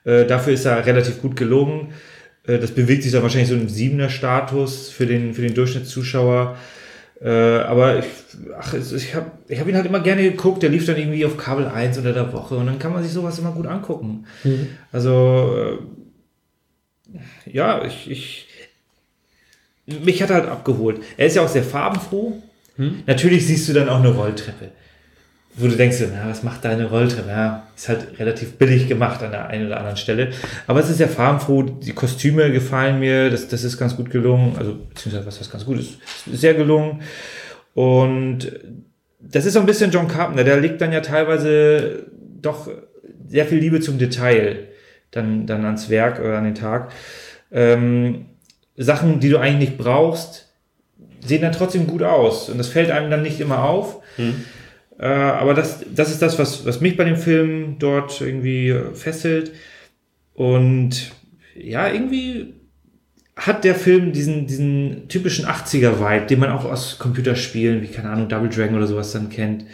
Äh, 0.04 0.26
dafür 0.26 0.52
ist 0.52 0.64
er 0.64 0.84
relativ 0.84 1.22
gut 1.22 1.36
gelungen. 1.36 1.92
Äh, 2.44 2.58
das 2.58 2.72
bewegt 2.72 3.04
sich 3.04 3.12
dann 3.12 3.22
wahrscheinlich 3.22 3.50
so 3.50 3.54
im 3.54 3.68
siebener 3.68 4.08
Status 4.08 4.88
für 4.88 5.06
den, 5.06 5.32
für 5.32 5.42
den 5.42 5.54
Durchschnittszuschauer. 5.54 6.56
Äh, 7.22 7.30
aber 7.30 8.00
ich, 8.00 8.06
ach, 8.58 8.74
ich 8.74 9.14
habe 9.14 9.30
ich 9.46 9.60
hab 9.60 9.68
ihn 9.68 9.76
halt 9.76 9.86
immer 9.86 10.00
gerne 10.00 10.24
geguckt. 10.24 10.64
Der 10.64 10.70
lief 10.70 10.86
dann 10.86 10.96
irgendwie 10.96 11.24
auf 11.24 11.36
Kabel 11.36 11.68
1 11.68 11.98
unter 11.98 12.12
der 12.12 12.32
Woche 12.32 12.56
und 12.56 12.66
dann 12.66 12.80
kann 12.80 12.92
man 12.92 13.04
sich 13.04 13.12
sowas 13.12 13.38
immer 13.38 13.52
gut 13.52 13.68
angucken. 13.68 14.26
Also, 14.90 15.54
äh, 15.56 15.98
ja, 17.46 17.84
ich, 17.84 18.10
ich, 18.10 18.46
mich 19.86 20.22
hat 20.22 20.30
er 20.30 20.36
halt 20.36 20.48
abgeholt. 20.48 21.00
Er 21.16 21.26
ist 21.26 21.36
ja 21.36 21.42
auch 21.42 21.48
sehr 21.48 21.62
farbenfroh. 21.62 22.42
Natürlich 23.06 23.46
siehst 23.46 23.68
du 23.68 23.72
dann 23.72 23.88
auch 23.88 23.98
eine 23.98 24.10
Rolltreppe. 24.10 24.70
Wo 25.56 25.66
du 25.66 25.74
denkst, 25.74 25.96
na, 26.12 26.30
was 26.30 26.44
macht 26.44 26.64
da 26.64 26.70
eine 26.70 26.88
Rolltreppe? 26.88 27.28
Ja, 27.28 27.66
ist 27.74 27.88
halt 27.88 28.20
relativ 28.20 28.52
billig 28.52 28.86
gemacht 28.86 29.20
an 29.24 29.32
der 29.32 29.48
einen 29.48 29.66
oder 29.66 29.78
anderen 29.78 29.96
Stelle. 29.96 30.30
Aber 30.68 30.78
es 30.78 30.88
ist 30.88 30.98
sehr 30.98 31.08
farbenfroh. 31.08 31.62
Die 31.64 31.92
Kostüme 31.92 32.52
gefallen 32.52 33.00
mir. 33.00 33.30
Das, 33.30 33.48
das 33.48 33.64
ist 33.64 33.76
ganz 33.76 33.96
gut 33.96 34.10
gelungen. 34.10 34.54
Also, 34.56 34.76
beziehungsweise, 34.76 35.26
was 35.26 35.40
heißt 35.40 35.50
ganz 35.50 35.64
gut 35.64 35.80
ist, 35.80 35.98
ist 36.26 36.40
sehr 36.40 36.54
gelungen. 36.54 37.02
Und 37.74 38.52
das 39.18 39.46
ist 39.46 39.54
so 39.54 39.60
ein 39.60 39.66
bisschen 39.66 39.90
John 39.90 40.06
Carpenter. 40.06 40.44
Der 40.44 40.60
legt 40.60 40.80
dann 40.80 40.92
ja 40.92 41.00
teilweise 41.00 42.06
doch 42.40 42.70
sehr 43.26 43.46
viel 43.46 43.58
Liebe 43.58 43.80
zum 43.80 43.98
Detail 43.98 44.67
dann, 45.10 45.46
dann 45.46 45.64
ans 45.64 45.90
Werk 45.90 46.20
oder 46.20 46.38
an 46.38 46.44
den 46.44 46.54
Tag. 46.54 46.92
Ähm, 47.50 48.26
Sachen, 48.76 49.20
die 49.20 49.30
du 49.30 49.38
eigentlich 49.38 49.70
nicht 49.70 49.78
brauchst, 49.78 50.52
sehen 51.24 51.42
dann 51.42 51.52
trotzdem 51.52 51.86
gut 51.86 52.02
aus. 52.02 52.48
Und 52.48 52.58
das 52.58 52.68
fällt 52.68 52.90
einem 52.90 53.10
dann 53.10 53.22
nicht 53.22 53.40
immer 53.40 53.64
auf. 53.64 54.02
Äh, 54.98 55.06
aber 55.06 55.54
das, 55.54 55.84
das 55.94 56.10
ist 56.10 56.22
das, 56.22 56.38
was, 56.38 56.66
was 56.66 56.80
mich 56.80 56.96
bei 56.96 57.04
dem 57.04 57.16
Film 57.16 57.76
dort 57.78 58.20
irgendwie 58.20 58.74
fesselt. 58.94 59.52
Und 60.34 61.12
ja, 61.56 61.92
irgendwie 61.92 62.54
hat 63.36 63.64
der 63.64 63.76
Film 63.76 64.12
diesen, 64.12 64.46
diesen 64.46 65.08
typischen 65.08 65.46
80er-Vibe, 65.46 66.26
den 66.26 66.40
man 66.40 66.50
auch 66.50 66.64
aus 66.64 66.98
Computerspielen, 66.98 67.82
wie 67.82 67.88
keine 67.88 68.10
Ahnung, 68.10 68.28
Double 68.28 68.48
Dragon 68.48 68.76
oder 68.76 68.86
sowas 68.86 69.12
dann 69.12 69.30
kennt. 69.30 69.64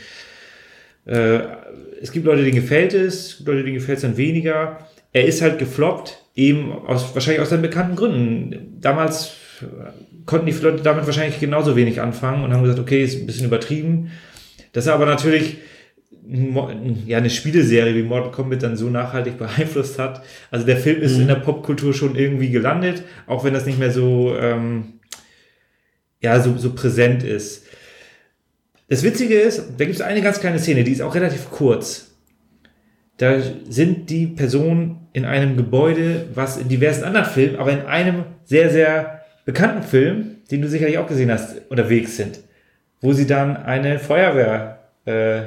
Äh, 1.07 1.41
es 2.01 2.13
gibt 2.13 2.27
Leute, 2.27 2.43
denen 2.43 2.55
gefällt 2.55 2.93
es, 2.93 3.27
es 3.27 3.37
gibt 3.39 3.49
Leute, 3.49 3.63
denen 3.63 3.77
gefällt 3.77 3.97
es 3.97 4.03
dann 4.03 4.19
weniger. 4.19 4.87
Er 5.15 5.25
ist 5.25 5.41
halt 5.41 5.59
gefloppt, 5.59 6.19
eben 6.35 6.73
aus, 6.73 7.15
wahrscheinlich 7.15 7.41
aus 7.41 7.51
seinen 7.51 7.63
bekannten 7.63 7.95
Gründen. 7.95 8.79
Damals 8.81 9.37
äh, 9.63 9.65
konnten 10.27 10.47
die 10.47 10.53
Leute 10.53 10.83
damit 10.83 11.07
wahrscheinlich 11.07 11.39
genauso 11.39 11.77
wenig 11.77 12.01
anfangen 12.01 12.43
und 12.43 12.53
haben 12.53 12.63
gesagt, 12.63 12.81
okay, 12.81 13.03
ist 13.03 13.21
ein 13.21 13.27
bisschen 13.27 13.47
übertrieben. 13.47 14.11
Dass 14.73 14.89
er 14.89 14.95
aber 14.95 15.07
natürlich 15.07 15.59
ja, 17.07 17.19
eine 17.19 17.31
Spieleserie 17.31 17.95
wie 17.95 18.03
Mortal 18.03 18.33
Kombat 18.33 18.65
dann 18.65 18.77
so 18.77 18.91
nachhaltig 18.91 19.39
beeinflusst 19.39 20.01
hat. 20.01 20.25
Also 20.51 20.67
der 20.67 20.79
Film 20.79 21.01
ist 21.01 21.17
in 21.17 21.29
der 21.29 21.37
Popkultur 21.37 21.95
schon 21.95 22.17
irgendwie 22.17 22.51
gelandet, 22.51 23.05
auch 23.29 23.45
wenn 23.45 23.55
das 23.55 23.67
nicht 23.67 23.79
mehr 23.79 23.93
so, 23.93 24.35
ähm, 24.37 24.95
ja, 26.21 26.41
so, 26.41 26.57
so 26.59 26.75
präsent 26.75 27.23
ist. 27.23 27.67
Das 28.89 29.05
Witzige 29.05 29.39
ist, 29.39 29.63
da 29.79 29.85
gibt 29.85 29.95
es 29.97 30.01
eine 30.01 30.23
ganz 30.23 30.41
kleine 30.41 30.59
Szene, 30.59 30.83
die 30.83 30.93
ist 30.93 31.03
auch 31.03 31.15
relativ 31.15 31.51
kurz. 31.51 32.14
Da 33.19 33.35
sind 33.69 34.11
die 34.11 34.27
Personen 34.27 35.07
in 35.13 35.25
einem 35.25 35.57
Gebäude, 35.57 36.27
was 36.35 36.57
in 36.57 36.69
diversen 36.69 37.05
anderen 37.05 37.27
Filmen, 37.27 37.57
aber 37.59 37.71
in 37.73 37.83
einem 37.83 38.25
sehr, 38.45 38.71
sehr 38.71 39.21
bekannten 39.45 39.83
Film, 39.83 40.37
den 40.51 40.63
du 40.63 40.69
sicherlich 40.69 40.99
auch 40.99 41.07
gesehen 41.07 41.31
hast, 41.31 41.63
unterwegs 41.71 42.17
sind. 42.17 42.41
Wo 43.01 43.13
sie 43.13 43.27
dann 43.27 43.57
eine 43.57 43.99
Feuerwehr 43.99 44.81
äh, 45.05 45.43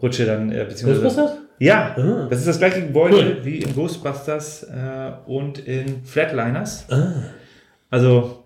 dann, 0.00 0.52
äh, 0.52 0.64
beziehungsweise. 0.64 1.02
Ghostbusters? 1.02 1.38
Ja, 1.58 1.94
Ah. 1.96 2.26
das 2.28 2.40
ist 2.40 2.48
das 2.48 2.58
gleiche 2.58 2.82
Gebäude 2.82 3.16
Cool. 3.16 3.38
wie 3.44 3.58
in 3.58 3.74
Ghostbusters 3.74 4.64
äh, 4.64 5.12
und 5.26 5.58
in 5.60 6.04
Flatliners. 6.04 6.86
Ah. 6.90 7.12
Also, 7.90 8.44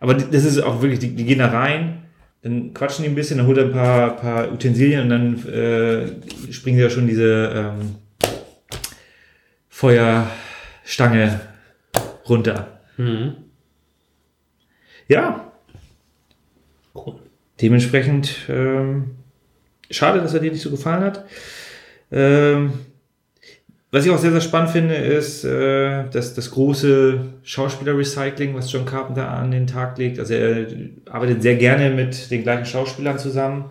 aber 0.00 0.14
das 0.14 0.44
ist 0.44 0.60
auch 0.60 0.80
wirklich, 0.82 0.98
die, 1.00 1.14
die 1.14 1.24
gehen 1.24 1.38
da 1.40 1.48
rein, 1.48 2.01
dann 2.42 2.74
quatschen 2.74 3.04
die 3.04 3.08
ein 3.10 3.14
bisschen, 3.14 3.38
dann 3.38 3.46
holt 3.46 3.58
er 3.58 3.64
ein 3.66 3.72
paar, 3.72 4.16
paar 4.16 4.52
Utensilien 4.52 5.02
und 5.02 5.08
dann 5.10 5.46
äh, 5.48 6.52
springen 6.52 6.76
sie 6.76 6.82
ja 6.82 6.90
schon 6.90 7.06
diese 7.06 7.52
ähm, 7.80 7.94
Feuerstange 9.68 11.40
runter. 12.28 12.80
Mhm. 12.96 13.34
Ja, 15.08 15.52
Cool. 16.94 17.14
dementsprechend 17.60 18.36
ähm, 18.48 19.16
schade, 19.90 20.20
dass 20.20 20.34
er 20.34 20.40
dir 20.40 20.52
nicht 20.52 20.62
so 20.62 20.70
gefallen 20.70 21.04
hat. 21.04 21.24
Ähm, 22.10 22.72
was 23.92 24.06
ich 24.06 24.10
auch 24.10 24.18
sehr, 24.18 24.32
sehr 24.32 24.40
spannend 24.40 24.70
finde, 24.70 24.94
ist 24.94 25.44
äh, 25.44 26.04
dass 26.10 26.32
das 26.32 26.50
große 26.50 27.20
Schauspieler-Recycling, 27.42 28.54
was 28.54 28.72
John 28.72 28.86
Carpenter 28.86 29.28
an 29.28 29.50
den 29.50 29.66
Tag 29.66 29.98
legt. 29.98 30.18
Also 30.18 30.32
er 30.32 30.66
arbeitet 31.10 31.42
sehr 31.42 31.56
gerne 31.56 31.90
mit 31.90 32.30
den 32.30 32.42
gleichen 32.42 32.64
Schauspielern 32.64 33.18
zusammen. 33.18 33.66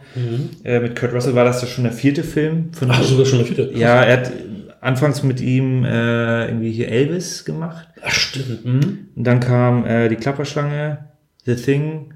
Äh, 0.64 0.80
mit 0.80 0.96
Kurt 0.96 1.12
Russell 1.14 1.34
war 1.34 1.44
das 1.44 1.64
ja 1.64 1.68
schon 1.68 1.86
der 1.86 1.94
vierte 1.94 2.24
Film. 2.24 2.72
Von 2.74 2.92
Ach, 2.92 3.02
sogar 3.02 3.26
schon 3.26 3.40
der 3.40 3.48
vierte. 3.48 3.72
ja, 3.74 4.04
er 4.04 4.18
hat 4.18 4.32
anfangs 4.80 5.24
mit 5.24 5.42
ihm 5.42 5.86
äh, 5.86 6.46
irgendwie 6.46 6.72
hier 6.72 6.90
Elvis 6.90 7.44
gemacht. 7.44 7.88
Ach, 8.04 8.12
stimmt. 8.12 8.64
Mhm. 8.64 9.08
Und 9.16 9.24
dann 9.24 9.40
kam 9.40 9.86
äh, 9.88 10.08
die 10.08 10.18
Klapperschlange, 10.18 11.00
The 11.46 11.56
Thing, 11.56 12.14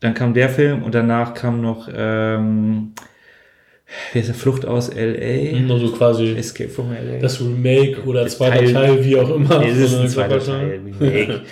dann 0.00 0.14
kam 0.14 0.34
der 0.34 0.48
Film 0.48 0.82
und 0.82 0.96
danach 0.96 1.34
kam 1.34 1.60
noch 1.60 1.88
ähm, 1.94 2.92
wie 4.12 4.18
heißt 4.18 4.28
der, 4.28 4.34
Flucht 4.34 4.64
aus 4.66 4.88
L.A.? 4.88 5.72
Also 5.72 5.92
quasi 5.92 6.32
Escape 6.36 6.70
from 6.70 6.92
L.A. 6.92 7.20
das 7.20 7.40
Remake 7.40 8.02
oder 8.04 8.26
zweiter 8.26 8.58
Teil- 8.64 8.72
Teil, 8.72 9.04
wie 9.04 9.16
auch 9.16 9.34
immer. 9.34 9.58
nee, 9.60 9.68
das 9.70 9.78
ist 9.78 9.94
ein 9.94 10.00
der 10.02 10.10
zweiter. 10.10 10.38
Teil, 10.44 10.80
Remake. 11.00 11.42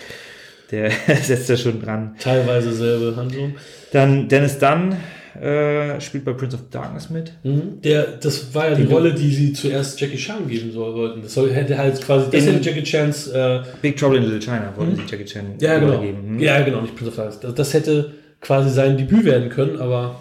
Der 0.70 0.90
setzt 1.22 1.48
da 1.50 1.56
schon 1.56 1.80
dran. 1.80 2.16
Teilweise 2.18 2.72
selbe 2.72 3.14
Handlung. 3.16 3.54
Dann 3.92 4.28
Dennis 4.28 4.58
Dunn 4.58 4.96
äh, 5.40 6.00
spielt 6.00 6.24
bei 6.24 6.32
Prince 6.32 6.56
of 6.56 6.62
Darkness 6.70 7.10
mit. 7.10 7.32
Mhm. 7.44 7.80
Der, 7.82 8.04
das 8.20 8.52
war 8.54 8.70
ja 8.70 8.74
die, 8.74 8.84
Die- 8.86 8.92
Rolle, 8.92 9.12
die 9.14 9.30
sie 9.32 9.52
zuerst 9.52 10.00
Jackie 10.00 10.16
Chan 10.16 10.48
geben 10.48 10.72
soll, 10.72 10.94
wollten. 10.94 11.22
Das 11.22 11.34
soll, 11.34 11.52
hätte 11.52 11.76
halt 11.78 12.00
quasi, 12.00 12.30
das 12.30 12.46
hätte 12.46 12.60
Jackie 12.68 12.82
Chans, 12.82 13.28
äh, 13.28 13.60
Big 13.82 13.96
Trouble 13.96 14.16
in 14.18 14.24
Little 14.24 14.40
China 14.40 14.72
wollten 14.76 14.96
sie 14.96 15.02
Jackie 15.08 15.24
Chan 15.24 15.44
Mhm. 15.44 15.54
ja 15.60 15.78
genau, 15.78 15.92
übergeben. 15.94 16.18
Hm? 16.28 16.38
ja 16.40 16.60
genau, 16.62 16.80
nicht 16.80 16.96
Prince 16.96 17.10
of 17.10 17.16
Darkness. 17.16 17.40
Das, 17.40 17.54
das 17.54 17.74
hätte 17.74 18.12
quasi 18.40 18.70
sein 18.70 18.96
Debüt 18.96 19.24
werden 19.24 19.50
können, 19.50 19.78
aber 19.78 20.20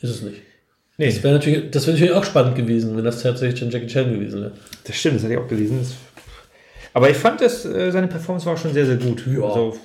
ist 0.00 0.10
es 0.10 0.22
nicht. 0.22 0.36
Nee, 0.96 1.06
Das 1.06 1.22
wäre 1.22 1.34
natürlich, 1.34 1.70
das 1.70 1.86
wäre 1.86 1.96
natürlich 1.96 2.14
auch 2.14 2.24
spannend 2.24 2.54
gewesen, 2.54 2.96
wenn 2.96 3.04
das 3.04 3.22
tatsächlich 3.22 3.58
schon 3.58 3.70
Jackie 3.70 3.86
Chan 3.88 4.12
gewesen 4.12 4.40
wäre. 4.42 4.52
das 4.86 4.96
stimmt, 4.96 5.16
das 5.16 5.24
hatte 5.24 5.34
ich 5.34 5.40
auch 5.40 5.48
gelesen. 5.48 5.78
Das, 5.80 5.94
aber 6.92 7.10
ich 7.10 7.16
fand, 7.16 7.40
dass 7.40 7.64
äh, 7.64 7.90
seine 7.90 8.06
Performance 8.06 8.46
war 8.46 8.54
auch 8.54 8.58
schon 8.58 8.72
sehr, 8.72 8.86
sehr 8.86 8.96
gut. 8.96 9.24
Ja. 9.26 9.42
Also, 9.42 9.76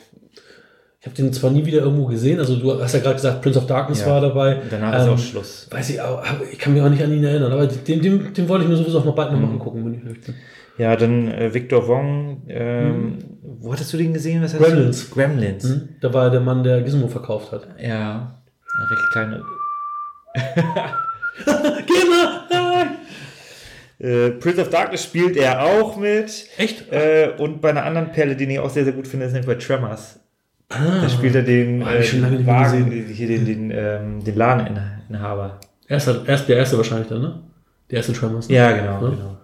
Ich 1.02 1.06
habe 1.08 1.16
den 1.16 1.34
zwar 1.34 1.50
nie 1.50 1.66
wieder 1.66 1.80
irgendwo 1.80 2.06
gesehen, 2.06 2.38
also 2.40 2.56
du 2.58 2.80
hast 2.84 2.94
ja 2.94 3.00
gerade 3.00 3.16
gesagt, 3.16 3.42
Prince 3.42 3.58
of 3.58 3.66
Darkness 3.66 4.02
Ja. 4.02 4.08
war 4.08 4.22
dabei. 4.22 4.62
danach 4.70 5.00
ist 5.00 5.08
Ähm, 5.08 5.14
auch 5.14 5.18
Schluss. 5.18 5.68
Weiß 5.72 5.90
ich, 5.90 6.00
aber 6.02 6.24
ich 6.52 6.60
kann 6.60 6.74
mich 6.74 6.82
auch 6.84 6.90
nicht 6.90 7.02
an 7.02 7.12
ihn 7.12 7.24
erinnern, 7.24 7.52
aber 7.54 7.66
den, 7.66 8.02
den, 8.02 8.34
den 8.34 8.48
wollte 8.50 8.66
ich 8.66 8.70
mir 8.70 8.76
sowieso 8.78 9.00
auch 9.00 9.06
noch 9.06 9.16
bald 9.16 9.32
noch 9.32 9.40
Mhm. 9.40 9.46
mal 9.46 9.52
angucken, 9.54 9.86
wenn 9.86 9.94
ich 9.96 10.04
möchte. 10.04 10.34
Ja, 10.78 10.96
dann 10.96 11.28
äh, 11.30 11.54
Victor 11.54 11.88
Wong. 11.88 12.44
Ähm, 12.48 13.18
Wo 13.42 13.74
hattest 13.74 13.92
du 13.94 13.98
den 13.98 14.14
gesehen? 14.14 14.42
Was 14.44 14.56
Gremlins. 14.56 15.10
Du? 15.10 15.16
Gremlins. 15.16 15.64
Hm? 15.64 15.90
Da 16.02 16.14
war 16.14 16.30
der 16.30 16.40
Mann, 16.42 16.64
der 16.64 16.82
Gizmo 16.84 17.08
verkauft 17.08 17.52
hat. 17.52 17.68
Ja, 17.82 18.42
eine 18.78 18.92
recht 18.92 19.12
kleine. 19.12 19.42
Geh 21.46 22.04
mal! 22.10 22.88
Äh, 24.00 24.30
Prince 24.32 24.62
of 24.62 24.70
Darkness 24.70 25.04
spielt 25.04 25.36
er 25.36 25.62
auch 25.64 25.98
mit. 25.98 26.46
Echt? 26.58 26.92
Äh, 26.92 27.32
und 27.38 27.60
bei 27.62 27.70
einer 27.72 27.84
anderen 27.84 28.12
Perle, 28.12 28.36
die 28.36 28.46
ich 28.46 28.60
auch 28.60 28.70
sehr, 28.70 28.84
sehr 28.86 28.94
gut 28.94 29.08
finde, 29.08 29.26
ist 29.26 29.34
nämlich 29.34 29.48
bei 29.48 29.56
Tremors. 29.56 30.20
Ah. 30.70 31.02
Da 31.02 31.10
spielt 31.10 31.36
er 31.36 31.42
den, 31.44 31.82
äh, 31.82 32.14
mehr 32.14 32.46
Wagen, 32.46 32.92
hier 32.92 33.28
den, 33.28 33.46
den, 33.46 33.72
ähm, 33.72 34.24
den 34.24 34.36
Ladeninhaber. 34.36 35.60
Erster, 35.88 36.22
erst, 36.28 36.48
der 36.48 36.58
erste 36.58 36.78
wahrscheinlich 36.78 37.08
dann, 37.10 37.22
ne? 37.22 37.40
Der 37.90 37.98
erste 37.98 38.14
Tremors. 38.14 38.48
Ne? 38.48 38.56
Ja, 38.56 38.72
genau, 38.72 38.94
Ja. 39.04 39.10
genau. 39.10 39.38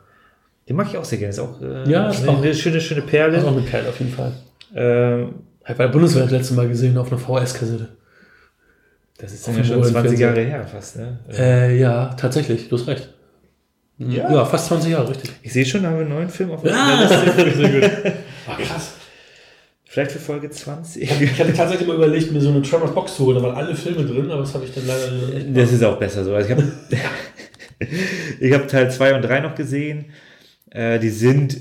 Den 0.69 0.75
mag 0.77 0.87
ich 0.89 0.97
auch 0.97 1.03
sehr 1.03 1.17
gerne. 1.17 1.31
Ist 1.31 1.39
auch, 1.39 1.59
äh, 1.61 1.89
Ja, 1.89 2.09
ist 2.09 2.21
eine, 2.21 2.31
auch- 2.31 2.41
eine 2.41 2.53
schöne, 2.53 2.79
schöne 2.79 3.01
Das 3.01 3.07
ist 3.07 3.11
Perle. 3.11 3.43
auch 3.43 3.51
eine 3.51 3.61
Kerl 3.63 3.87
auf 3.87 3.99
jeden 3.99 4.13
Fall. 4.13 4.31
Ähm, 4.75 5.35
Hab 5.63 5.71
ich 5.71 5.77
bei 5.77 5.83
der 5.85 5.91
Bundeswehr 5.91 6.23
das 6.23 6.31
letzte 6.31 6.53
Mal 6.53 6.67
gesehen 6.67 6.97
auf 6.97 7.11
einer 7.11 7.19
VHS-Kassette. 7.19 7.89
Das 9.17 9.33
ist 9.33 9.47
ja 9.47 9.53
schon 9.53 9.63
20 9.63 9.75
Röhrenfernseher. 9.75 10.19
Jahre 10.19 10.41
her 10.41 10.67
fast. 10.67 10.97
Ne? 10.97 11.19
Äh, 11.31 11.79
ja, 11.79 12.13
tatsächlich, 12.15 12.69
du 12.69 12.77
hast 12.77 12.87
recht. 12.87 13.13
Ja. 13.97 14.31
Ja, 14.31 14.45
fast 14.45 14.67
20 14.67 14.91
Jahre, 14.91 15.09
richtig. 15.09 15.31
Ich 15.41 15.53
sehe 15.53 15.65
schon, 15.65 15.83
da 15.83 15.89
haben 15.89 15.95
wir 15.95 16.05
einen 16.05 16.13
neuen 16.13 16.29
Film 16.29 16.51
auf 16.51 16.61
Ah, 16.65 17.07
der 17.07 17.45
gut. 17.45 17.91
Ah, 18.47 18.57
krass. 18.61 18.93
Vielleicht 19.85 20.11
für 20.11 20.19
Folge 20.19 20.49
20. 20.49 21.01
Ich, 21.03 21.39
hatte 21.39 21.53
tatsächlich 21.53 21.87
mal 21.87 21.95
überlegt, 21.95 22.29
mir 22.31 22.41
so 22.41 22.49
eine 22.49 22.61
Tremors 22.61 22.93
Box 22.93 23.15
zu 23.15 23.25
holen. 23.25 23.37
Da 23.37 23.43
waren 23.43 23.55
alle 23.55 23.73
Filme 23.73 24.03
drin, 24.05 24.29
aber 24.29 24.41
das 24.41 24.53
habe 24.53 24.65
ich 24.65 24.73
dann 24.73 24.85
leider 24.85 25.11
nicht. 25.11 25.57
Das 25.57 25.71
ist 25.71 25.83
auch 25.83 25.97
besser 25.97 26.25
so. 26.25 26.35
Also 26.35 26.49
ich 26.49 26.57
habe 26.57 26.69
ich 28.39 28.53
hab 28.53 28.67
Teil 28.67 28.91
2 28.91 29.15
und 29.15 29.21
3 29.21 29.39
noch 29.39 29.55
gesehen. 29.55 30.05
Äh, 30.69 30.99
die 30.99 31.09
sind 31.09 31.57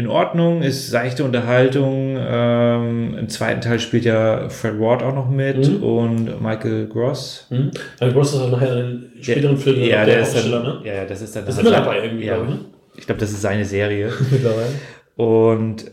in 0.00 0.08
Ordnung, 0.08 0.62
ist 0.62 0.88
seichte 0.90 1.24
Unterhaltung. 1.24 2.16
Ähm, 2.18 3.14
Im 3.18 3.28
zweiten 3.28 3.60
Teil 3.60 3.78
spielt 3.78 4.04
ja 4.04 4.48
Fred 4.48 4.80
Ward 4.80 5.02
auch 5.02 5.14
noch 5.14 5.28
mit 5.28 5.68
Mhm. 5.68 5.82
und 5.82 6.42
Michael 6.42 6.86
Gross. 6.88 7.46
Hm? 7.50 7.70
Dann 7.98 8.12
Gross 8.12 8.32
ist 8.34 8.40
auch 8.40 8.50
nachher 8.50 8.76
in 8.78 9.10
späteren 9.20 9.56
Filmen 9.58 9.84
ja, 9.84 10.00
auch 10.02 10.04
der, 10.06 10.20
ist 10.20 10.34
dann, 10.34 10.50
ne? 10.50 10.80
ja, 10.84 10.94
ja, 10.94 11.04
das 11.04 11.20
ist 11.20 11.36
dann 11.36 11.44
Das 11.44 11.54
ist 11.56 11.60
immer 11.60 11.70
dabei 11.70 12.02
irgendwie, 12.04 12.24
ja, 12.24 12.36
glaube 12.36 12.50
ich, 12.50 12.54
ne? 12.56 12.64
Ich 12.96 13.06
glaube, 13.06 13.20
das 13.20 13.30
ist 13.30 13.42
seine 13.42 13.64
Serie. 13.64 14.10
Mittlerweile. 14.30 14.68
Und 15.16 15.90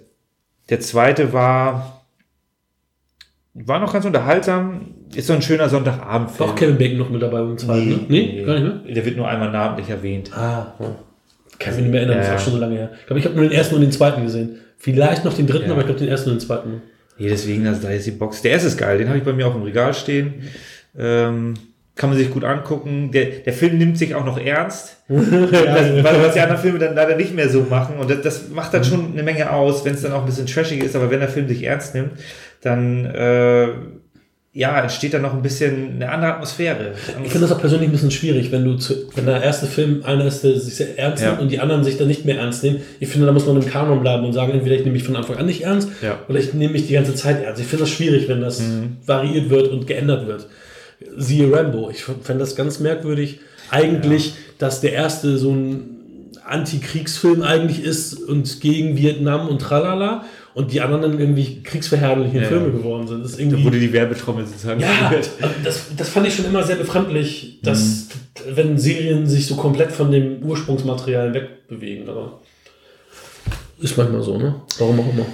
der 0.69 0.79
zweite 0.79 1.33
war 1.33 1.93
war 3.53 3.79
noch 3.79 3.91
ganz 3.91 4.05
unterhaltsam. 4.05 4.93
Ist 5.15 5.27
so 5.27 5.33
ein 5.33 5.41
schöner 5.41 5.67
Sonntagabendfilm. 5.67 6.49
auch 6.49 6.55
Kevin 6.55 6.77
Bacon 6.77 6.97
noch 6.99 7.09
mit 7.09 7.21
dabei 7.21 7.39
beim 7.39 7.57
zweiten, 7.57 7.89
ne? 7.89 7.99
Nee, 8.07 8.43
gar 8.45 8.59
nicht 8.59 8.85
mehr? 8.85 8.93
Der 8.95 9.05
wird 9.05 9.17
nur 9.17 9.27
einmal 9.27 9.51
namentlich 9.51 9.89
erwähnt. 9.89 10.31
Ah, 10.35 10.73
ja. 10.79 10.95
Kann 11.59 11.71
ich 11.73 11.77
mich 11.77 11.83
nicht 11.85 11.91
mehr 11.91 12.01
erinnern, 12.01 12.17
das 12.19 12.27
Ja. 12.27 12.33
ist 12.35 12.39
auch 12.41 12.43
schon 12.45 12.53
so 12.53 12.59
lange 12.59 12.75
her. 12.75 12.91
Ich 12.99 13.05
glaube, 13.07 13.19
ich 13.19 13.25
habe 13.25 13.35
nur 13.35 13.45
den 13.45 13.53
ersten 13.53 13.75
und 13.75 13.81
den 13.81 13.91
zweiten 13.91 14.23
gesehen. 14.23 14.57
Vielleicht 14.77 15.25
noch 15.25 15.33
den 15.33 15.47
dritten, 15.47 15.65
Ja. 15.65 15.71
aber 15.71 15.81
ich 15.81 15.87
glaube 15.87 15.99
den 15.99 16.09
ersten 16.09 16.29
und 16.29 16.35
den 16.41 16.45
zweiten. 16.45 16.81
Nee, 17.17 17.29
deswegen, 17.29 17.65
also 17.65 17.81
da 17.81 17.89
ist 17.89 18.05
die 18.05 18.11
Box. 18.11 18.41
Der 18.43 18.51
erste 18.51 18.67
ist 18.67 18.77
geil, 18.77 18.97
den 18.99 19.07
habe 19.07 19.17
ich 19.17 19.23
bei 19.23 19.33
mir 19.33 19.47
auch 19.47 19.55
im 19.55 19.63
Regal 19.63 19.93
stehen. 19.93 20.35
Ähm, 20.97 21.55
kann 21.95 22.09
man 22.11 22.19
sich 22.19 22.29
gut 22.29 22.43
angucken. 22.43 23.11
Der, 23.11 23.25
der 23.25 23.53
Film 23.53 23.79
nimmt 23.79 23.97
sich 23.97 24.13
auch 24.13 24.23
noch 24.23 24.37
ernst. 24.39 24.97
das, 25.07 25.19
weil, 25.21 26.21
was 26.21 26.33
die 26.35 26.39
anderen 26.41 26.61
Filme 26.61 26.77
dann 26.77 26.93
leider 26.93 27.15
nicht 27.15 27.33
mehr 27.33 27.49
so 27.49 27.61
machen. 27.67 27.97
Und 27.97 28.11
das, 28.11 28.21
das 28.21 28.49
macht 28.49 28.71
dann 28.75 28.83
schon 28.83 29.13
eine 29.13 29.23
Menge 29.23 29.51
aus, 29.51 29.83
wenn 29.83 29.95
es 29.95 30.03
dann 30.03 30.11
auch 30.11 30.19
ein 30.19 30.25
bisschen 30.27 30.45
trashig 30.45 30.83
ist. 30.83 30.95
Aber 30.95 31.09
wenn 31.09 31.21
der 31.21 31.29
Film 31.29 31.47
sich 31.47 31.63
ernst 31.63 31.95
nimmt, 31.95 32.11
dann 32.61 33.05
äh, 33.05 33.69
ja, 34.57 34.81
entsteht 34.81 35.13
dann 35.13 35.21
noch 35.21 35.33
ein 35.35 35.43
bisschen 35.43 35.93
eine 35.97 36.11
andere 36.11 36.33
Atmosphäre. 36.33 36.93
Ich 37.23 37.31
finde 37.31 37.47
das 37.47 37.51
auch 37.55 37.59
persönlich 37.61 37.89
ein 37.89 37.91
bisschen 37.91 38.09
schwierig, 38.09 38.51
wenn 38.51 38.65
du 38.65 38.73
zu, 38.75 38.95
wenn 39.13 39.27
der 39.27 39.43
erste 39.43 39.67
Film 39.67 40.01
einer 40.03 40.25
ist, 40.25 40.43
der 40.43 40.59
sich 40.59 40.73
sehr 40.75 40.97
ernst 40.97 41.21
Ja. 41.21 41.29
nimmt 41.29 41.41
und 41.43 41.51
die 41.51 41.59
anderen 41.59 41.83
sich 41.83 41.97
dann 41.97 42.07
nicht 42.07 42.25
mehr 42.25 42.39
ernst 42.39 42.63
nehmen. 42.63 42.81
Ich 42.99 43.07
finde, 43.09 43.27
da 43.27 43.33
muss 43.33 43.45
man 43.45 43.55
im 43.55 43.65
Kanon 43.67 44.01
bleiben 44.01 44.25
und 44.25 44.33
sagen, 44.33 44.53
entweder 44.53 44.73
ich 44.75 44.81
nehme 44.81 44.93
mich 44.93 45.03
von 45.03 45.15
Anfang 45.15 45.37
an 45.37 45.45
nicht 45.45 45.61
ernst 45.61 45.89
Ja. 46.01 46.17
oder 46.27 46.39
ich 46.39 46.55
nehme 46.55 46.73
mich 46.73 46.87
die 46.87 46.93
ganze 46.93 47.13
Zeit 47.13 47.43
ernst. 47.43 47.61
Ich 47.61 47.67
finde 47.67 47.83
das 47.83 47.91
schwierig, 47.91 48.27
wenn 48.27 48.41
das 48.41 48.63
variiert 49.05 49.51
wird 49.51 49.67
und 49.67 49.85
geändert 49.85 50.25
wird. 50.25 50.47
Siehe 51.15 51.51
Rambo. 51.55 51.91
Ich 51.91 52.03
fände 52.03 52.39
das 52.39 52.55
ganz 52.55 52.79
merkwürdig, 52.79 53.39
eigentlich, 53.69 54.33
dass 54.57 54.81
der 54.81 54.93
erste 54.93 55.37
so 55.37 55.51
ein 55.51 55.81
Antikriegsfilm 56.45 57.41
eigentlich 57.43 57.83
ist 57.83 58.15
und 58.23 58.61
gegen 58.61 58.97
Vietnam 58.97 59.47
und 59.47 59.59
tralala 59.61 60.23
und 60.57 60.73
die 60.73 60.81
anderen 60.81 61.03
dann 61.03 61.19
irgendwie 61.19 61.61
kriegsverherrliche 61.61 62.39
Ja. 62.39 62.45
Filme 62.45 62.71
geworden 62.71 63.07
sind. 63.07 63.23
Das 63.23 63.33
ist 63.33 63.37
Da 63.37 63.43
irgendwie 63.43 63.63
wurde 63.63 63.79
die 63.79 63.93
Werbetrommel 63.93 64.43
sozusagen 64.43 64.79
ja, 64.79 65.13
das, 65.63 65.95
das 65.95 66.09
fand 66.09 66.25
ich 66.25 66.35
schon 66.35 66.45
immer 66.45 66.63
sehr 66.63 66.77
befremdlich, 66.77 67.59
dass 67.61 68.07
wenn 68.49 68.75
Serien 68.79 69.27
sich 69.27 69.45
so 69.45 69.55
komplett 69.55 69.91
von 69.91 70.09
dem 70.09 70.41
Ursprungsmaterial 70.41 71.31
wegbewegen, 71.35 72.09
aber 72.09 72.41
ist 73.79 73.99
manchmal 73.99 74.23
so, 74.23 74.39
ne? 74.39 74.55
Warum 74.79 74.99
auch 74.99 75.13
immer. 75.13 75.27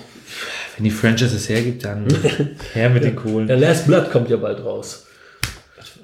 Wenn 0.75 0.83
die 0.83 0.91
Franchise 0.91 1.37
es 1.37 1.47
hergibt, 1.47 1.85
dann 1.85 2.05
her 2.73 2.89
mit 2.89 3.05
den 3.05 3.15
Kohlen. 3.15 3.47
Der 3.47 3.55
Last 3.55 3.87
Blood 3.87 4.11
kommt 4.11 4.29
ja 4.29 4.35
bald 4.35 4.61
raus. 4.65 5.07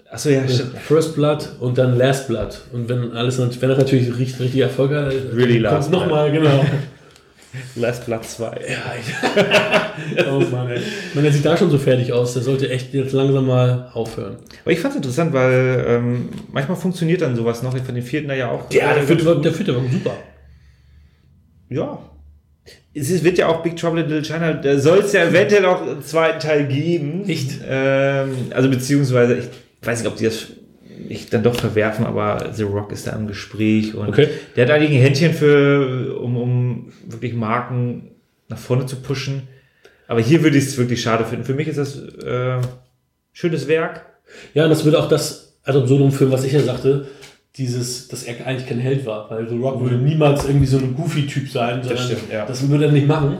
Achso, 0.10 0.30
ja, 0.30 0.48
stimmt. 0.48 0.78
First 0.78 1.16
Blood 1.16 1.58
und 1.60 1.78
dann 1.78 1.98
Last 1.98 2.30
Blood. 2.30 2.62
Und 2.72 2.88
wenn 2.88 3.12
alles, 3.12 3.38
wenn 3.38 3.70
das 3.70 3.78
natürlich 3.78 4.18
richtig, 4.18 4.40
richtig 4.40 4.62
Erfolg 4.62 4.92
hat, 4.94 5.14
Really 5.36 5.62
kommt 5.62 5.92
nochmal, 5.92 6.32
genau. 6.32 6.66
Last 7.76 8.06
Platz 8.06 8.36
2. 8.38 8.46
Ja, 8.46 8.94
ich, 10.16 10.26
oh 10.28 10.40
Mann, 10.52 10.70
ey. 10.70 10.82
Er 11.16 11.32
sieht 11.32 11.46
da 11.46 11.58
schon 11.58 11.72
so 11.72 11.78
fertig 11.78 12.14
aus, 12.14 12.34
der 12.34 12.44
sollte 12.44 12.70
echt 12.70 12.94
jetzt 12.94 13.14
langsam 13.14 13.48
mal 13.48 13.90
aufhören. 13.94 14.38
Aber 14.64 14.72
ich 14.72 14.80
fand 14.80 14.94
es 14.94 14.98
interessant, 14.98 15.34
weil 15.34 15.86
ähm, 15.88 16.30
manchmal 16.52 16.78
funktioniert 16.78 17.22
dann 17.22 17.36
sowas 17.36 17.64
noch. 17.64 17.76
Ich 17.76 17.82
fand 17.82 17.98
den 17.98 18.04
vierten 18.04 18.28
da 18.28 18.36
ja 18.36 18.52
auch. 18.52 18.72
Ja, 18.72 18.94
der 18.94 19.04
äh, 19.04 19.08
vierte 19.08 19.26
war, 19.26 19.36
der 19.42 19.54
vierte 19.54 19.76
war 19.76 19.82
super. 19.92 20.14
Ja. 21.70 22.00
Es 22.94 23.24
wird 23.24 23.38
ja 23.38 23.48
auch 23.48 23.64
Big 23.64 23.78
Trouble 23.78 24.02
in 24.04 24.10
Little 24.10 24.24
China, 24.24 24.54
da 24.54 24.78
soll 24.78 25.00
es 25.00 25.14
ja 25.14 25.24
eventuell 25.24 25.66
auch 25.66 25.82
einen 25.82 26.04
zweiten 26.04 26.40
Teil 26.40 26.68
geben. 26.68 27.28
Echt? 27.28 27.60
Ähm, 27.68 28.32
also 28.52 28.70
beziehungsweise, 28.70 29.38
ich 29.38 29.48
weiß 29.88 30.00
nicht, 30.04 30.08
ob 30.12 30.18
die 30.18 30.26
das 30.26 30.48
nicht 31.08 31.34
dann 31.34 31.44
doch 31.44 31.56
verwerfen, 31.56 32.06
aber 32.06 32.52
The 32.54 32.64
Rock 32.64 32.92
ist 32.92 33.08
da 33.08 33.12
im 33.14 33.28
Gespräch 33.28 33.96
und 33.96 34.10
Okay. 34.10 34.28
der 34.56 34.66
hat 34.66 34.72
einige 34.72 34.96
Händchen 34.96 35.34
für, 35.34 36.20
um, 36.20 36.36
um 36.36 36.59
wirklich 37.08 37.34
Marken 37.34 38.12
nach 38.48 38.58
vorne 38.58 38.86
zu 38.86 38.98
pushen. 38.98 39.48
Aber 40.08 40.22
hier 40.22 40.44
würde 40.44 40.58
ich 40.58 40.66
es 40.66 40.78
wirklich 40.78 41.02
schade 41.02 41.26
finden. 41.26 41.46
Für 41.46 41.54
mich 41.54 41.68
ist 41.68 41.78
das 41.78 41.98
äh, 41.98 42.60
schönes 43.32 43.68
Werk. 43.68 44.06
Ja, 44.54 44.64
und 44.64 44.70
das 44.70 44.86
würde 44.86 45.00
auch 45.00 45.08
das 45.08 45.58
ad 45.64 45.78
absurdum 45.78 46.12
Film, 46.12 46.32
was 46.32 46.44
ich 46.44 46.54
ja 46.54 46.62
sagte, 46.62 47.08
dieses, 47.58 48.08
dass 48.08 48.24
er 48.24 48.46
eigentlich 48.46 48.68
kein 48.68 48.80
Held 48.80 49.06
war, 49.06 49.30
weil 49.30 49.48
The 49.48 49.58
Rock 49.58 49.82
würde 49.82 49.98
niemals 49.98 50.46
irgendwie 50.46 50.66
so 50.66 50.78
ein 50.78 50.96
Goofy-Typ 50.96 51.50
sein, 51.50 51.84
sondern 51.84 51.98
das, 51.98 52.06
stimmt, 52.06 52.32
ja. 52.32 52.70
würde 52.70 52.86
er 52.86 52.92
nicht 52.92 53.08
machen. 53.08 53.40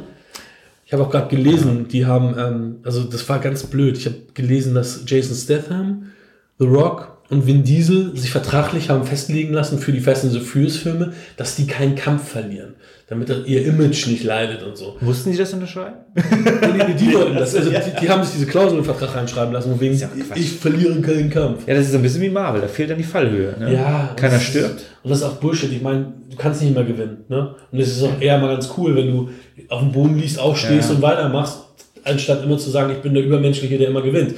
Ich 0.86 0.94
habe 0.94 1.04
auch 1.04 1.12
gerade 1.12 1.28
gelesen, 1.28 1.88
die 1.88 2.06
haben, 2.06 2.36
ähm, 2.38 2.76
also 2.84 3.04
das 3.04 3.28
war 3.30 3.40
ganz 3.40 3.64
blöd, 3.64 3.98
ich 3.98 4.08
habe 4.08 4.18
gelesen, 4.34 4.74
dass 4.74 5.04
Jason 5.06 5.36
Statham, 5.36 6.12
The 6.58 6.66
Rock 6.66 7.19
und 7.30 7.46
Vin 7.46 7.64
Diesel 7.64 8.16
sich 8.18 8.32
vertraglich 8.32 8.90
haben 8.90 9.06
festlegen 9.06 9.54
lassen 9.54 9.78
für 9.80 9.92
die 9.92 10.00
Fast 10.00 10.24
and 10.24 10.34
the 10.34 10.40
Furious 10.40 10.78
Filme, 10.78 11.14
dass 11.38 11.56
die 11.56 11.68
keinen 11.68 11.96
Kampf 11.96 12.30
verlieren, 12.30 12.74
damit 13.08 13.30
ihr 13.46 13.66
Image 13.68 14.08
nicht 14.08 14.24
leidet 14.24 14.64
und 14.64 14.76
so. 14.76 14.98
Mussten 15.02 15.32
Sie 15.32 15.38
das 15.38 15.54
unterschreiben? 15.54 15.98
Nee, 16.16 16.84
nee, 16.88 16.94
die 16.96 17.14
wollten 17.14 17.36
das, 17.36 17.54
also 17.56 17.70
die, 17.70 17.78
die 18.02 18.10
haben 18.10 18.24
sich 18.24 18.34
diese 18.34 18.48
Klausel 18.48 18.80
im 18.80 18.84
Vertrag 18.84 19.16
reinschreiben 19.16 19.54
lassen, 19.54 19.80
wegen 19.80 19.96
ja 19.96 20.10
ich 20.34 20.54
verliere 20.54 21.00
keinen 21.02 21.30
Kampf. 21.30 21.68
Ja, 21.68 21.76
das 21.76 21.88
ist 21.88 21.94
ein 21.96 22.02
bisschen 22.02 22.22
wie 22.22 22.30
Marvel, 22.30 22.62
da 22.62 22.68
fehlt 22.68 22.90
dann 22.90 22.98
die 22.98 23.04
Fallhöhe. 23.04 23.56
Ne? 23.60 23.74
Ja. 23.76 24.14
Keiner 24.16 24.34
das 24.34 24.42
ist- 24.42 24.48
stirbt. 24.50 24.86
Und 25.04 25.12
das 25.12 25.20
ist 25.20 25.24
auch 25.24 25.36
Bullshit. 25.38 25.72
Ich 25.72 25.82
meine, 25.82 26.12
du 26.32 26.36
kannst 26.36 26.62
nicht 26.62 26.72
immer 26.72 26.84
gewinnen. 26.84 27.26
Ne? 27.30 27.56
Und 27.72 27.80
es 27.80 27.90
ist 27.96 28.04
auch 28.04 28.20
eher 28.20 28.38
mal 28.40 28.48
ganz 28.56 28.70
cool, 28.78 28.96
wenn 28.96 29.08
du 29.08 29.30
auf 29.70 29.80
dem 29.82 29.92
Boden 29.92 30.18
liegst, 30.18 30.40
aufstehst 30.40 30.90
Ja. 30.90 30.96
und 30.96 31.02
weitermachst, 31.04 31.60
anstatt 32.04 32.44
immer 32.44 32.58
zu 32.58 32.70
sagen, 32.72 32.92
ich 32.92 32.98
bin 33.04 33.14
der 33.14 33.24
Übermenschliche, 33.24 33.78
der 33.78 33.90
immer 33.90 34.02
gewinnt. 34.02 34.34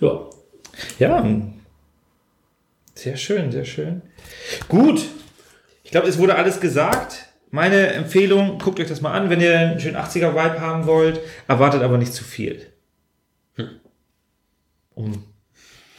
Ja. 0.00 0.20
Ja. 0.98 1.24
Sehr 3.02 3.16
schön, 3.16 3.50
sehr 3.50 3.64
schön. 3.64 4.02
Gut. 4.68 5.02
Ich 5.82 5.90
glaube, 5.90 6.06
es 6.08 6.18
wurde 6.18 6.36
alles 6.36 6.60
gesagt. 6.60 7.26
Meine 7.50 7.88
Empfehlung, 7.88 8.58
guckt 8.58 8.78
euch 8.78 8.86
das 8.86 9.00
mal 9.00 9.10
an, 9.12 9.28
wenn 9.28 9.40
ihr 9.40 9.58
einen 9.58 9.80
schönen 9.80 9.96
80er-Vibe 9.96 10.60
haben 10.60 10.86
wollt. 10.86 11.20
Erwartet 11.48 11.82
aber 11.82 11.98
nicht 11.98 12.14
zu 12.14 12.22
viel. 12.22 12.64
Um 14.94 15.24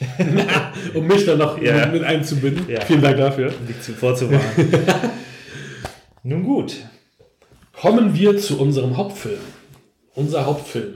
Um 0.94 1.06
mich 1.06 1.26
dann 1.26 1.38
noch 1.38 1.60
Ja. 1.60 1.86
mit 1.86 2.02
einzubinden. 2.04 2.68
Ja. 2.68 2.80
Vielen 2.80 3.02
Dank 3.02 3.18
dafür. 3.18 3.52
dich 3.68 3.80
zu 3.82 3.92
vorzuwarnen. 3.92 4.40
Nun 6.22 6.42
gut. 6.42 6.76
Kommen 7.72 8.14
wir 8.14 8.38
zu 8.38 8.58
unserem 8.58 8.96
Hauptfilm. 8.96 9.40
Unser 10.14 10.46
Hauptfilm 10.46 10.94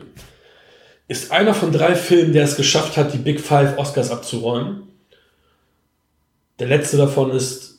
ist 1.06 1.32
einer 1.32 1.52
von 1.54 1.70
drei 1.70 1.94
Filmen, 1.94 2.32
der 2.32 2.44
es 2.44 2.56
geschafft 2.56 2.96
hat, 2.96 3.12
die 3.12 3.18
Big 3.18 3.40
Five 3.40 3.76
Oscars 3.78 4.10
abzuräumen. 4.10 4.87
Der 6.58 6.66
letzte 6.68 6.96
davon 6.96 7.30
ist 7.30 7.78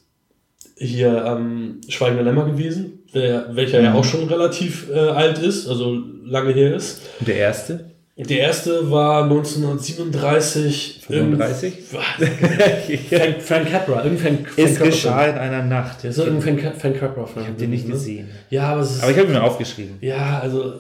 hier 0.77 1.25
ähm, 1.25 1.82
Schweigen 1.89 2.15
der 2.15 2.23
Lämmer 2.25 2.45
gewesen, 2.45 2.99
der, 3.13 3.55
welcher 3.55 3.82
ja 3.82 3.93
auch 3.93 4.03
schon 4.05 4.27
relativ 4.30 4.89
äh, 4.89 4.97
alt 4.97 5.39
ist, 5.39 5.67
also 5.67 5.97
lange 6.23 6.53
her 6.53 6.75
ist. 6.75 7.01
Und 7.19 7.27
der 7.27 7.36
erste? 7.36 7.89
Der 8.15 8.39
erste 8.39 8.91
war 8.91 9.23
1937. 9.23 11.01
35? 11.07 11.73
irgend- 12.19 13.07
Frank, 13.09 13.41
Frank 13.41 13.71
Capra. 13.71 14.03
Irgendein 14.03 14.45
Frank 14.45 14.51
Es 14.57 14.80
geschah 14.80 15.25
in 15.27 15.38
einer 15.38 15.63
Nacht. 15.63 16.03
Der 16.03 16.09
ist 16.09 16.17
irgendein 16.17 16.59
Frank, 16.77 16.99
Capra. 16.99 17.27
Ich 17.39 17.47
habe 17.47 17.57
den 17.57 17.69
nicht 17.69 17.88
ne? 17.88 17.93
gesehen. 17.93 18.30
Ja, 18.49 18.71
aber 18.73 18.82
es 18.82 18.91
ist. 18.95 19.03
Aber 19.03 19.11
ich 19.11 19.17
habe 19.17 19.27
ihn 19.27 19.34
mir 19.34 19.43
aufgeschrieben. 19.43 19.97
ja, 20.01 20.39
also. 20.39 20.73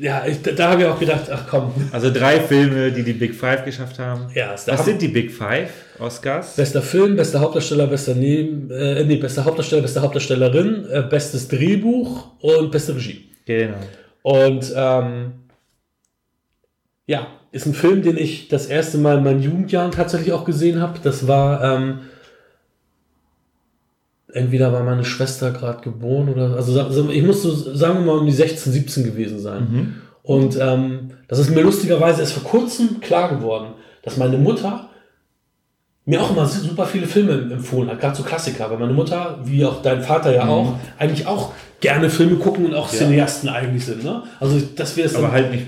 Ja, 0.00 0.24
ich, 0.26 0.42
da, 0.42 0.70
habe 0.70 0.82
ich 0.82 0.86
auch 0.86 0.98
gedacht, 0.98 1.24
ach 1.30 1.44
komm. 1.48 1.72
Also 1.92 2.10
drei 2.12 2.40
Filme, 2.40 2.92
die 2.92 3.02
die 3.02 3.12
Big 3.12 3.34
Five 3.34 3.64
geschafft 3.64 3.98
haben. 3.98 4.26
Ja, 4.34 4.52
Was 4.52 4.66
Hammer. 4.66 4.82
sind 4.82 5.02
die 5.02 5.08
Big 5.08 5.30
Five 5.30 5.70
Oscars? 5.98 6.56
Bester 6.56 6.82
Film, 6.82 7.16
bester 7.16 7.40
Hauptdarsteller, 7.40 7.86
bester 7.86 8.14
Neben, 8.14 8.70
äh, 8.70 9.04
nee, 9.04 9.16
bester 9.16 9.44
Hauptdarsteller, 9.44 9.82
beste 9.82 10.02
Hauptdarstellerin, 10.02 10.86
äh, 10.90 11.02
bestes 11.02 11.48
Drehbuch 11.48 12.28
und 12.40 12.70
beste 12.70 12.94
Regie. 12.94 13.30
Genau. 13.46 13.76
Und 14.22 14.72
ähm, 14.76 15.32
ja, 17.06 17.28
ist 17.52 17.66
ein 17.66 17.74
Film, 17.74 18.02
den 18.02 18.16
ich 18.18 18.48
das 18.48 18.66
erste 18.66 18.98
Mal 18.98 19.18
in 19.18 19.24
meinen 19.24 19.42
Jugendjahren 19.42 19.92
tatsächlich 19.92 20.32
auch 20.32 20.44
gesehen 20.44 20.80
habe. 20.80 20.98
Das 21.02 21.26
war 21.28 21.62
ähm, 21.62 22.00
entweder 24.36 24.72
war 24.72 24.82
meine 24.82 25.04
Schwester 25.04 25.50
gerade 25.50 25.82
geboren 25.82 26.28
oder 26.28 26.54
also 26.56 27.10
ich 27.10 27.22
muss 27.22 27.42
so 27.42 27.50
sagen 27.74 27.98
wir 28.00 28.06
mal 28.06 28.18
um 28.18 28.26
die 28.26 28.32
16, 28.32 28.72
17 28.72 29.04
gewesen 29.04 29.38
sein. 29.40 29.62
Und 30.22 30.58
ähm, 30.60 31.10
das 31.28 31.38
ist 31.38 31.50
mir 31.50 31.62
lustigerweise 31.62 32.20
erst 32.20 32.32
vor 32.32 32.42
kurzem 32.42 33.00
klar 33.00 33.28
geworden, 33.34 33.68
dass 34.02 34.16
meine 34.16 34.36
Mutter 34.36 34.90
mir 36.04 36.22
auch 36.22 36.30
immer 36.30 36.46
super 36.46 36.86
viele 36.86 37.06
Filme 37.06 37.32
empfohlen 37.52 37.90
hat, 37.90 38.00
gerade 38.00 38.16
so 38.16 38.22
Klassiker, 38.22 38.70
weil 38.70 38.78
meine 38.78 38.92
Mutter, 38.92 39.40
wie 39.44 39.64
auch 39.64 39.82
dein 39.82 40.02
Vater 40.02 40.32
ja 40.32 40.46
auch, 40.46 40.74
eigentlich 40.98 41.26
auch 41.26 41.52
gerne 41.80 42.10
Filme 42.10 42.36
gucken 42.36 42.66
und 42.66 42.74
auch 42.74 42.88
Cineasten 42.88 43.48
eigentlich 43.48 43.84
sind. 43.84 44.04
Ne? 44.04 44.22
Also, 44.38 44.60
dass 44.76 44.96
wir 44.96 45.04
es 45.04 45.16
Aber 45.16 45.32
halt 45.32 45.50
nicht, 45.50 45.66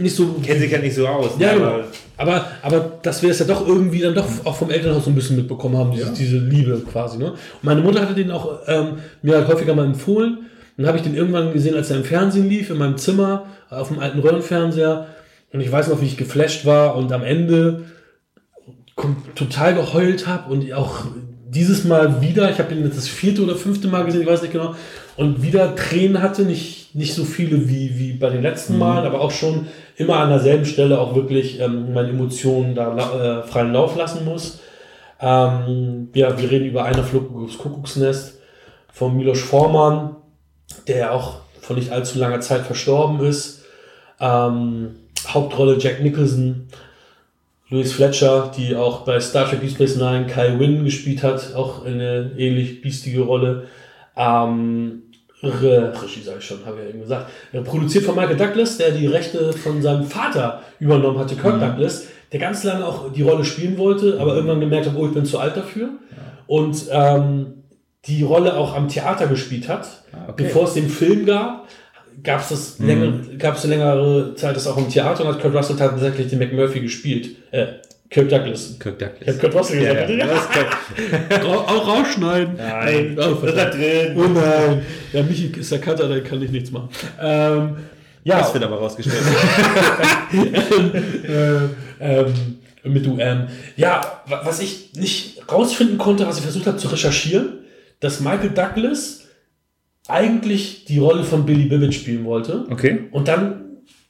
nicht 0.00 0.16
so. 0.16 0.34
kennen 0.42 0.60
sich 0.60 0.70
ja 0.70 0.78
nicht 0.78 0.94
so 0.94 1.06
aus. 1.06 1.32
Ja, 1.38 1.52
ne? 1.52 1.58
genau. 1.58 1.68
Aber 1.68 1.84
Aber, 2.16 2.46
aber 2.62 2.92
dass 3.02 3.22
wir 3.22 3.30
es 3.30 3.38
ja 3.38 3.46
doch 3.46 3.66
irgendwie 3.66 4.00
dann 4.00 4.14
doch 4.14 4.26
auch 4.44 4.54
vom 4.54 4.70
Elternhaus 4.70 5.04
so 5.04 5.10
ein 5.10 5.14
bisschen 5.14 5.36
mitbekommen 5.36 5.76
haben, 5.78 5.90
diese, 5.90 6.12
diese 6.12 6.38
Liebe 6.38 6.82
quasi. 6.90 7.16
Ne? 7.18 7.32
Und 7.32 7.38
meine 7.62 7.80
Mutter 7.80 8.02
hatte 8.02 8.14
den 8.14 8.30
auch 8.30 8.60
ähm, 8.66 8.98
mir 9.22 9.36
halt 9.36 9.48
häufiger 9.48 9.74
mal 9.74 9.86
empfohlen. 9.86 10.46
Dann 10.76 10.86
habe 10.86 10.98
ich 10.98 11.02
den 11.02 11.14
irgendwann 11.14 11.52
gesehen, 11.52 11.76
als 11.76 11.90
er 11.90 11.96
im 11.96 12.04
Fernsehen 12.04 12.48
lief, 12.48 12.70
in 12.70 12.78
meinem 12.78 12.98
Zimmer, 12.98 13.46
auf 13.70 13.88
dem 13.88 13.98
alten 13.98 14.18
Röhrenfernseher. 14.18 15.06
Und 15.52 15.60
ich 15.60 15.72
weiß 15.72 15.88
noch, 15.88 16.00
wie 16.00 16.06
ich 16.06 16.16
geflasht 16.16 16.64
war 16.66 16.96
und 16.96 17.12
am 17.12 17.22
Ende 17.22 17.84
total 19.34 19.74
geheult 19.74 20.26
habe 20.26 20.52
und 20.52 20.72
auch 20.74 21.04
dieses 21.48 21.84
Mal 21.84 22.20
wieder, 22.20 22.50
ich 22.50 22.58
habe 22.58 22.72
ihn 22.74 22.84
jetzt 22.84 22.96
das 22.96 23.08
vierte 23.08 23.42
oder 23.42 23.56
fünfte 23.56 23.88
Mal 23.88 24.04
gesehen, 24.04 24.20
ich 24.20 24.26
weiß 24.26 24.42
nicht 24.42 24.52
genau, 24.52 24.74
und 25.20 25.42
wieder 25.42 25.76
Tränen 25.76 26.22
hatte, 26.22 26.44
nicht, 26.44 26.94
nicht 26.94 27.12
so 27.12 27.24
viele 27.24 27.68
wie, 27.68 27.98
wie 27.98 28.12
bei 28.14 28.30
den 28.30 28.40
letzten 28.40 28.78
Malen, 28.78 29.04
aber 29.04 29.20
auch 29.20 29.30
schon 29.30 29.66
immer 29.96 30.16
an 30.16 30.30
derselben 30.30 30.64
Stelle 30.64 30.98
auch 30.98 31.14
wirklich 31.14 31.60
ähm, 31.60 31.92
meine 31.92 32.08
Emotionen 32.08 32.74
da 32.74 33.42
äh, 33.42 33.42
freien 33.46 33.74
Lauf 33.74 33.96
lassen 33.96 34.24
muss. 34.24 34.60
Ähm, 35.20 36.08
ja, 36.14 36.40
wir 36.40 36.50
reden 36.50 36.64
über 36.64 36.84
einer 36.84 37.04
Flug 37.04 37.36
aufs 37.36 37.58
Kuckucksnest 37.58 38.40
von 38.94 39.14
Milos 39.14 39.42
Forman, 39.42 40.16
der 40.88 40.96
ja 40.96 41.10
auch 41.10 41.40
vor 41.60 41.76
nicht 41.76 41.92
allzu 41.92 42.18
langer 42.18 42.40
Zeit 42.40 42.62
verstorben 42.62 43.20
ist. 43.20 43.66
Ähm, 44.20 44.96
Hauptrolle 45.28 45.76
Jack 45.78 46.02
Nicholson, 46.02 46.68
Louis 47.68 47.92
Fletcher, 47.92 48.50
die 48.56 48.74
auch 48.74 49.00
bei 49.00 49.20
Star 49.20 49.46
Trek 49.46 49.60
Deep 49.60 49.72
Space 49.72 49.96
Nine 49.96 50.28
Kai 50.28 50.58
Wynn 50.58 50.82
gespielt 50.82 51.22
hat, 51.22 51.54
auch 51.54 51.84
eine 51.84 52.32
ähnlich 52.38 52.80
biestige 52.80 53.20
Rolle. 53.20 53.66
Ähm, 54.16 55.02
Regie 55.42 56.22
sage 56.22 56.38
ich 56.38 56.44
schon, 56.44 56.64
habe 56.66 56.76
ich 56.78 56.84
ja 56.84 56.90
eben 56.90 57.00
gesagt. 57.00 57.30
Ja, 57.52 57.62
produziert 57.62 58.04
von 58.04 58.14
Michael 58.14 58.36
Douglas, 58.36 58.76
der 58.76 58.90
die 58.90 59.06
Rechte 59.06 59.52
von 59.52 59.80
seinem 59.80 60.04
Vater 60.04 60.62
übernommen 60.78 61.18
hatte, 61.18 61.34
Kirk 61.34 61.60
Douglas, 61.60 62.06
der 62.32 62.40
ganz 62.40 62.62
lange 62.64 62.84
auch 62.86 63.12
die 63.12 63.22
Rolle 63.22 63.44
spielen 63.44 63.78
wollte, 63.78 64.18
aber 64.20 64.34
irgendwann 64.34 64.60
gemerkt 64.60 64.86
hat, 64.86 64.94
oh, 64.96 65.06
ich 65.06 65.14
bin 65.14 65.24
zu 65.24 65.38
alt 65.38 65.56
dafür. 65.56 65.90
Und 66.46 66.86
ähm, 66.90 67.64
die 68.06 68.22
Rolle 68.22 68.56
auch 68.56 68.74
am 68.74 68.88
Theater 68.88 69.26
gespielt 69.26 69.68
hat, 69.68 70.04
okay. 70.28 70.44
bevor 70.44 70.64
es 70.64 70.74
den 70.74 70.88
Film 70.88 71.26
gab. 71.26 71.68
Gab 72.22 72.40
es 72.40 72.48
das 72.50 72.78
länger, 72.80 73.12
gab 73.38 73.56
es 73.56 73.64
eine 73.64 73.76
längere 73.76 74.34
Zeit 74.34 74.54
das 74.54 74.66
auch 74.66 74.76
im 74.76 74.90
Theater 74.90 75.24
und 75.24 75.32
hat 75.32 75.40
Kurt 75.40 75.54
Russell 75.54 75.76
tatsächlich 75.76 76.28
den 76.28 76.38
McMurphy 76.38 76.80
gespielt. 76.80 77.30
Äh, 77.50 77.66
Kirk 78.10 78.28
Douglas. 78.28 78.76
Kirk 78.80 78.96
Ich 79.00 79.06
Douglas. 79.08 79.34
hab 79.36 79.40
Kurt 79.40 79.54
Russell 79.54 79.82
Ja, 79.82 79.92
gesagt. 79.92 80.10
ja. 80.10 80.26
Das 80.26 80.40
ist 80.42 80.50
Kirk. 80.50 81.44
Auch, 81.44 81.68
auch 81.68 81.88
rausschneiden. 81.88 82.56
Nein, 82.56 83.16
Oh, 83.18 83.34
das 83.34 83.42
ist 83.50 83.56
da 83.56 83.64
drin. 83.70 84.16
Oh 84.16 84.26
nein. 84.28 84.82
Ja, 85.12 85.22
Michi 85.22 85.46
ist 85.56 85.70
der 85.70 85.80
Cutter, 85.80 86.08
da 86.08 86.18
kann 86.20 86.42
ich 86.42 86.50
nichts 86.50 86.70
machen. 86.72 86.88
Ähm, 87.20 87.76
ja, 88.24 88.38
Das 88.40 88.52
wird 88.52 88.64
aber 88.64 88.76
rausgestellt. 88.78 89.16
äh, 91.28 91.58
ähm, 92.00 92.34
mit 92.84 93.06
du. 93.06 93.16
Ähm, 93.18 93.46
ja, 93.76 94.22
wa- 94.26 94.40
was 94.44 94.60
ich 94.60 94.92
nicht 94.94 95.40
rausfinden 95.50 95.98
konnte, 95.98 96.26
was 96.26 96.36
ich 96.38 96.42
versucht 96.42 96.66
habe 96.66 96.76
zu 96.78 96.88
recherchieren, 96.88 97.60
dass 98.00 98.20
Michael 98.20 98.50
Douglas 98.50 99.26
eigentlich 100.08 100.84
die 100.86 100.98
Rolle 100.98 101.24
von 101.24 101.46
Billy 101.46 101.66
Bibbit 101.66 101.94
spielen 101.94 102.24
wollte. 102.24 102.64
Okay. 102.70 103.04
Und 103.12 103.28
dann 103.28 103.59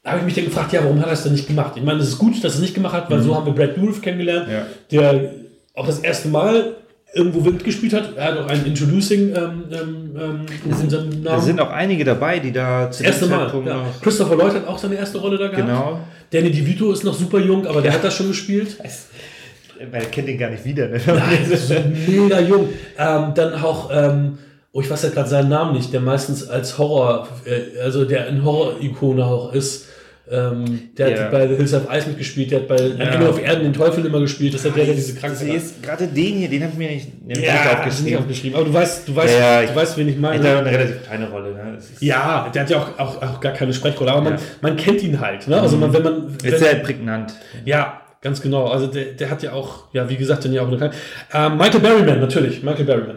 habe 0.05 0.19
ich 0.19 0.25
mich 0.25 0.35
dann 0.35 0.45
gefragt, 0.47 0.73
ja, 0.73 0.83
warum 0.83 0.99
hat 1.01 1.07
er 1.09 1.13
es 1.13 1.23
denn 1.23 1.33
nicht 1.33 1.47
gemacht? 1.47 1.73
Ich 1.77 1.83
meine, 1.83 2.01
es 2.01 2.09
ist 2.09 2.19
gut, 2.19 2.35
dass 2.43 2.53
er 2.53 2.57
es 2.57 2.61
nicht 2.61 2.75
gemacht 2.75 2.95
hat, 2.95 3.11
weil 3.11 3.21
so 3.23 3.35
haben 3.35 3.47
wir 3.47 3.53
Brad 3.53 3.77
Dourif 3.77 4.01
kennengelernt, 4.01 4.49
Ja. 4.51 4.67
der 4.91 5.31
auch 5.75 5.87
das 5.87 5.99
erste 6.01 6.29
Mal 6.29 6.77
irgendwo 7.13 7.45
Wind 7.45 7.65
gespielt 7.65 7.93
hat. 7.93 8.17
Er 8.17 8.25
hat 8.27 8.39
auch 8.39 8.47
ein 8.47 8.65
Introducing 8.65 9.35
ähm, 9.35 9.65
ähm, 9.73 10.11
ähm, 10.19 10.47
in 10.65 10.91
seinem 10.91 11.25
Da 11.25 11.31
Namen. 11.33 11.43
sind 11.45 11.61
auch 11.61 11.71
einige 11.71 12.05
dabei, 12.05 12.39
die 12.39 12.53
da 12.53 12.91
zu 12.91 13.03
erste 13.03 13.27
dem 13.27 13.31
Mal. 13.37 13.53
Ja. 13.67 13.85
Christopher 14.01 14.37
Lloyd 14.37 14.55
hat 14.55 14.67
auch 14.69 14.79
seine 14.79 14.95
erste 14.95 15.19
Rolle 15.19 15.37
da 15.37 15.49
gehabt. 15.49 15.67
Genau. 15.67 16.01
Danny 16.31 16.51
DeVito 16.53 16.93
ist 16.93 17.03
noch 17.05 17.15
super 17.15 17.39
jung, 17.41 17.67
aber 17.67 17.83
der 17.83 17.93
hat 17.93 18.05
das 18.05 18.15
schon 18.15 18.29
gespielt. 18.29 18.77
Man 19.93 20.11
kennt 20.11 20.29
ihn 20.29 20.39
gar 20.39 20.51
nicht 20.51 20.65
wieder. 20.65 20.89
Ne? 20.89 21.01
Nein, 21.07 21.97
mega 22.07 22.39
jung. 22.41 22.69
Ähm, 22.99 23.33
dann 23.35 23.55
auch, 23.55 23.91
ähm, 23.93 24.39
oh, 24.73 24.81
ich 24.81 24.91
weiß 24.91 25.03
ja 25.05 25.09
gerade 25.09 25.29
seinen 25.29 25.49
Namen 25.49 25.75
nicht, 25.75 25.93
der 25.93 26.01
meistens 26.01 26.49
als 26.49 26.77
Horror, 26.79 27.27
äh, 27.47 27.81
also 27.81 28.05
der 28.05 28.27
ein 28.29 28.45
Horror-Ikone 28.45 29.25
auch 29.25 29.53
ist. 29.55 29.87
Ähm, 30.33 30.91
der 30.97 31.09
Ja. 31.11 31.19
hat 31.25 31.31
bei 31.33 31.49
The 31.49 31.57
Hills 31.57 31.75
of 31.75 31.83
Ice 31.93 32.09
mitgespielt, 32.09 32.53
der 32.53 32.61
hat 32.61 32.69
bei 32.69 32.77
Ein 32.77 33.01
Engel 33.01 33.27
auf 33.27 33.43
Erden 33.43 33.65
den 33.65 33.73
Teufel 33.73 34.07
immer 34.07 34.21
gespielt. 34.21 34.55
Das 34.55 34.65
hat 34.65 34.77
der, 34.77 34.85
der 34.85 34.95
diese 34.95 35.17
Krankheit 35.17 35.49
hat. 35.49 35.57
ist 35.57 35.83
gerade 35.83 36.07
den 36.07 36.35
hier, 36.37 36.49
den 36.49 36.63
habe 36.63 36.73
ich 36.73 36.79
mir 36.79 36.89
nicht, 36.91 37.09
den 37.21 37.31
Ja, 37.31 37.37
nicht 37.37 37.53
nicht 37.65 37.67
aufgeschrieben. 37.79 38.19
aufgeschrieben. 38.19 38.57
Aber 38.57 38.65
du 38.67 38.73
weißt, 38.75 39.09
du 39.09 39.17
weißt, 39.17 39.35
Ja, 39.39 39.63
ja, 39.63 39.69
du 39.69 39.75
weißt, 39.75 39.97
wen 39.99 40.09
ich 40.09 40.17
meine. 40.19 40.49
hat 40.49 40.59
eine 40.59 40.71
relativ 40.71 41.03
kleine 41.05 41.29
Rolle. 41.31 41.53
Ne? 41.55 41.77
Ist, 41.79 42.01
Ja, 42.01 42.49
der 42.55 42.63
hat 42.63 42.71
ja 42.71 42.79
auch, 42.79 42.99
auch, 42.99 43.21
auch 43.23 43.41
gar 43.41 43.53
keine 43.55 43.73
Sprechrolle, 43.75 44.13
aber 44.13 44.21
man, 44.23 44.33
Ja. 44.35 44.39
man 44.63 44.77
kennt 44.77 45.03
ihn 45.03 45.21
halt. 45.21 45.49
Ne? 45.49 45.61
Also 45.61 45.77
man, 45.77 45.93
wenn 45.93 46.03
man, 46.03 46.27
ist 46.29 46.45
wenn, 46.45 46.59
sehr 46.59 46.75
prägnant. 46.77 47.33
ja, 47.65 48.01
ganz 48.23 48.41
genau. 48.41 48.67
Also 48.69 48.87
der, 48.87 49.07
der 49.07 49.31
hat 49.31 49.43
ja 49.43 49.53
auch, 49.53 49.85
ja, 49.93 50.09
wie 50.09 50.17
gesagt, 50.17 50.45
dann 50.45 50.53
ja 50.53 50.63
auch 50.63 50.69
eine 50.69 50.77
kleine. 50.77 50.93
Ähm, 51.35 51.57
Michael 51.57 51.81
Berryman, 51.81 52.21
natürlich. 52.21 52.63
Michael 52.63 52.85
Berryman. 52.85 53.17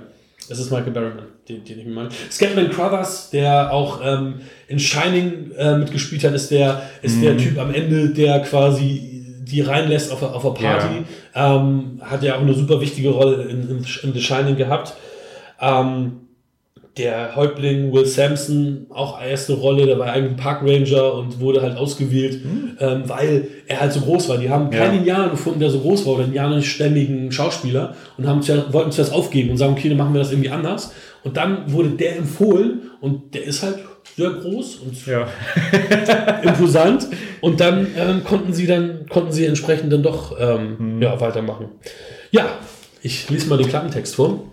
Es 0.50 0.60
ist 0.60 0.72
Michael 0.72 0.92
Berryman, 0.92 1.26
den, 1.48 1.64
den 1.64 1.80
ich 1.80 1.86
mir 1.86 1.94
meine. 1.94 2.10
Scatman 2.32 2.70
Crothers, 2.70 3.30
der 3.30 3.72
auch 3.72 4.00
ähm, 4.04 4.36
in 4.68 4.80
Shining 4.80 5.52
äh, 5.58 5.78
mitgespielt 5.78 6.24
hat, 6.24 6.34
ist 6.34 6.52
der, 6.52 6.82
ist 7.02 7.22
der 7.22 7.38
Typ 7.38 7.58
am 7.60 7.74
Ende, 7.74 8.10
der 8.10 8.40
quasi 8.42 9.10
die 9.46 9.62
reinlässt 9.62 10.12
auf, 10.12 10.22
a- 10.24 10.28
auf 10.34 10.46
eine 10.46 10.54
Party. 10.54 11.04
Ähm, 11.36 12.02
hat 12.02 12.24
ja 12.24 12.36
auch 12.36 12.42
eine 12.42 12.54
super 12.54 12.80
wichtige 12.82 13.10
Rolle 13.10 13.44
in, 13.44 13.70
in, 13.70 13.86
in 14.04 14.14
The 14.14 14.22
Shining 14.22 14.56
gehabt. 14.58 14.94
Ähm, 15.62 16.23
der 16.98 17.36
Häuptling 17.36 17.92
Will 17.92 18.06
Sampson, 18.06 18.86
auch 18.90 19.20
erste 19.20 19.54
Rolle, 19.54 19.88
der 19.88 19.98
war 19.98 20.12
eigentlich 20.14 20.34
ein 20.34 20.38
Park 20.38 20.62
Ranger 20.64 21.16
und 21.16 21.40
wurde 21.40 21.62
halt 21.64 21.76
ausgewählt, 21.76 22.42
ähm, 22.80 23.04
weil 23.08 23.48
er 23.68 23.80
halt 23.82 23.92
so 23.94 24.02
groß 24.02 24.30
war. 24.30 24.38
Die 24.38 24.50
haben 24.50 24.70
keinen 24.70 24.94
Ja. 24.94 25.00
Indianer 25.00 25.30
gefunden, 25.30 25.60
der 25.60 25.72
so 25.72 25.80
groß 25.80 26.06
war, 26.06 26.14
oder 26.14 26.24
einen 26.24 26.34
indianischstämmigen 26.34 27.32
Schauspieler 27.32 27.96
und 28.18 28.28
haben 28.28 28.44
zuerst, 28.44 28.72
wollten 28.74 28.92
zuerst 28.92 29.12
aufgeben 29.12 29.50
und 29.50 29.58
sagen, 29.58 29.74
okay, 29.74 29.90
dann 29.90 29.98
machen 29.98 30.14
wir 30.14 30.20
das 30.20 30.32
irgendwie 30.32 30.52
anders. 30.52 30.94
Und 31.24 31.36
dann 31.36 31.72
wurde 31.74 31.90
der 31.90 32.18
empfohlen 32.18 32.92
und 33.02 33.34
der 33.34 33.44
ist 33.46 33.64
halt 33.64 33.80
sehr 34.16 34.30
groß 34.30 34.76
und 34.86 35.08
Ja. 35.08 35.28
imposant 36.44 37.08
und 37.42 37.60
dann 37.60 37.88
ähm, 37.98 38.24
konnten 38.24 38.54
sie 38.54 38.68
dann 38.68 39.06
konnten 39.10 39.32
sie 39.32 39.46
entsprechend 39.46 39.92
dann 39.92 40.04
doch 40.04 40.36
ähm, 40.40 41.02
ja, 41.02 41.20
weitermachen. 41.20 41.70
Ja, 42.32 42.46
Ich 43.02 43.30
lese 43.30 43.50
mal 43.50 43.58
den 43.58 43.68
Klappentext 43.68 44.16
vor. 44.16 44.44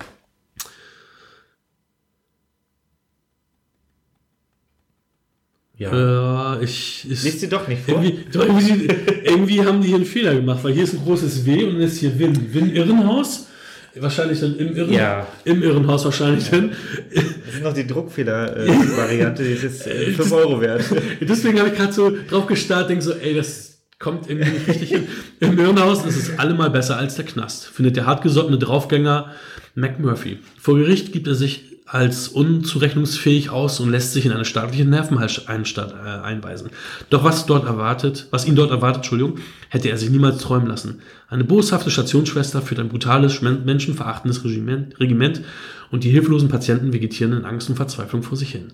Ja, 5.80 6.56
äh, 6.56 6.64
ich. 6.64 7.06
ich 7.10 7.22
Lies 7.22 7.40
sie 7.40 7.48
doch 7.48 7.66
nicht 7.66 7.82
vor. 7.82 7.94
Irgendwie, 7.94 8.26
irgendwie, 8.34 8.88
irgendwie, 9.24 9.64
haben 9.64 9.80
die 9.80 9.88
hier 9.88 9.96
einen 9.96 10.04
Fehler 10.04 10.34
gemacht, 10.34 10.62
weil 10.62 10.74
hier 10.74 10.84
ist 10.84 10.92
ein 10.92 11.02
großes 11.02 11.46
W 11.46 11.64
und 11.64 11.80
ist 11.80 11.98
hier 11.98 12.18
Win. 12.18 12.52
Win 12.52 12.74
Irrenhaus. 12.74 13.46
Wahrscheinlich 13.94 14.40
dann 14.40 14.56
im, 14.56 14.76
Irren, 14.76 14.92
ja. 14.92 15.26
im 15.44 15.62
Irrenhaus 15.62 16.04
wahrscheinlich 16.04 16.44
ja. 16.50 16.58
dann. 16.58 16.72
Das 17.12 17.54
ist 17.54 17.62
noch 17.62 17.72
die 17.72 17.86
Druckfehler-Variante, 17.86 19.42
die 19.42 19.52
ist 19.52 19.62
jetzt 19.62 19.82
5 19.84 20.30
äh, 20.30 20.34
Euro 20.34 20.60
wert. 20.60 20.84
Deswegen 21.20 21.58
habe 21.58 21.70
ich 21.70 21.76
gerade 21.76 21.92
so 21.92 22.12
drauf 22.28 22.46
gestartet, 22.46 22.90
denke 22.90 23.02
so, 23.02 23.14
ey, 23.14 23.34
das 23.34 23.80
kommt 23.98 24.28
irgendwie 24.28 24.50
nicht 24.50 24.68
richtig 24.68 24.90
hin. 24.90 25.08
Im 25.40 25.58
Irrenhaus 25.58 26.04
ist 26.04 26.16
es 26.16 26.38
allemal 26.38 26.70
besser 26.70 26.98
als 26.98 27.16
der 27.16 27.24
Knast, 27.24 27.66
findet 27.66 27.96
der 27.96 28.04
hartgesottene 28.04 28.58
Draufgänger 28.58 29.32
McMurphy. 29.74 30.38
Vor 30.58 30.76
Gericht 30.76 31.12
gibt 31.12 31.26
er 31.26 31.34
sich 31.34 31.69
als 31.92 32.28
unzurechnungsfähig 32.28 33.50
aus 33.50 33.80
und 33.80 33.90
lässt 33.90 34.12
sich 34.12 34.24
in 34.24 34.30
eine 34.30 34.44
staatliche 34.44 34.84
Nervenheilanstalt 34.84 35.92
äh, 35.92 36.24
einweisen. 36.24 36.70
Doch 37.10 37.24
was 37.24 37.46
dort 37.46 37.66
erwartet, 37.66 38.28
was 38.30 38.46
ihn 38.46 38.54
dort 38.54 38.70
erwartet, 38.70 38.98
Entschuldigung, 38.98 39.38
hätte 39.70 39.88
er 39.88 39.98
sich 39.98 40.08
niemals 40.08 40.38
träumen 40.38 40.68
lassen. 40.68 41.00
Eine 41.28 41.42
boshafte 41.42 41.90
Stationsschwester 41.90 42.62
führt 42.62 42.78
ein 42.78 42.90
brutales, 42.90 43.42
menschenverachtendes 43.42 44.44
Regiment, 44.44 45.00
Regiment 45.00 45.42
und 45.90 46.04
die 46.04 46.10
hilflosen 46.10 46.48
Patienten 46.48 46.92
vegetieren 46.92 47.32
in 47.32 47.44
Angst 47.44 47.68
und 47.68 47.74
Verzweiflung 47.74 48.22
vor 48.22 48.38
sich 48.38 48.52
hin. 48.52 48.68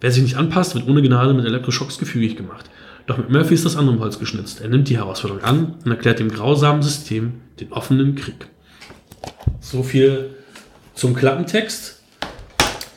Wer 0.00 0.10
sich 0.10 0.22
nicht 0.22 0.38
anpasst, 0.38 0.74
wird 0.74 0.88
ohne 0.88 1.02
Gnade 1.02 1.34
mit 1.34 1.44
Elektroschocks 1.44 1.98
gefügig 1.98 2.34
gemacht. 2.36 2.70
Doch 3.06 3.18
mit 3.18 3.28
Murphy 3.28 3.54
ist 3.54 3.66
das 3.66 3.76
andere 3.76 3.98
Holz 3.98 4.18
geschnitzt. 4.18 4.62
Er 4.62 4.70
nimmt 4.70 4.88
die 4.88 4.96
Herausforderung 4.96 5.44
an 5.44 5.74
und 5.84 5.90
erklärt 5.90 6.18
dem 6.18 6.30
grausamen 6.30 6.82
System 6.82 7.34
den 7.60 7.72
offenen 7.72 8.14
Krieg. 8.14 8.46
So 9.60 9.82
viel 9.82 10.30
zum 10.94 11.14
Klappentext. 11.14 11.97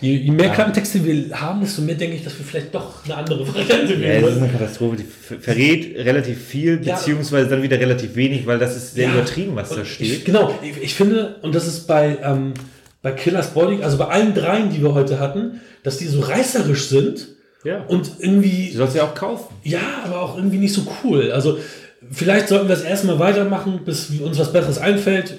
Je, 0.02 0.16
je 0.16 0.32
mehr 0.32 0.48
ja. 0.48 0.54
Klappentexte 0.54 1.06
wir 1.06 1.40
haben, 1.40 1.62
desto 1.62 1.84
mehr 1.84 1.94
denke 1.94 2.16
ich, 2.16 2.24
dass 2.24 2.38
wir 2.38 2.44
vielleicht 2.44 2.74
doch 2.74 3.06
eine 3.06 3.18
andere 3.18 3.48
Variante 3.48 4.00
wählen. 4.02 4.16
Ja, 4.16 4.22
das 4.22 4.32
ist 4.32 4.42
eine 4.42 4.52
Katastrophe. 4.52 4.98
Die 4.98 5.38
verrät 5.40 5.96
relativ 5.96 6.44
viel, 6.44 6.78
beziehungsweise 6.78 7.50
dann 7.50 7.62
wieder 7.62 7.80
relativ 7.80 8.16
wenig, 8.16 8.48
weil 8.48 8.58
das 8.58 8.76
ist 8.76 8.96
sehr 8.96 9.10
ja. 9.10 9.14
übertrieben, 9.14 9.56
was 9.56 9.70
da 9.70 9.86
steht. 9.86 10.08
Ich, 10.08 10.26
genau, 10.26 10.58
ich, 10.64 10.82
ich, 10.82 10.96
finde, 10.96 11.36
und 11.44 11.54
das 11.54 11.68
ist 11.68 11.86
bei, 11.86 12.18
ähm, 12.24 12.56
bei 13.04 13.12
Killers 13.12 13.52
Body, 13.52 13.84
also 13.84 13.98
bei 13.98 14.08
allen 14.08 14.34
dreien, 14.34 14.72
die 14.72 14.82
wir 14.82 14.96
heute 14.96 15.20
hatten, 15.20 15.62
dass 15.84 15.98
die 15.98 16.08
so 16.08 16.22
reißerisch 16.22 16.88
sind. 16.88 17.28
Ja. 17.64 17.84
Und 17.84 18.12
irgendwie. 18.18 18.72
Du 18.72 18.78
sollst 18.78 18.96
ja 18.96 19.04
auch 19.04 19.14
kaufen. 19.14 19.54
Ja, 19.64 20.02
aber 20.04 20.20
auch 20.20 20.36
irgendwie 20.36 20.58
nicht 20.58 20.74
so 20.74 20.82
cool. 21.04 21.32
Also, 21.32 21.60
vielleicht 22.10 22.48
sollten 22.48 22.68
wir 22.68 22.76
das 22.76 22.84
erstmal 22.84 23.20
weitermachen, 23.20 23.82
bis 23.86 24.10
uns 24.20 24.40
was 24.40 24.52
Besseres 24.52 24.80
einfällt. 24.80 25.36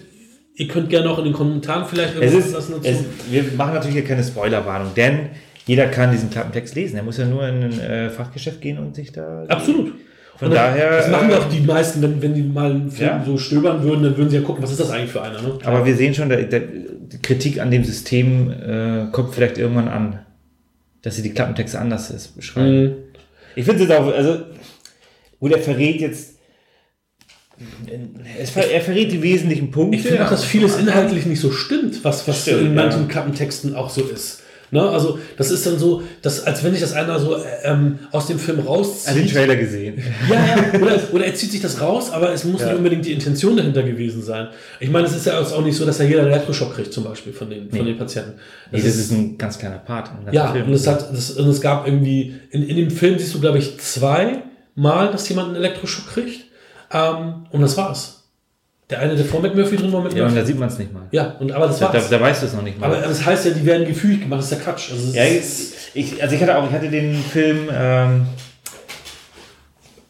Ihr 0.54 0.68
könnt 0.68 0.90
gerne 0.90 1.10
auch 1.10 1.18
in 1.18 1.24
den 1.24 1.32
Kommentaren 1.32 1.86
vielleicht 1.86 2.14
irgendwas 2.14 2.46
ist, 2.46 2.54
dazu. 2.54 2.80
Es, 2.82 3.04
wir 3.30 3.44
machen 3.56 3.74
natürlich 3.74 3.96
hier 3.96 4.04
keine 4.04 4.22
Spoilerwarnung, 4.22 4.94
denn 4.94 5.30
jeder 5.66 5.86
kann 5.86 6.10
diesen 6.10 6.30
Klappentext 6.30 6.74
lesen. 6.74 6.96
Er 6.96 7.02
muss 7.02 7.16
ja 7.16 7.24
nur 7.24 7.46
in 7.48 7.62
ein 7.62 7.80
äh, 7.80 8.10
Fachgeschäft 8.10 8.60
gehen 8.60 8.78
und 8.78 8.94
sich 8.94 9.12
da. 9.12 9.44
Absolut. 9.48 9.94
Von 10.36 10.50
das, 10.50 10.58
daher. 10.58 10.96
Das 10.98 11.08
machen 11.08 11.30
ja 11.30 11.38
auch 11.38 11.48
die 11.48 11.60
meisten, 11.60 12.02
wenn, 12.02 12.20
wenn 12.20 12.34
die 12.34 12.42
mal 12.42 12.70
einen 12.70 12.90
Film 12.90 13.08
ja. 13.08 13.24
so 13.24 13.38
stöbern 13.38 13.82
würden, 13.82 14.02
dann 14.02 14.16
würden 14.16 14.28
sie 14.28 14.36
ja 14.36 14.42
gucken, 14.42 14.62
was 14.62 14.72
ist 14.72 14.80
das 14.80 14.90
eigentlich 14.90 15.12
für 15.12 15.22
einer. 15.22 15.40
Ne? 15.40 15.58
Aber 15.64 15.86
wir 15.86 15.94
sehen 15.94 16.14
schon, 16.14 16.28
der, 16.28 16.42
der, 16.42 16.60
die 16.60 17.18
Kritik 17.22 17.60
an 17.60 17.70
dem 17.70 17.84
System 17.84 18.50
äh, 18.50 19.06
kommt 19.12 19.34
vielleicht 19.34 19.56
irgendwann 19.56 19.88
an, 19.88 20.18
dass 21.02 21.16
sie 21.16 21.22
die 21.22 21.32
Klappentexte 21.32 21.78
anders 21.78 22.10
ist, 22.10 22.36
beschreiben. 22.36 22.82
Mhm. 22.82 22.92
Ich 23.54 23.64
finde 23.64 23.84
es 23.84 23.90
auch, 23.90 24.12
also, 24.12 24.38
gut, 25.38 25.52
er 25.52 25.58
verrät 25.58 26.00
jetzt 26.00 26.38
es, 28.40 28.56
er 28.56 28.80
verrät 28.80 29.12
die 29.12 29.22
wesentlichen 29.22 29.70
Punkte. 29.70 29.98
Ich 29.98 30.06
finde 30.06 30.24
auch, 30.24 30.30
dass 30.30 30.44
vieles 30.44 30.78
inhaltlich 30.78 31.26
nicht 31.26 31.40
so 31.40 31.50
stimmt, 31.50 32.04
was, 32.04 32.26
was 32.26 32.42
stimmt, 32.42 32.62
in 32.62 32.74
manchen 32.74 33.02
ja. 33.02 33.08
Klappentexten 33.08 33.74
auch 33.74 33.90
so 33.90 34.02
ist. 34.02 34.42
Ne? 34.72 34.80
Also, 34.80 35.18
das 35.36 35.50
ist 35.50 35.66
dann 35.66 35.78
so, 35.78 36.02
dass, 36.22 36.46
als 36.46 36.64
wenn 36.64 36.72
sich 36.72 36.80
das 36.80 36.94
einer 36.94 37.18
so 37.20 37.36
ähm, 37.62 37.98
aus 38.10 38.26
dem 38.26 38.38
Film 38.38 38.60
rauszieht. 38.60 39.10
Hat 39.10 39.16
den 39.16 39.28
Trailer 39.28 39.56
gesehen. 39.56 40.02
Ja, 40.30 40.34
ja. 40.34 40.80
Oder, 40.80 40.98
oder 41.12 41.26
er 41.26 41.34
zieht 41.34 41.52
sich 41.52 41.60
das 41.60 41.82
raus, 41.82 42.10
aber 42.10 42.32
es 42.32 42.44
muss 42.44 42.62
ja. 42.62 42.68
nicht 42.68 42.76
unbedingt 42.78 43.04
die 43.04 43.12
Intention 43.12 43.54
dahinter 43.54 43.82
gewesen 43.82 44.22
sein. 44.22 44.48
Ich 44.80 44.88
meine, 44.88 45.06
es 45.06 45.14
ist 45.14 45.26
ja 45.26 45.38
auch 45.38 45.62
nicht 45.62 45.76
so, 45.76 45.84
dass 45.84 46.00
er 46.00 46.08
jeder 46.08 46.22
einen 46.22 46.30
Elektroschock 46.30 46.74
kriegt, 46.74 46.90
zum 46.90 47.04
Beispiel 47.04 47.34
von 47.34 47.50
den, 47.50 47.68
nee. 47.70 47.76
von 47.76 47.86
den 47.86 47.98
Patienten. 47.98 48.32
Das, 48.70 48.80
nee, 48.80 48.86
das 48.86 48.96
ist, 48.96 49.04
ist, 49.04 49.12
ein 49.12 49.36
ganz 49.36 49.58
kleiner 49.58 49.78
Part. 49.78 50.10
Ja, 50.32 50.52
Film. 50.52 50.68
und 50.68 50.72
es, 50.72 50.86
hat, 50.86 51.12
das, 51.12 51.32
und 51.32 51.50
es 51.50 51.60
gab 51.60 51.86
irgendwie, 51.86 52.36
in, 52.50 52.66
in 52.66 52.76
dem 52.76 52.90
Film 52.90 53.18
siehst 53.18 53.34
du, 53.34 53.40
glaube 53.40 53.58
ich, 53.58 53.78
zwei 53.78 54.42
Mal, 54.74 55.10
dass 55.10 55.28
jemand 55.28 55.48
einen 55.48 55.56
Elektroschock 55.56 56.14
kriegt. 56.14 56.41
Ähm, 56.92 57.46
und 57.50 57.60
das 57.60 57.76
war's. 57.76 58.22
Der 58.90 59.00
eine, 59.00 59.16
der 59.16 59.24
vor 59.24 59.40
McMurphy 59.40 59.76
drin 59.76 59.92
war, 59.92 60.00
McMurphy. 60.00 60.18
Ja, 60.18 60.26
und 60.26 60.36
da 60.36 60.44
sieht 60.44 60.58
man 60.58 60.68
es 60.68 60.78
nicht 60.78 60.92
mal. 60.92 61.02
Ja, 61.12 61.36
und, 61.38 61.50
aber 61.52 61.66
das 61.66 61.80
war's. 61.80 62.08
Da, 62.10 62.18
da, 62.18 62.22
weißt 62.22 62.42
du 62.42 62.46
es 62.46 62.52
noch 62.52 62.62
nicht 62.62 62.78
mal. 62.78 62.86
Aber 62.86 63.00
das 63.00 63.24
heißt 63.24 63.46
ja, 63.46 63.52
die 63.52 63.64
werden 63.64 63.86
gefühlt 63.86 64.20
gemacht, 64.20 64.40
das 64.40 64.52
ist 64.52 64.58
ja 64.58 64.64
Quatsch. 64.64 64.90
Also, 64.92 65.16
ja, 65.16 65.24
ich, 65.24 66.22
also 66.22 66.34
ich 66.34 66.42
hatte 66.42 66.58
auch, 66.58 66.66
ich 66.66 66.72
hatte 66.72 66.90
den 66.90 67.14
Film 67.14 67.70
ähm, 67.72 68.26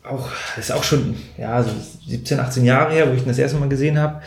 auch, 0.03 0.29
ist 0.59 0.73
auch 0.73 0.83
schon, 0.83 1.17
ja, 1.39 1.63
so 1.63 1.71
17, 2.09 2.41
18 2.41 2.65
Jahre 2.65 2.93
her, 2.93 3.09
wo 3.09 3.15
ich 3.15 3.23
ihn 3.23 3.29
das 3.29 3.39
erste 3.39 3.59
Mal 3.59 3.69
gesehen 3.69 3.99
habe. 3.99 4.21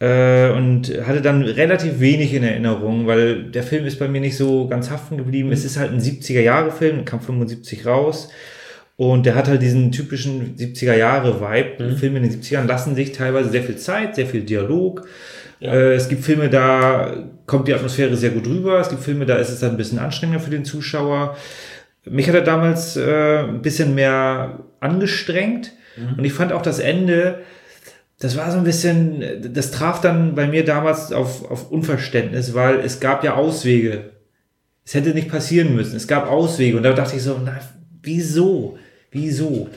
Äh, 0.00 0.50
und 0.50 0.92
hatte 1.04 1.20
dann 1.20 1.42
relativ 1.42 1.98
wenig 1.98 2.32
in 2.32 2.44
Erinnerung, 2.44 3.06
weil 3.06 3.50
der 3.50 3.64
Film 3.64 3.84
ist 3.84 3.98
bei 3.98 4.06
mir 4.06 4.20
nicht 4.20 4.36
so 4.36 4.68
ganz 4.68 4.90
haften 4.90 5.16
geblieben. 5.16 5.48
Mhm. 5.48 5.54
Es 5.54 5.64
ist 5.64 5.76
halt 5.76 5.92
ein 5.92 6.00
70er-Jahre-Film, 6.00 7.04
kam 7.04 7.20
75 7.20 7.84
raus. 7.84 8.30
Und 8.98 9.26
der 9.26 9.36
hat 9.36 9.46
halt 9.46 9.62
diesen 9.62 9.92
typischen 9.92 10.56
70er 10.56 10.96
Jahre 10.96 11.40
Vibe. 11.40 11.84
Mhm. 11.84 11.96
Filme 11.98 12.18
in 12.18 12.24
den 12.24 12.42
70ern 12.42 12.66
lassen 12.66 12.96
sich 12.96 13.12
teilweise 13.12 13.48
sehr 13.48 13.62
viel 13.62 13.76
Zeit, 13.76 14.16
sehr 14.16 14.26
viel 14.26 14.42
Dialog. 14.42 15.06
Ja. 15.60 15.72
Äh, 15.72 15.94
es 15.94 16.08
gibt 16.08 16.24
Filme, 16.24 16.50
da 16.50 17.30
kommt 17.46 17.68
die 17.68 17.74
Atmosphäre 17.74 18.16
sehr 18.16 18.30
gut 18.30 18.48
rüber. 18.48 18.80
Es 18.80 18.88
gibt 18.88 19.04
Filme, 19.04 19.24
da 19.24 19.36
ist 19.36 19.50
es 19.50 19.60
dann 19.60 19.70
ein 19.70 19.76
bisschen 19.76 20.00
anstrengender 20.00 20.40
für 20.40 20.50
den 20.50 20.64
Zuschauer. 20.64 21.36
Mich 22.06 22.26
hat 22.26 22.34
er 22.34 22.40
damals 22.40 22.96
äh, 22.96 23.44
ein 23.44 23.62
bisschen 23.62 23.94
mehr 23.94 24.64
angestrengt. 24.80 25.74
Mhm. 25.96 26.18
Und 26.18 26.24
ich 26.24 26.32
fand 26.32 26.52
auch 26.52 26.62
das 26.62 26.80
Ende, 26.80 27.38
das 28.18 28.36
war 28.36 28.50
so 28.50 28.58
ein 28.58 28.64
bisschen, 28.64 29.54
das 29.54 29.70
traf 29.70 30.00
dann 30.00 30.34
bei 30.34 30.48
mir 30.48 30.64
damals 30.64 31.12
auf, 31.12 31.48
auf 31.48 31.70
Unverständnis, 31.70 32.52
weil 32.52 32.80
es 32.80 32.98
gab 32.98 33.22
ja 33.22 33.36
Auswege. 33.36 34.10
Es 34.84 34.94
hätte 34.94 35.10
nicht 35.10 35.28
passieren 35.28 35.76
müssen. 35.76 35.94
Es 35.94 36.08
gab 36.08 36.28
Auswege. 36.28 36.76
Und 36.76 36.82
da 36.82 36.94
dachte 36.94 37.14
ich 37.14 37.22
so, 37.22 37.40
na, 37.44 37.60
wieso? 38.02 38.76
Wieso? 39.10 39.68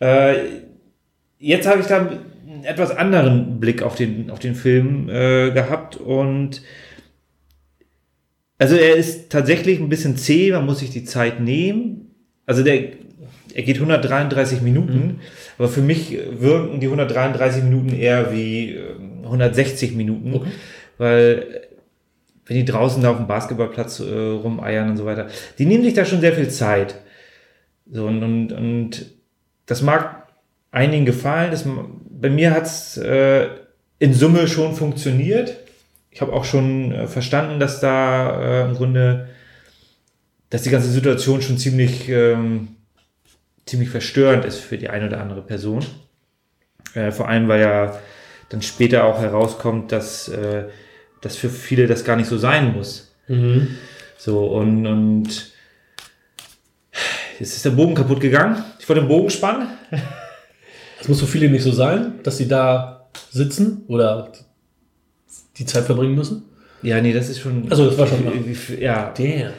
Äh, 0.00 0.34
jetzt 1.38 1.66
habe 1.66 1.80
ich 1.80 1.86
da 1.86 1.98
einen 1.98 2.64
etwas 2.64 2.90
anderen 2.90 3.60
Blick 3.60 3.82
auf 3.82 3.94
den, 3.94 4.30
auf 4.30 4.38
den 4.38 4.54
Film 4.54 5.08
äh, 5.08 5.50
gehabt 5.50 5.96
und 5.96 6.62
also 8.58 8.76
er 8.76 8.96
ist 8.96 9.30
tatsächlich 9.30 9.80
ein 9.80 9.88
bisschen 9.88 10.16
zäh, 10.16 10.52
man 10.52 10.64
muss 10.64 10.78
sich 10.78 10.90
die 10.90 11.04
Zeit 11.04 11.40
nehmen. 11.40 12.14
Also 12.46 12.62
der, 12.62 12.92
er 13.54 13.62
geht 13.62 13.76
133 13.76 14.62
Minuten, 14.62 14.98
mhm. 14.98 15.20
aber 15.58 15.68
für 15.68 15.80
mich 15.80 16.16
wirken 16.30 16.80
die 16.80 16.86
133 16.86 17.64
Minuten 17.64 17.90
eher 17.90 18.32
wie 18.32 18.78
160 19.24 19.90
ähm, 19.90 19.96
Minuten, 19.96 20.34
okay. 20.34 20.50
weil 20.98 21.60
wenn 22.46 22.56
die 22.56 22.64
draußen 22.64 23.02
da 23.02 23.10
auf 23.10 23.16
dem 23.16 23.26
Basketballplatz 23.26 24.00
äh, 24.00 24.04
rumeiern 24.04 24.90
und 24.90 24.96
so 24.96 25.06
weiter, 25.06 25.28
die 25.58 25.66
nehmen 25.66 25.82
sich 25.82 25.94
da 25.94 26.04
schon 26.04 26.20
sehr 26.20 26.34
viel 26.34 26.48
Zeit. 26.48 26.96
So, 27.90 28.06
und, 28.06 28.22
und, 28.22 28.52
und 28.52 29.06
das 29.66 29.82
mag 29.82 30.28
einigen 30.70 31.04
gefallen. 31.04 31.50
Das, 31.50 31.64
bei 32.10 32.30
mir 32.30 32.52
hat 32.52 32.64
es 32.64 32.96
äh, 32.96 33.48
in 33.98 34.14
Summe 34.14 34.48
schon 34.48 34.74
funktioniert. 34.74 35.56
Ich 36.10 36.20
habe 36.20 36.32
auch 36.32 36.44
schon 36.44 36.92
äh, 36.92 37.06
verstanden, 37.06 37.60
dass 37.60 37.80
da 37.80 38.40
äh, 38.40 38.64
im 38.66 38.74
Grunde, 38.74 39.28
dass 40.50 40.62
die 40.62 40.70
ganze 40.70 40.90
Situation 40.90 41.42
schon 41.42 41.58
ziemlich, 41.58 42.08
ähm, 42.08 42.68
ziemlich 43.66 43.90
verstörend 43.90 44.44
ist 44.44 44.58
für 44.58 44.78
die 44.78 44.88
eine 44.88 45.06
oder 45.06 45.20
andere 45.20 45.42
Person. 45.42 45.84
Äh, 46.94 47.10
vor 47.10 47.28
allem, 47.28 47.48
weil 47.48 47.60
ja 47.60 47.98
dann 48.48 48.62
später 48.62 49.04
auch 49.04 49.20
herauskommt, 49.20 49.92
dass, 49.92 50.28
äh, 50.28 50.64
dass 51.20 51.36
für 51.36 51.48
viele 51.48 51.86
das 51.86 52.04
gar 52.04 52.16
nicht 52.16 52.28
so 52.28 52.38
sein 52.38 52.72
muss. 52.72 53.14
Mhm. 53.28 53.76
So, 54.16 54.46
und, 54.46 54.86
und 54.86 55.53
Jetzt 57.44 57.56
ist 57.56 57.64
der 57.66 57.72
Bogen 57.72 57.94
kaputt 57.94 58.20
gegangen. 58.20 58.64
Ich 58.78 58.88
wollte 58.88 59.02
den 59.02 59.08
Bogen 59.08 59.28
spannen. 59.28 59.68
Es 60.98 61.08
muss 61.08 61.20
für 61.20 61.26
viele 61.26 61.50
nicht 61.50 61.62
so 61.62 61.72
sein, 61.72 62.14
dass 62.22 62.38
sie 62.38 62.48
da 62.48 63.10
sitzen 63.30 63.82
oder 63.86 64.32
die 65.58 65.66
Zeit 65.66 65.84
verbringen 65.84 66.14
müssen. 66.14 66.44
Ja, 66.80 67.02
nee, 67.02 67.12
das 67.12 67.28
ist 67.28 67.40
schon. 67.40 67.66
Also, 67.68 67.90
das 67.90 67.98
war 67.98 68.06
schon. 68.06 68.24
Mal. 68.24 68.32
Ja. 68.80 69.12
Damn. 69.14 69.52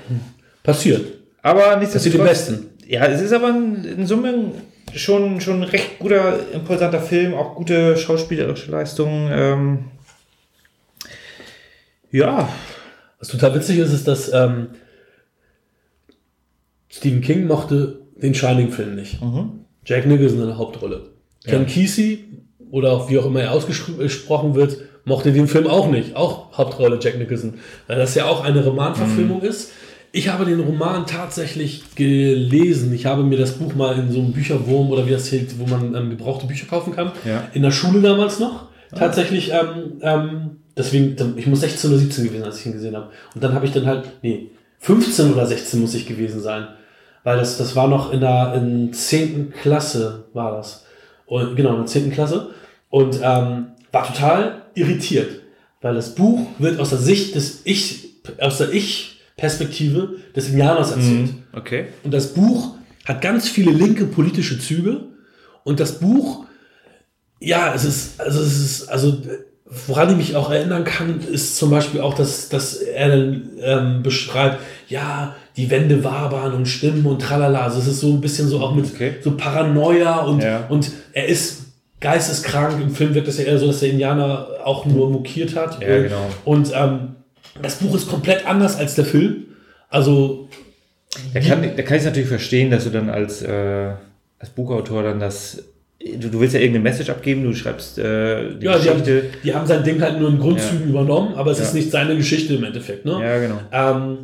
Passiert. 0.63 1.05
Aber 1.43 1.75
nicht 1.75 1.93
Passiert 1.93 2.15
dem 2.15 2.23
Besten. 2.23 2.71
Ja, 2.87 3.05
es 3.05 3.21
ist 3.21 3.33
aber 3.33 3.49
in 3.49 4.07
Summe 4.07 4.53
schon, 4.95 5.39
schon 5.39 5.61
ein 5.61 5.69
recht 5.69 5.99
guter, 5.99 6.39
imposanter 6.53 7.01
Film, 7.01 7.35
auch 7.35 7.53
gute 7.53 7.95
schauspielerische 7.97 8.71
Leistungen. 8.71 9.29
Ähm, 9.31 9.85
ja. 12.09 12.49
Was 13.19 13.27
total 13.27 13.53
witzig 13.53 13.77
ist, 13.77 13.93
ist, 13.93 14.07
dass 14.07 14.33
ähm, 14.33 14.69
Stephen 16.97 17.21
King 17.21 17.47
mochte 17.47 17.99
den 18.21 18.33
Shining-Film 18.33 18.95
nicht. 18.95 19.21
Mhm. 19.21 19.61
Jack 19.85 20.05
Nicholson 20.05 20.39
in 20.41 20.47
der 20.47 20.57
Hauptrolle. 20.57 21.09
Ja. 21.45 21.51
Ken 21.51 21.65
Kesey, 21.65 22.23
oder 22.71 23.09
wie 23.09 23.17
auch 23.19 23.25
immer 23.25 23.41
er 23.41 23.51
ausgesprochen 23.51 24.55
wird, 24.55 24.77
mochte 25.03 25.31
den 25.31 25.47
Film 25.47 25.67
auch 25.67 25.89
nicht. 25.89 26.15
Auch 26.15 26.57
Hauptrolle 26.57 26.97
Jack 27.01 27.17
Nicholson. 27.19 27.55
Weil 27.87 27.97
das 27.97 28.15
ja 28.15 28.25
auch 28.25 28.43
eine 28.43 28.63
Romanverfilmung 28.63 29.39
Mhm. 29.41 29.45
ist. 29.45 29.71
Ich 30.11 30.29
habe 30.29 30.45
den 30.45 30.61
Roman 30.61 31.05
tatsächlich 31.05 31.83
gelesen. 31.95 32.93
Ich 32.93 33.05
habe 33.05 33.23
mir 33.23 33.37
das 33.37 33.51
Buch 33.53 33.75
mal 33.75 33.99
in 33.99 34.09
so 34.11 34.19
einem 34.19 34.31
Bücherwurm 34.31 34.89
oder 34.89 35.05
wie 35.05 35.11
das 35.11 35.29
heißt, 35.31 35.59
wo 35.59 35.67
man 35.67 35.93
ähm, 35.93 36.09
gebrauchte 36.09 36.47
Bücher 36.47 36.65
kaufen 36.67 36.93
kann. 36.95 37.11
Ja. 37.25 37.49
In 37.53 37.61
der 37.63 37.71
Schule 37.71 38.01
damals 38.01 38.39
noch. 38.39 38.69
Tatsächlich, 38.95 39.51
ähm, 39.51 39.99
ähm, 40.01 40.49
deswegen, 40.77 41.15
ich 41.37 41.47
muss 41.47 41.59
16 41.59 41.89
oder 41.89 41.99
17 41.99 42.23
gewesen, 42.25 42.43
als 42.45 42.59
ich 42.61 42.65
ihn 42.67 42.71
gesehen 42.71 42.95
habe. 42.95 43.09
Und 43.33 43.43
dann 43.43 43.53
habe 43.53 43.65
ich 43.65 43.73
dann 43.73 43.85
halt, 43.85 44.05
nee, 44.21 44.51
15 44.79 45.33
oder 45.33 45.45
16 45.45 45.81
muss 45.81 45.93
ich 45.95 46.05
gewesen 46.07 46.39
sein. 46.39 46.67
Weil 47.25 47.39
das, 47.39 47.57
das 47.57 47.75
war 47.75 47.87
noch 47.87 48.13
in 48.13 48.21
der 48.21 48.53
in 48.53 48.93
10. 48.93 49.51
Klasse, 49.61 50.25
war 50.33 50.51
das. 50.51 50.85
Und, 51.25 51.55
genau, 51.55 51.71
in 51.71 51.77
der 51.77 51.85
10. 51.87 52.11
Klasse. 52.11 52.51
Und 52.89 53.19
ähm, 53.21 53.71
war 53.91 54.07
total 54.07 54.61
irritiert. 54.75 55.41
Weil 55.81 55.95
das 55.95 56.13
Buch 56.13 56.47
wird 56.59 56.79
aus 56.79 56.91
der 56.91 56.99
Sicht 56.99 57.33
des 57.33 57.61
Ich, 57.63 58.21
aus 58.39 58.59
der 58.59 58.71
Ich-Perspektive 58.71 60.17
des 60.35 60.49
Indianers 60.49 60.91
erzählt. 60.91 61.31
Okay. 61.51 61.87
Und 62.03 62.13
das 62.13 62.27
Buch 62.33 62.75
hat 63.05 63.21
ganz 63.21 63.49
viele 63.49 63.71
linke 63.71 64.05
politische 64.05 64.59
Züge. 64.59 65.05
Und 65.63 65.79
das 65.79 65.99
Buch, 65.99 66.45
ja, 67.39 67.73
es 67.73 67.85
ist, 67.85 68.21
also 68.21 68.39
es 68.39 68.59
ist, 68.59 68.87
also 68.87 69.19
woran 69.87 70.11
ich 70.11 70.17
mich 70.17 70.35
auch 70.35 70.51
erinnern 70.51 70.83
kann, 70.83 71.21
ist 71.21 71.57
zum 71.57 71.71
Beispiel 71.71 72.01
auch, 72.01 72.13
dass, 72.13 72.49
dass 72.49 72.75
er 72.75 73.09
dann 73.09 73.49
ähm, 73.61 74.03
beschreibt, 74.03 74.59
ja, 74.89 75.35
die 75.57 75.69
Wände 75.71 76.03
wabern 76.03 76.53
und 76.53 76.65
stimmen 76.67 77.05
und 77.05 77.21
tralala. 77.21 77.61
Also 77.63 77.79
es 77.79 77.87
ist 77.87 77.99
so 78.01 78.11
ein 78.11 78.21
bisschen 78.21 78.47
so 78.47 78.59
auch 78.59 78.75
mit 78.75 78.85
Okay. 78.93 79.13
so 79.21 79.31
Paranoia 79.37 80.19
und, 80.19 80.43
Ja. 80.43 80.65
und 80.69 80.91
er 81.13 81.27
ist 81.27 81.63
geisteskrank. 82.01 82.81
Im 82.81 82.89
Film 82.91 83.13
wirkt 83.15 83.27
es 83.27 83.37
ja 83.37 83.45
eher 83.45 83.57
so, 83.57 83.67
dass 83.67 83.79
der 83.79 83.89
Indianer 83.89 84.47
auch 84.63 84.85
nur 84.85 85.09
mokiert 85.09 85.55
hat. 85.55 85.81
Ja, 85.81 86.01
genau. 86.01 86.29
Und 86.43 86.71
ähm, 86.75 87.15
das 87.61 87.75
Buch 87.75 87.95
ist 87.95 88.09
komplett 88.09 88.45
anders 88.47 88.77
als 88.77 88.95
der 88.95 89.05
Film. 89.05 89.45
Also 89.89 90.49
Da 91.33 91.39
kann, 91.39 91.61
da 91.61 91.81
kann 91.83 91.95
ich 91.95 92.01
es 92.01 92.05
natürlich 92.05 92.27
verstehen, 92.29 92.69
dass 92.69 92.83
du 92.83 92.89
dann 92.89 93.09
als, 93.09 93.41
äh, 93.41 93.91
als 94.39 94.49
Buchautor 94.49 95.03
dann 95.03 95.19
das. 95.19 95.63
Du, 96.19 96.27
du 96.29 96.39
willst 96.41 96.53
ja 96.53 96.59
irgendeine 96.59 96.83
Message 96.83 97.09
abgeben, 97.09 97.43
du 97.45 97.53
schreibst 97.55 97.97
äh, 97.97 98.57
die 98.59 98.65
Ja, 98.65 98.77
die 98.77 98.89
haben, 98.89 98.99
Geschichte. 98.99 99.23
die 99.43 99.55
haben 99.55 99.65
sein 99.65 99.83
Ding 99.83 99.99
halt 100.01 100.19
nur 100.19 100.29
in 100.29 100.37
Grundzügen 100.37 100.89
übernommen, 100.89 101.33
aber 101.35 101.51
es 101.51 101.59
Ja. 101.59 101.63
ist 101.63 101.73
nicht 101.73 101.89
seine 101.89 102.15
Geschichte 102.17 102.53
im 102.55 102.63
Endeffekt. 102.65 103.05
Ne? 103.05 103.13
Ja, 103.23 103.39
genau. 103.39 103.59
Ähm, 103.71 104.17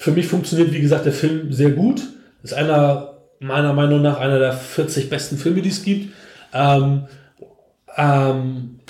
für 0.00 0.12
mich 0.12 0.26
funktioniert, 0.26 0.72
wie 0.72 0.80
gesagt, 0.80 1.04
der 1.04 1.12
Film 1.12 1.52
sehr 1.52 1.72
gut. 1.72 2.00
Ist 2.42 2.54
einer, 2.54 3.18
meiner 3.38 3.74
Meinung 3.74 4.00
nach, 4.00 4.18
einer 4.18 4.38
der 4.38 4.54
40 4.54 5.10
besten 5.10 5.36
Filme, 5.36 5.60
die 5.60 5.68
es 5.68 5.82
gibt. 5.82 6.14
Ähm, 6.54 7.02
ähm, 7.98 8.80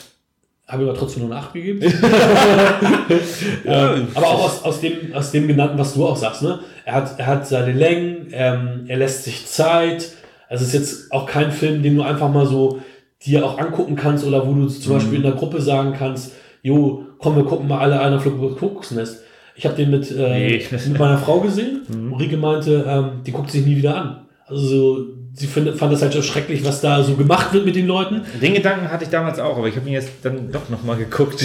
habe 0.69 0.85
ich 0.85 0.89
aber 0.89 0.97
trotzdem 0.97 1.27
nur 1.27 1.33
eine 1.33 1.45
8 1.45 1.53
gegeben. 1.53 1.81
ähm, 3.65 4.07
aber 4.15 4.27
auch 4.29 4.45
aus, 4.45 4.63
aus, 4.63 4.81
dem, 4.81 5.13
aus 5.13 5.33
dem 5.33 5.49
genannten, 5.49 5.79
was 5.79 5.95
du 5.95 6.07
auch 6.07 6.17
sagst. 6.17 6.43
Ne? 6.43 6.61
Er, 6.85 6.95
hat, 6.95 7.19
er 7.19 7.27
hat 7.27 7.49
seine 7.49 7.73
Längen, 7.73 8.29
ähm, 8.31 8.85
er 8.87 8.99
lässt 8.99 9.25
sich 9.25 9.49
Zeit. 9.49 10.13
Also 10.49 10.63
es 10.63 10.73
ist 10.73 10.75
jetzt 10.75 11.13
auch 11.13 11.27
kein 11.27 11.51
Film, 11.51 11.83
den 11.83 11.97
du 11.97 12.03
einfach 12.03 12.29
mal 12.29 12.47
so 12.47 12.81
dir 13.27 13.45
auch 13.45 13.59
angucken 13.59 13.97
kannst 13.97 14.25
oder 14.25 14.47
wo 14.47 14.55
du 14.55 14.69
zum 14.69 14.93
Beispiel 14.93 15.17
in 15.17 15.25
der 15.25 15.33
Gruppe 15.33 15.61
sagen 15.61 15.93
kannst, 15.93 16.35
jo, 16.63 17.05
komm, 17.19 17.35
wir 17.35 17.45
gucken 17.45 17.67
mal 17.67 17.81
alle 17.81 17.99
einer 17.99 18.21
Flug 18.21 18.39
Kuckucksnest. 18.39 19.25
Ich 19.57 19.64
habe 19.66 19.76
den 19.76 19.90
mit, 19.90 20.11
äh, 20.11 20.59
Nee. 20.59 20.62
mit 20.70 20.98
meiner 20.98 21.18
Frau 21.18 21.40
gesehen. 21.40 21.82
Ulrike 22.12 22.36
meinte, 22.36 22.84
ähm, 22.86 23.22
die 23.26 23.32
guckt 23.32 23.51
sich 23.51 23.64
nie 23.66 23.76
wieder 23.76 23.96
an. 23.96 24.26
Also 24.46 24.66
so, 24.66 25.07
sie 25.34 25.46
findet, 25.46 25.76
fand 25.78 25.92
das 25.92 26.03
halt 26.03 26.12
so 26.12 26.22
schrecklich, 26.22 26.64
was 26.64 26.80
da 26.80 27.03
so 27.03 27.14
gemacht 27.14 27.53
wird 27.53 27.64
mit 27.66 27.76
den 27.76 27.86
Leuten. 27.86 28.22
Den 28.40 28.55
Gedanken 28.55 28.90
hatte 28.90 29.05
ich 29.05 29.11
damals 29.11 29.38
auch, 29.38 29.57
aber 29.59 29.68
ich 29.68 29.76
habe 29.76 29.86
ihn 29.88 29.92
jetzt 29.94 30.11
dann 30.22 30.51
doch 30.51 30.68
nochmal 30.70 30.96
geguckt. 30.96 31.42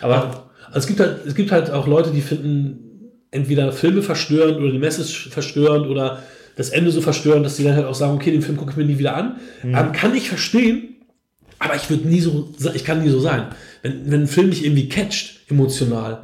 Aber 0.00 0.14
Also 0.66 0.78
es 0.78 0.86
gibt 0.86 1.00
halt, 1.00 1.26
es 1.26 1.34
gibt 1.34 1.50
halt 1.52 1.70
auch 1.70 1.86
Leute, 1.86 2.10
die 2.10 2.20
finden 2.20 2.78
entweder 3.32 3.72
Filme 3.72 4.02
verstörend 4.02 4.58
oder 4.58 4.70
die 4.72 4.78
Message 4.78 5.28
verstörend 5.30 5.86
oder 5.86 6.22
das 6.56 6.70
Ende 6.70 6.90
so 6.90 7.00
verstörend, 7.00 7.44
dass 7.46 7.56
die 7.56 7.64
dann 7.64 7.74
halt 7.76 7.86
auch 7.86 7.94
sagen, 7.94 8.14
okay, 8.14 8.30
den 8.32 8.42
Film 8.42 8.56
gucke 8.56 8.72
ich 8.72 8.76
mir 8.76 8.84
nie 8.84 8.98
wieder 8.98 9.16
an. 9.16 9.36
Ähm, 9.64 9.92
kann 9.92 10.14
ich 10.14 10.28
verstehen, 10.28 10.96
aber 11.58 11.76
ich 11.76 11.88
würde 11.90 12.08
nie 12.08 12.20
so, 12.20 12.52
ich 12.74 12.84
kann 12.84 13.02
nie 13.02 13.08
so 13.10 13.20
sein. 13.20 13.44
Wenn, 13.82 14.10
wenn 14.10 14.20
ein 14.22 14.26
Film 14.26 14.48
mich 14.48 14.64
irgendwie 14.64 14.88
catcht, 14.88 15.40
emotional, 15.48 16.18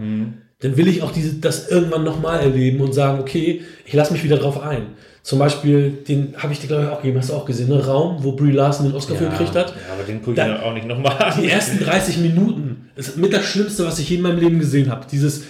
dann 0.61 0.77
will 0.77 0.89
ich 0.89 1.03
auch 1.03 1.13
diese, 1.13 1.35
das 1.35 1.69
irgendwann 1.69 2.05
nochmal 2.05 2.41
erleben 2.41 2.81
und 2.81 2.93
sagen, 2.95 3.21
okay, 3.21 3.63
ich 3.85 3.93
lasse 3.93 4.13
mich 4.13 4.25
wieder 4.25 4.39
drauf 4.39 4.63
ein. 4.63 4.87
Zum 5.23 5.39
Beispiel, 5.41 5.91
den 6.09 6.35
habe 6.39 6.53
ich 6.53 6.61
dir, 6.61 6.69
glaube 6.69 6.85
ich, 6.85 6.89
auch 6.89 7.03
gegeben, 7.03 7.19
hast 7.19 7.31
du 7.31 7.35
auch 7.35 7.45
gesehen, 7.45 7.69
ne? 7.69 7.85
Raum, 7.85 8.19
wo 8.23 8.33
Brie 8.33 8.53
Larson 8.53 8.87
den 8.87 8.95
Oscar 8.95 9.17
für 9.17 9.29
gekriegt 9.29 9.55
hat. 9.57 9.71
Ja, 9.71 9.93
aber 9.95 10.05
den 10.05 10.19
gucke 10.21 10.31
ich 10.31 10.37
Da- 10.37 10.47
mir 10.47 10.63
auch 10.63 10.73
nicht 10.73 10.87
nochmal 10.87 11.19
an. 11.19 11.41
Die 11.43 11.49
ersten 11.49 11.81
30 11.81 12.19
Minuten 12.19 12.89
ist 12.95 13.17
mit 13.17 13.33
das 13.33 13.45
Schlimmste, 13.45 13.85
was 13.85 13.99
ich 13.99 14.09
je 14.09 14.17
in 14.17 14.23
meinem 14.23 14.39
Leben 14.39 14.59
gesehen 14.61 14.89
habe. 14.91 15.05
Dieses 15.11 15.43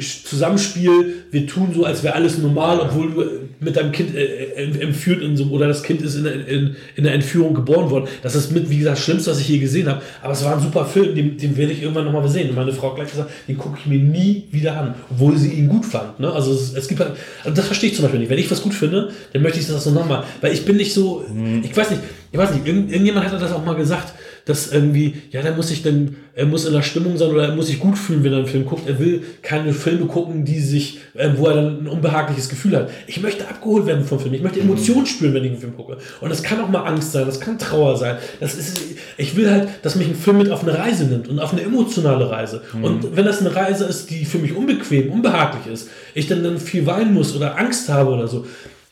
Zusammenspiel, 0.00 1.24
wir 1.30 1.46
tun 1.46 1.70
so, 1.74 1.84
als 1.84 2.02
wäre 2.02 2.14
alles 2.14 2.38
normal, 2.38 2.80
obwohl 2.80 3.10
du 3.12 3.24
mit 3.60 3.76
deinem 3.76 3.92
Kind 3.92 4.14
äh, 4.14 4.24
äh, 4.24 4.80
entführt 4.80 5.22
in 5.22 5.36
so, 5.36 5.44
oder 5.46 5.68
das 5.68 5.82
Kind 5.82 6.02
ist 6.02 6.16
in, 6.16 6.24
der- 6.24 6.46
in, 6.46 6.76
in 6.96 7.04
der 7.04 7.14
Entführung 7.14 7.54
geboren 7.54 7.90
worden. 7.90 8.06
Das 8.22 8.34
ist 8.34 8.52
mit, 8.52 8.68
wie 8.70 8.78
gesagt, 8.78 8.98
das 8.98 9.04
Schlimmste, 9.04 9.30
was 9.30 9.40
ich 9.40 9.48
je 9.48 9.58
gesehen 9.58 9.88
habe. 9.88 10.02
Aber 10.22 10.32
es 10.32 10.44
war 10.44 10.54
ein 10.56 10.62
super 10.62 10.84
Film, 10.84 11.14
den, 11.14 11.36
den 11.38 11.56
werde 11.56 11.72
ich 11.72 11.82
irgendwann 11.82 12.04
nochmal 12.04 12.28
sehen. 12.28 12.50
Und 12.50 12.56
meine 12.56 12.72
Frau 12.72 12.90
hat 12.90 12.96
gleich 12.96 13.10
gesagt, 13.10 13.30
den 13.48 13.56
gucke 13.56 13.78
ich 13.80 13.86
mir 13.86 13.98
nie 13.98 14.44
wieder 14.50 14.76
an, 14.78 14.94
obwohl 15.10 15.36
sie 15.36 15.50
ihn 15.52 15.68
gut 15.68 15.84
fand. 15.86 16.20
Ne? 16.20 16.30
Also 16.32 16.52
es, 16.52 16.74
es 16.74 16.88
gibt 16.88 17.00
halt, 17.00 17.12
also 17.44 17.54
das 17.56 17.66
verstehe 17.66 17.90
ich 17.90 17.96
zum 17.96 18.02
Beispiel 18.04 18.20
nicht. 18.20 18.30
Wenn 18.30 18.38
ich 18.38 18.50
was 18.50 18.62
gut 18.62 18.74
finde, 18.74 19.10
dann 19.32 19.42
möchte 19.42 19.58
ich 19.60 19.66
das 19.66 19.82
so 19.84 19.90
nochmal. 19.90 20.24
Weil 20.40 20.52
ich 20.52 20.64
bin 20.64 20.76
nicht 20.76 20.92
so, 20.92 21.24
ich 21.62 21.76
weiß 21.76 21.90
nicht, 21.90 22.02
ich 22.32 22.38
weiß 22.38 22.52
nicht, 22.52 22.66
irgend, 22.66 22.90
irgendjemand 22.92 23.26
hat 23.30 23.40
das 23.40 23.52
auch 23.52 23.64
mal 23.64 23.76
gesagt, 23.76 24.12
dass 24.44 24.72
irgendwie, 24.72 25.14
ja, 25.30 25.42
da 25.42 25.54
muss 25.54 25.70
ich 25.70 25.82
dann, 25.82 26.16
er 26.34 26.44
muss 26.44 26.66
in 26.66 26.72
der 26.72 26.82
Stimmung 26.82 27.16
sein 27.16 27.30
oder 27.30 27.48
er 27.48 27.54
muss 27.54 27.68
sich 27.68 27.78
gut 27.78 27.96
fühlen, 27.96 28.24
wenn 28.24 28.32
er 28.32 28.38
einen 28.38 28.46
Film 28.46 28.66
guckt. 28.66 28.86
Er 28.86 28.98
will 28.98 29.22
keine 29.42 29.72
Filme 29.72 30.06
gucken, 30.06 30.44
die 30.44 30.60
sich, 30.60 31.00
äh, 31.14 31.30
wo 31.36 31.46
er 31.46 31.54
dann 31.54 31.84
ein 31.84 31.86
unbehagliches 31.88 32.48
Gefühl 32.48 32.76
hat. 32.76 32.90
Ich 33.06 33.22
möchte 33.22 33.48
abgeholt 33.48 33.86
werden 33.86 34.04
vom 34.04 34.20
Film. 34.20 34.34
Ich 34.34 34.42
möchte 34.42 34.60
Emotionen 34.60 35.06
spüren, 35.06 35.32
wenn 35.32 35.44
ich 35.44 35.52
einen 35.52 35.60
Film 35.60 35.76
gucke. 35.76 35.96
Und 36.20 36.28
das 36.28 36.42
kann 36.42 36.60
auch 36.60 36.68
mal 36.68 36.84
Angst 36.84 37.12
sein, 37.12 37.24
das 37.24 37.40
kann 37.40 37.58
Trauer 37.58 37.96
sein. 37.96 38.16
Das 38.40 38.54
ist, 38.54 38.80
ich 39.16 39.34
will 39.36 39.50
halt, 39.50 39.68
dass 39.82 39.96
mich 39.96 40.08
ein 40.08 40.14
Film 40.14 40.38
mit 40.38 40.50
auf 40.50 40.62
eine 40.62 40.76
Reise 40.76 41.04
nimmt 41.04 41.28
und 41.28 41.38
auf 41.38 41.52
eine 41.52 41.62
emotionale 41.62 42.28
Reise. 42.30 42.62
Und 42.82 43.16
wenn 43.16 43.24
das 43.24 43.40
eine 43.40 43.54
Reise 43.54 43.84
ist, 43.84 44.10
die 44.10 44.24
für 44.24 44.38
mich 44.38 44.54
unbequem, 44.54 45.10
unbehaglich 45.10 45.72
ist, 45.72 45.88
ich 46.14 46.26
dann, 46.26 46.42
dann 46.42 46.58
viel 46.58 46.84
weinen 46.86 47.14
muss 47.14 47.34
oder 47.34 47.58
Angst 47.58 47.88
habe 47.88 48.10
oder 48.10 48.28
so, 48.28 48.44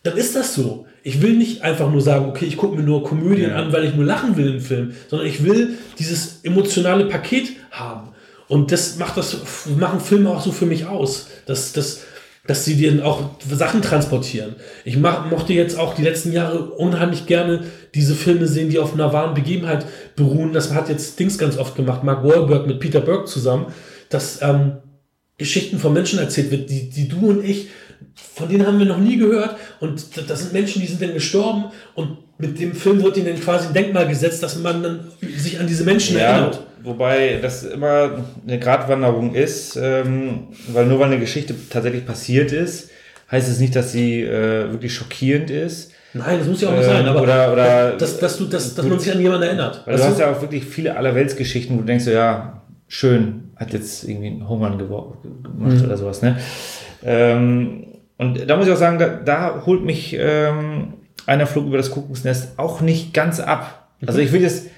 dann 0.02 0.16
ist 0.16 0.34
das 0.34 0.54
so. 0.54 0.86
Ich 1.02 1.20
will 1.20 1.34
nicht 1.36 1.62
einfach 1.62 1.90
nur 1.90 2.00
sagen, 2.00 2.26
okay, 2.26 2.44
ich 2.44 2.56
gucke 2.56 2.76
mir 2.76 2.82
nur 2.82 3.02
Komödien 3.02 3.50
Ja. 3.50 3.56
an, 3.56 3.72
weil 3.72 3.84
ich 3.84 3.94
nur 3.94 4.04
lachen 4.04 4.36
will 4.36 4.54
im 4.54 4.60
Film, 4.60 4.92
sondern 5.08 5.26
ich 5.26 5.44
will 5.44 5.78
dieses 5.98 6.40
emotionale 6.44 7.06
Paket 7.06 7.48
haben. 7.70 8.10
Und 8.48 8.70
das 8.70 8.96
macht 8.96 9.16
das, 9.16 9.38
machen 9.78 10.00
Filme 10.00 10.30
auch 10.30 10.42
so 10.42 10.52
für 10.52 10.66
mich 10.66 10.86
aus. 10.86 11.28
Dass, 11.46 11.72
dass, 11.72 12.02
dass 12.46 12.64
sie 12.64 12.76
dir 12.76 13.04
auch 13.04 13.30
Sachen 13.50 13.82
transportieren. 13.82 14.56
Ich 14.84 14.96
mach, 14.96 15.30
mochte 15.30 15.52
jetzt 15.52 15.78
auch 15.78 15.94
die 15.94 16.02
letzten 16.02 16.32
Jahre 16.32 16.70
unheimlich 16.70 17.26
gerne 17.26 17.64
diese 17.94 18.14
Filme 18.14 18.46
sehen, 18.46 18.68
die 18.68 18.78
auf 18.78 18.94
einer 18.94 19.12
wahren 19.12 19.34
Begebenheit 19.34 19.86
beruhen. 20.16 20.52
Das 20.52 20.72
hat 20.72 20.88
jetzt 20.88 21.18
Dings 21.18 21.38
ganz 21.38 21.56
oft 21.56 21.76
gemacht, 21.76 22.04
Mark 22.04 22.24
Wahlberg 22.24 22.66
mit 22.66 22.80
Peter 22.80 23.00
Burke 23.00 23.24
zusammen, 23.26 23.66
dass 24.08 24.42
ähm, 24.42 24.72
Geschichten 25.38 25.78
von 25.78 25.92
Menschen 25.92 26.18
erzählt 26.18 26.50
wird, 26.50 26.68
die, 26.70 26.90
die 26.90 27.08
du 27.08 27.30
und 27.30 27.44
ich, 27.44 27.68
von 28.34 28.48
denen 28.48 28.66
haben 28.66 28.78
wir 28.78 28.86
noch 28.86 28.98
nie 28.98 29.16
gehört. 29.16 29.56
Und 29.80 30.04
das 30.28 30.40
sind 30.40 30.52
Menschen, 30.52 30.80
die 30.82 30.88
sind 30.88 31.00
dann 31.02 31.14
gestorben 31.14 31.64
und 31.94 32.18
mit 32.38 32.58
dem 32.60 32.72
Film 32.74 33.02
wird 33.02 33.16
ihnen 33.16 33.26
dann 33.26 33.40
quasi 33.40 33.68
ein 33.68 33.74
Denkmal 33.74 34.08
gesetzt, 34.08 34.42
dass 34.42 34.58
man 34.58 34.82
dann 34.82 35.00
sich 35.36 35.60
an 35.60 35.66
diese 35.66 35.84
Menschen 35.84 36.16
Ja, 36.16 36.22
erinnert. 36.32 36.60
wobei 36.82 37.38
das 37.40 37.62
immer 37.64 38.24
eine 38.46 38.58
Gratwanderung 38.58 39.34
ist, 39.34 39.76
ähm, 39.80 40.48
weil 40.72 40.86
nur 40.86 40.98
weil 40.98 41.06
eine 41.06 41.20
Geschichte 41.20 41.54
tatsächlich 41.70 42.04
passiert 42.04 42.50
ist, 42.50 42.90
heißt 43.30 43.48
es 43.48 43.60
nicht, 43.60 43.76
dass 43.76 43.92
sie 43.92 44.22
äh, 44.22 44.70
wirklich 44.72 44.92
schockierend 44.92 45.50
ist. 45.50 45.92
Nein, 46.14 46.38
das 46.40 46.48
muss 46.48 46.60
ja 46.60 46.68
auch 46.68 46.72
nicht 46.72 46.84
Ähm, 46.84 46.90
sein, 46.90 47.06
aber 47.08 47.22
oder- 47.22 47.52
oder- 47.52 47.96
dass, 47.96 48.18
dass, 48.18 48.36
du, 48.36 48.44
dass, 48.46 48.74
dass 48.74 48.84
man 48.86 48.98
sich 48.98 49.12
an 49.12 49.20
jemanden 49.20 49.44
erinnert. 49.44 49.82
Weil 49.86 49.96
du 49.96 50.04
hast 50.04 50.18
ja 50.18 50.30
auch 50.32 50.40
wirklich 50.42 50.64
viele 50.64 50.96
Allerweltsgeschichten, 50.96 51.76
wo 51.76 51.80
du 51.80 51.86
denkst, 51.86 52.04
so, 52.04 52.10
ja, 52.10 52.62
schön, 52.88 53.50
hat 53.56 53.72
jetzt 53.72 54.04
irgendwie 54.04 54.28
einen 54.28 54.42
gewor- 54.42 55.16
gemacht 55.42 55.78
Mhm. 55.78 55.84
oder 55.84 55.96
sowas, 55.96 56.20
ne? 56.20 56.36
Ähm, 57.04 57.84
und 58.22 58.48
da 58.48 58.56
muss 58.56 58.66
ich 58.66 58.72
auch 58.72 58.78
sagen, 58.78 58.98
da, 58.98 59.08
da 59.08 59.62
holt 59.66 59.84
mich 59.84 60.16
ähm, 60.18 60.94
einer 61.26 61.46
Flug 61.46 61.66
über 61.66 61.76
das 61.76 61.90
Kuckucksnest 61.90 62.58
auch 62.58 62.80
nicht 62.80 63.12
ganz 63.12 63.40
ab. 63.40 63.90
Also 64.06 64.20
ich 64.20 64.32
würde 64.32 64.44
jetzt 64.44 64.68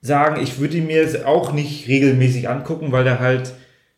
sagen, 0.00 0.40
ich 0.42 0.58
würde 0.58 0.76
ihn 0.76 0.86
mir 0.86 0.96
jetzt 0.96 1.24
auch 1.24 1.52
nicht 1.52 1.88
regelmäßig 1.88 2.48
angucken, 2.48 2.92
weil 2.92 3.04
der 3.04 3.20
halt 3.20 3.52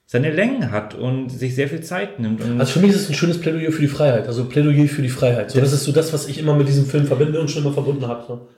seine 0.06 0.30
Längen 0.30 0.70
hat 0.70 0.94
und 0.94 1.30
sich 1.30 1.54
sehr 1.54 1.68
viel 1.68 1.80
Zeit 1.80 2.20
nimmt. 2.20 2.42
Und 2.42 2.60
Also 2.60 2.72
für 2.74 2.80
mich 2.80 2.90
ist 2.90 3.02
es 3.02 3.08
ein 3.08 3.14
schönes 3.14 3.40
Plädoyer 3.40 3.72
für 3.72 3.80
die 3.80 3.88
Freiheit. 3.88 4.26
Also 4.26 4.44
Plädoyer 4.44 4.86
für 4.86 5.02
die 5.02 5.08
Freiheit. 5.08 5.50
So, 5.50 5.60
das 5.60 5.72
ist 5.72 5.84
so 5.84 5.92
das, 5.92 6.12
was 6.12 6.28
ich 6.28 6.38
immer 6.38 6.54
mit 6.54 6.68
diesem 6.68 6.84
Film 6.84 7.06
verbinde 7.06 7.40
und 7.40 7.50
schon 7.50 7.62
immer 7.62 7.72
verbunden 7.72 8.06
habe. 8.06 8.24
So. 8.26 8.48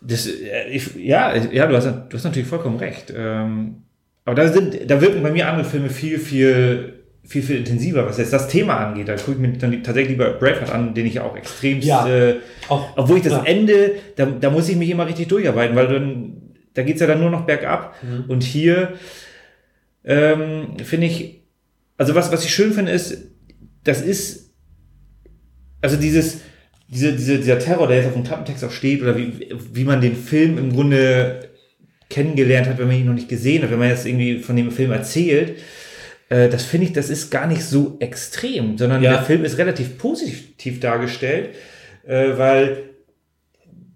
Das, 0.00 0.26
äh, 0.26 0.68
ich, 0.70 0.94
ja, 0.94 1.34
ja 1.34 1.66
du, 1.66 1.76
hast, 1.76 1.86
du 1.86 2.16
hast 2.16 2.24
natürlich 2.24 2.48
vollkommen 2.48 2.76
recht. 2.76 3.12
Ähm, 3.16 3.82
aber 4.24 4.36
da, 4.36 4.52
sind, 4.52 4.88
da 4.88 5.00
wirken 5.00 5.22
bei 5.22 5.32
mir 5.32 5.48
andere 5.48 5.64
Filme 5.64 5.90
viel, 5.90 6.18
viel, 6.18 7.01
viel, 7.32 7.42
viel 7.42 7.56
intensiver, 7.56 8.04
was 8.06 8.18
jetzt 8.18 8.32
das 8.32 8.46
Thema 8.46 8.76
angeht. 8.76 9.08
Da 9.08 9.14
gucke 9.16 9.32
ich 9.32 9.38
mir 9.38 9.52
dann 9.54 9.82
tatsächlich 9.82 10.10
lieber 10.10 10.32
Braveheart 10.34 10.70
an, 10.70 10.92
den 10.92 11.06
ich 11.06 11.18
auch 11.18 11.34
extremst. 11.34 11.88
Ja, 11.88 12.06
äh, 12.06 12.36
auch. 12.68 12.94
obwohl 12.96 13.16
ich 13.16 13.22
das 13.22 13.32
Ja. 13.32 13.44
Ende, 13.44 13.92
da, 14.16 14.26
da 14.26 14.50
muss 14.50 14.68
ich 14.68 14.76
mich 14.76 14.90
immer 14.90 15.06
richtig 15.06 15.28
durcharbeiten, 15.28 15.74
weil 15.74 15.88
dann 15.88 16.36
da 16.74 16.82
geht's 16.82 17.00
ja 17.00 17.06
dann 17.06 17.20
nur 17.20 17.30
noch 17.30 17.46
bergab. 17.46 17.96
Und 18.28 18.42
hier 18.42 18.94
ähm, 20.04 20.76
finde 20.82 21.06
ich, 21.06 21.42
also 21.96 22.14
was, 22.14 22.32
was 22.32 22.44
ich 22.44 22.54
schön 22.54 22.72
finde, 22.72 22.92
ist, 22.92 23.28
das 23.84 24.00
ist, 24.02 24.52
also 25.80 25.96
dieses, 25.96 26.40
diese, 26.88 27.12
diese, 27.12 27.38
dieser 27.38 27.58
Terror, 27.58 27.88
der 27.88 27.98
jetzt 27.98 28.08
auf 28.08 28.14
dem 28.14 28.24
Klappentext 28.24 28.64
auch 28.64 28.70
steht, 28.70 29.02
oder 29.02 29.16
wie, 29.16 29.48
wie 29.72 29.84
man 29.84 30.00
den 30.00 30.16
Film 30.16 30.58
im 30.58 30.72
Grunde 30.72 31.48
kennengelernt 32.08 32.68
hat, 32.68 32.78
wenn 32.78 32.88
man 32.88 32.96
ihn 32.96 33.06
noch 33.06 33.14
nicht 33.14 33.28
gesehen 33.28 33.62
hat, 33.62 33.70
wenn 33.70 33.78
man 33.78 33.88
jetzt 33.88 34.06
irgendwie 34.06 34.38
von 34.38 34.56
dem 34.56 34.70
Film 34.70 34.92
erzählt, 34.92 35.58
äh, 36.32 36.48
das 36.48 36.64
finde 36.64 36.86
ich, 36.86 36.92
das 36.92 37.10
ist 37.10 37.30
gar 37.30 37.46
nicht 37.46 37.64
so 37.64 37.96
extrem, 38.00 38.78
sondern 38.78 39.02
Ja. 39.02 39.12
der 39.12 39.22
Film 39.22 39.44
ist 39.44 39.58
relativ 39.58 39.98
positiv 39.98 40.80
dargestellt, 40.80 41.50
äh, 42.06 42.38
weil 42.38 42.76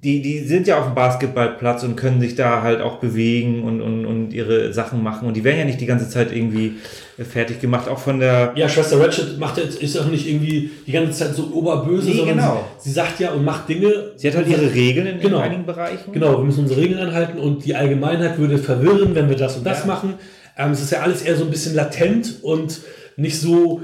die, 0.05 0.23
die 0.23 0.39
sind 0.41 0.69
ja 0.69 0.79
auf 0.79 0.85
dem 0.85 0.95
Basketballplatz 0.95 1.83
und 1.83 1.97
können 1.97 2.21
sich 2.21 2.37
da 2.37 2.63
halt 2.63 2.81
auch 2.81 2.99
bewegen 2.99 3.65
und, 3.65 3.81
und, 3.81 4.07
und 4.07 4.33
ihre 4.33 4.73
Sachen 4.73 5.03
machen. 5.03 5.27
Und 5.27 5.35
die 5.37 5.43
werden 5.43 5.59
ja 5.59 5.65
nicht 5.65 5.81
die 5.81 5.87
ganze 5.87 6.09
Zeit 6.09 6.31
irgendwie 6.33 6.75
äh, 7.19 7.25
fertig 7.25 7.61
gemacht, 7.61 7.89
auch 7.89 7.99
von 7.99 8.21
der. 8.21 8.53
Ja, 8.55 8.69
Schwester 8.69 9.01
Ratchet 9.01 9.39
macht 9.41 9.57
jetzt, 9.57 9.83
ist 9.83 9.97
auch 9.99 10.07
nicht 10.07 10.29
irgendwie 10.29 10.71
die 10.87 10.93
ganze 10.93 11.13
Zeit 11.13 11.35
so 11.35 11.51
oberböse, 11.53 12.11
Nee, 12.11 12.17
sondern 12.19 12.37
genau. 12.37 12.65
sie, 12.79 12.91
sie 12.91 12.95
sagt 12.95 13.19
ja 13.19 13.33
und 13.33 13.45
macht 13.45 13.69
Dinge. 13.69 14.13
Sie 14.17 14.29
hat 14.29 14.37
halt 14.37 14.47
ihre 14.49 14.73
Regeln 14.73 15.07
in, 15.09 15.19
Genau. 15.21 15.39
in 15.39 15.43
einigen 15.45 15.67
Bereichen. 15.67 16.13
Genau, 16.13 16.37
wir 16.39 16.45
müssen 16.45 16.61
unsere 16.61 16.81
Regeln 16.83 17.01
anhalten 17.01 17.39
und 17.39 17.65
die 17.65 17.75
Allgemeinheit 17.75 18.39
würde 18.39 18.59
verwirren, 18.59 19.15
wenn 19.15 19.29
wir 19.29 19.37
das 19.37 19.57
und 19.57 19.65
das 19.67 19.81
Ja. 19.81 19.87
machen. 19.87 20.15
Ähm, 20.57 20.73
es 20.73 20.81
ist 20.81 20.93
ja 20.93 21.01
alles 21.01 21.23
eher 21.23 21.37
so 21.37 21.45
ein 21.45 21.51
bisschen 21.51 21.75
latent 21.75 22.43
und 22.43 22.81
nicht 23.17 23.41
so 23.41 23.83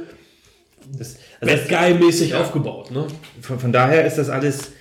Das, 0.98 1.16
also 1.40 1.54
Bad 1.54 1.68
Guy-mäßig 1.68 2.34
aufgebaut. 2.34 2.90
Ne? 2.90 3.06
von, 3.40 3.58
von 3.58 3.72
daher 3.72 4.06
ist 4.06 4.18
das 4.18 4.30
alles 4.30 4.72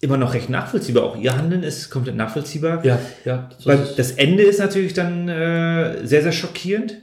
immer 0.00 0.16
noch 0.16 0.34
recht 0.34 0.50
nachvollziehbar. 0.50 1.04
Auch 1.04 1.16
ihr 1.16 1.36
Handeln 1.36 1.62
ist 1.62 1.88
komplett 1.90 2.16
nachvollziehbar. 2.16 2.84
Ja, 2.84 2.98
ja. 3.24 3.48
So 3.58 3.70
Weil 3.70 3.78
das 3.96 4.12
Ende 4.12 4.42
ist 4.42 4.58
natürlich 4.58 4.94
dann 4.94 5.28
äh, 5.28 6.04
sehr, 6.04 6.22
sehr 6.22 6.32
schockierend. 6.32 6.98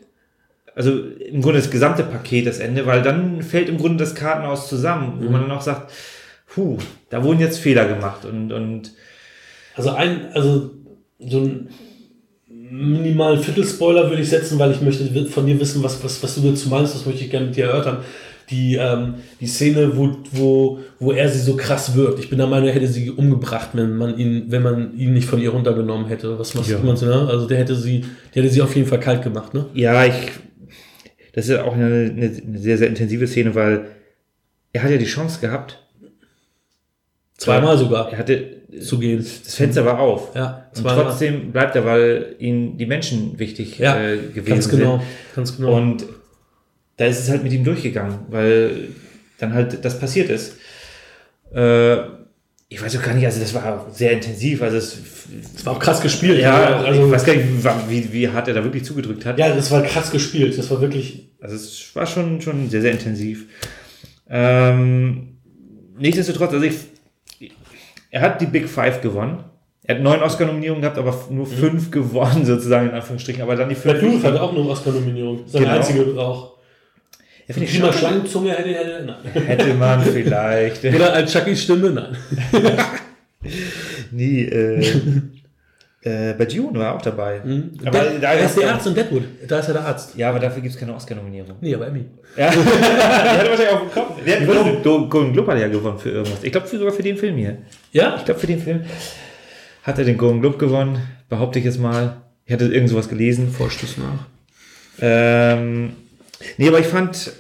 Also 0.76 0.92
im 1.00 1.42
Grunde 1.42 1.60
das 1.60 1.72
gesamte 1.72 2.04
Paket, 2.04 2.46
das 2.46 2.60
Ende, 2.60 2.86
weil 2.86 3.02
dann 3.02 3.42
fällt 3.42 3.70
im 3.70 3.78
Grunde 3.78 4.04
das 4.04 4.16
Kartenhaus 4.16 4.70
zusammen, 4.70 5.20
wo 5.22 5.30
man 5.30 5.42
dann 5.42 5.52
auch 5.52 5.62
sagt, 5.62 5.92
puh, 6.48 6.78
da 7.10 7.24
wurden 7.24 7.40
jetzt 7.40 7.60
Fehler 7.60 7.88
gemacht 7.88 8.26
und, 8.26 8.52
und 8.52 8.94
Also 9.76 9.92
ein, 9.92 10.32
also 10.34 10.72
so 11.20 11.40
ein 11.40 11.70
minimalen 12.70 13.42
Viertelspoiler 13.42 14.10
würde 14.10 14.22
ich 14.22 14.30
setzen, 14.30 14.60
weil 14.60 14.72
ich 14.72 14.82
möchte 14.82 15.26
von 15.26 15.46
dir 15.46 15.60
wissen, 15.60 15.84
was, 15.84 16.04
was, 16.04 16.22
was 16.24 16.36
du 16.36 16.42
dazu 16.42 16.70
meinst, 16.70 16.96
das 16.96 17.06
möchte 17.06 17.24
ich 17.24 17.30
gerne 17.32 17.48
mit 17.48 17.56
dir 17.56 17.66
erörtern. 17.66 17.98
Die, 18.50 18.76
ähm, 18.76 19.16
die 19.40 19.46
Szene, 19.46 19.96
wo, 19.96 20.18
wo, 20.32 20.80
wo 21.00 21.12
er 21.12 21.30
sie 21.30 21.40
so 21.40 21.56
krass 21.56 21.96
wirkt. 21.96 22.18
Ich 22.20 22.30
bin 22.30 22.40
der 22.40 22.48
Meinung, 22.48 22.68
er 22.68 22.74
hätte 22.74 22.88
sie 22.88 23.12
umgebracht, 23.12 23.70
wenn 23.74 23.96
man 23.96 24.18
ihn, 24.18 24.46
wenn 24.48 24.64
man 24.64 24.98
ihn 24.98 25.14
nicht 25.14 25.28
von 25.28 25.40
ihr 25.40 25.52
runtergenommen 25.52 26.08
hätte. 26.08 26.40
Was, 26.40 26.58
was 26.58 26.68
Ja. 26.68 26.80
meinst 26.80 27.04
du, 27.04 27.06
ne? 27.06 27.28
Also 27.30 27.48
der 27.48 27.60
hätte 27.60 27.76
sie, 27.76 28.06
der 28.34 28.42
hätte 28.44 28.52
sie 28.54 28.62
auf 28.64 28.76
jeden 28.76 28.88
Fall 28.88 29.00
kalt 29.00 29.22
gemacht, 29.22 29.54
ne? 29.54 29.66
ja, 29.76 30.04
ich, 30.06 30.14
das 31.34 31.48
ist 31.48 31.60
auch 31.60 31.74
eine, 31.74 31.86
eine, 31.86 32.32
eine 32.48 32.58
sehr, 32.58 32.78
sehr 32.80 32.88
intensive 32.88 33.28
Szene, 33.28 33.54
weil 33.54 33.86
er 34.74 34.82
hat 34.84 34.90
ja 34.90 34.98
die 34.98 35.06
Chance 35.06 35.40
gehabt, 35.42 35.80
Zweimal 37.38 37.78
sogar 37.78 38.12
er 38.12 38.18
hatte, 38.18 38.59
zu 38.82 39.00
gehen. 39.00 39.18
das 39.44 39.56
Fenster 39.56 39.86
war 39.86 40.00
auf. 40.00 40.36
Ja, 40.36 40.70
Und 40.76 40.84
trotzdem 40.84 41.52
bleibt 41.52 41.76
er, 41.76 41.86
weil 41.86 42.36
ihm 42.40 42.78
die 42.78 42.86
Menschen 42.86 43.38
wichtig 43.40 43.80
Ja, 43.80 44.00
äh, 44.00 44.18
gewesen 44.18 44.50
ganz 44.50 44.66
sind. 44.66 44.80
genau, 44.80 45.02
ganz 45.36 45.58
genau. 45.58 45.76
Und 45.76 46.06
da 46.98 47.06
ist 47.06 47.20
es 47.20 47.30
halt 47.30 47.44
mit 47.44 47.54
ihm 47.54 47.64
durchgegangen, 47.64 48.20
weil 48.30 48.90
dann 49.40 49.54
halt 49.54 49.84
das 49.84 50.00
passiert 50.00 50.30
ist. 50.30 50.58
Äh, 51.54 51.98
ich 52.72 52.80
weiß 52.80 52.96
auch 52.98 53.02
gar 53.02 53.16
nicht, 53.16 53.26
also 53.26 53.40
das 53.40 53.54
war 53.56 53.88
sehr 53.92 54.12
intensiv. 54.12 54.62
Also 54.62 54.78
es, 54.78 54.98
das 55.54 55.66
war 55.66 55.74
auch 55.74 55.80
krass 55.80 56.02
gespielt. 56.02 56.40
ja, 56.40 56.78
also, 56.84 57.06
ich 57.06 57.12
weiß 57.12 57.26
gar 57.26 57.34
nicht, 57.36 57.48
wie, 57.90 58.14
wie 58.14 58.30
hart 58.30 58.48
er 58.48 58.54
da 58.54 58.64
wirklich 58.64 58.84
zugedrückt 58.84 59.26
hat. 59.26 59.40
ja, 59.40 59.56
das 59.56 59.72
war 59.72 59.82
krass 59.82 60.12
gespielt. 60.12 60.56
Das 60.58 60.70
war 60.70 60.80
wirklich 60.80 61.32
Also 61.42 61.56
es 61.56 61.90
war 61.96 62.06
schon, 62.06 62.42
schon 62.42 62.70
sehr, 62.70 62.82
sehr 62.82 62.92
intensiv. 62.92 63.48
Ähm, 64.30 65.38
nichtsdestotrotz, 65.98 66.54
also 66.54 66.64
ich, 66.66 66.76
er 68.12 68.22
hat 68.22 68.42
die 68.42 68.46
Big 68.46 68.68
Five 68.70 69.02
gewonnen. 69.02 69.44
Er 69.84 69.96
hat 69.96 70.04
neun 70.04 70.22
Oscar-Nominierungen 70.22 70.82
gehabt, 70.82 70.98
aber 71.00 71.18
nur 71.32 71.48
fünf 71.48 71.90
gewonnen, 71.90 72.46
sozusagen, 72.46 72.90
in 72.90 72.96
Anführungsstrichen. 72.96 73.42
Aber 73.42 73.56
dann 73.56 73.70
die 73.70 73.76
fünf. 73.76 74.00
Bull 74.00 74.22
hatte 74.22 74.42
auch 74.42 74.52
eine 74.52 74.62
Oscar-Nominierung. 74.62 75.42
Seine 75.48 75.66
Genau. 75.66 75.78
einzige 75.78 76.20
auch. 76.20 76.58
Ja, 77.48 77.54
finde 77.56 77.70
ich 77.70 77.78
schon. 77.78 77.92
Schlangenzunge 77.94 78.52
hätte 78.52 78.70
er. 78.70 79.04
Nein. 79.06 79.16
Hätte 79.48 79.74
man 79.74 80.02
vielleicht. 80.04 80.86
Oder 80.86 81.14
als 81.14 81.32
Chuckys 81.34 81.64
Stimme? 81.64 81.90
Nein. 81.90 82.18
Nie. 84.12 84.44
Äh, 84.44 84.84
äh, 86.02 86.34
bei 86.34 86.46
Dune 86.46 86.80
war 86.80 86.86
er 86.88 86.96
auch 86.96 87.02
dabei. 87.02 87.42
Aber 87.42 87.92
Der, 88.00 88.20
da 88.20 88.34
er 88.34 88.46
ist 88.46 88.56
der 88.58 88.68
er- 88.68 88.74
Arzt 88.76 88.88
in 88.88 88.96
Deadwood. 88.96 89.24
Da 89.48 89.60
ist 89.60 89.68
er 89.68 89.74
der 89.74 89.86
Arzt. 89.86 90.16
Ja, 90.16 90.30
aber 90.30 90.40
dafür 90.40 90.62
gibt 90.62 90.74
es 90.74 90.80
keine 90.80 90.94
Oscar-Nominierung. 90.96 91.58
Nee, 91.62 91.76
aber 91.76 91.88
Emmy. 91.88 92.06
Ja. 92.38 92.50
der 92.52 93.38
hatte 93.40 93.50
wahrscheinlich 93.50 93.70
auf 93.74 93.82
dem 93.82 93.92
Kopf. 93.92 94.24
Der 94.26 94.40
hat 94.40 94.48
Golden, 94.48 95.10
Golden 95.10 95.34
Globe 95.34 95.52
hat 95.52 95.58
er 95.60 95.68
ja 95.68 95.72
gewonnen 95.74 96.00
für 96.00 96.10
irgendwas. 96.12 96.44
Ich 96.44 96.52
glaube 96.52 96.68
sogar 96.68 96.92
für 96.94 97.04
den 97.04 97.18
Film 97.18 97.36
hier. 97.36 97.58
Ja? 97.92 98.16
Ich 98.18 98.24
glaube 98.26 98.40
für 98.40 98.48
den 98.48 98.62
Film 98.62 98.84
hat 99.84 99.98
er 99.98 100.06
den 100.06 100.18
Golden 100.18 100.40
Globe 100.42 100.58
gewonnen. 100.58 101.00
Behaupte 101.28 101.60
ich 101.60 101.66
jetzt 101.66 101.80
mal. 101.80 102.22
Ich 102.46 102.54
hatte 102.54 102.66
irgend 102.66 102.90
sowas 102.90 103.10
gelesen. 103.10 103.52
Vorstoß 103.52 103.98
nach. 103.98 104.26
Ähm, 105.02 105.94
nee, 106.58 106.68
aber 106.68 106.80
ich 106.80 106.88
fand, 106.88 107.32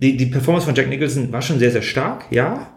die, 0.00 0.16
die 0.16 0.26
Performance 0.26 0.66
von 0.66 0.74
Jack 0.74 0.88
Nicholson 0.88 1.32
war 1.32 1.42
schon 1.42 1.58
sehr, 1.58 1.70
sehr 1.70 1.82
stark, 1.82 2.24
ja. 2.30 2.71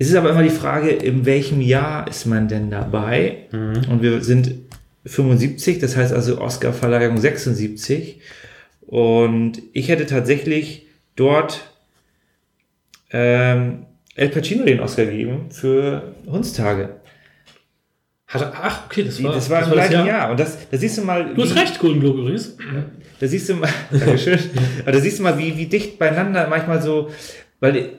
Es 0.00 0.08
ist 0.08 0.14
aber 0.16 0.30
immer 0.30 0.42
die 0.42 0.48
Frage, 0.48 0.88
in 0.90 1.26
welchem 1.26 1.60
Jahr 1.60 2.08
ist 2.08 2.24
man 2.24 2.48
denn 2.48 2.70
dabei? 2.70 3.48
Und 3.52 4.00
wir 4.00 4.22
sind 4.24 4.54
75, 5.04 5.78
das 5.78 5.94
heißt 5.94 6.14
also 6.14 6.40
Oscar-Verleihung 6.40 7.18
76. 7.18 8.18
Und 8.80 9.60
ich 9.74 9.88
hätte 9.90 10.06
tatsächlich 10.06 10.86
dort 11.16 11.60
ähm, 13.12 13.84
El 14.14 14.30
Pacino 14.30 14.64
den 14.64 14.80
Oscar 14.80 15.04
gegeben 15.04 15.50
für 15.50 16.14
Hundstage. 16.26 16.96
Hat 18.26 18.52
ach, 18.56 18.86
okay, 18.86 19.02
das 19.04 19.22
war 19.22 19.32
das 19.34 19.50
war 19.50 19.64
im 19.64 19.72
gleichen 19.72 20.06
Jahr. 20.06 20.30
Und 20.30 20.40
das, 20.40 20.56
da 20.70 20.78
siehst 20.78 20.96
du 20.96 21.02
mal. 21.02 21.34
Du 21.34 21.42
hast 21.42 21.54
wie- 21.54 21.58
recht, 21.58 21.78
Golden 21.78 22.00
Globe 22.00 22.20
übrigens. 22.20 22.56
Da 23.18 23.26
siehst 23.26 23.48
du 23.50 23.54
mal, 23.54 23.68
Dankeschön. 23.90 24.38
Aber 24.82 24.92
da 24.92 25.00
siehst 25.00 25.18
du 25.18 25.24
mal, 25.24 25.36
wie, 25.36 25.58
wie 25.58 25.66
dicht 25.66 25.98
beieinander 25.98 26.46
manchmal 26.48 26.80
so, 26.80 27.10
weil 27.58 27.98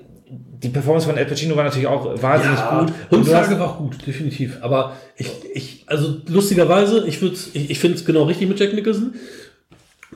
die, 0.63 0.69
Performance 0.69 1.07
von 1.07 1.17
El 1.17 1.25
Pacino 1.25 1.55
war 1.55 1.63
natürlich 1.63 1.87
auch 1.87 2.21
wahnsinnig 2.21 2.59
gut. 2.59 2.79
Und 2.81 2.91
du 3.09 3.15
Hundstage 3.17 3.49
hast, 3.51 3.59
war 3.59 3.67
auch 3.69 3.77
gut, 3.77 4.05
definitiv. 4.05 4.57
Aber 4.61 4.95
ich, 5.17 5.29
ich 5.53 5.83
also 5.87 6.17
lustigerweise, 6.27 7.05
ich, 7.07 7.19
würd's- 7.21 7.49
ich, 7.53 7.69
ich 7.71 7.79
finde 7.79 7.97
es 7.97 8.05
genau 8.05 8.23
richtig 8.23 8.47
mit 8.47 8.59
Jack 8.59 8.73
Nicholson. 8.73 9.13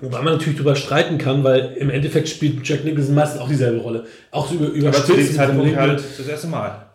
Wobei 0.02 0.22
man 0.22 0.34
natürlich 0.34 0.56
darüber 0.58 0.76
streiten 0.76 1.18
kann, 1.18 1.44
weil 1.46 1.74
im 1.80 1.90
Endeffekt 1.90 2.28
spielt 2.28 2.68
Jack 2.68 2.84
Nicholson 2.84 3.16
meistens 3.16 3.40
auch 3.42 3.48
dieselbe 3.48 3.80
Rolle. 3.80 4.06
Auch 4.32 4.48
so 4.50 4.56
über, 4.56 4.68
über 4.68 4.88
aber 4.90 4.98
zu 5.06 5.14
dem 5.14 5.32
Zeitpunkt 5.34 5.76
halt 5.78 6.04
das 6.18 6.28
erste 6.28 6.48
Mal. 6.48 6.86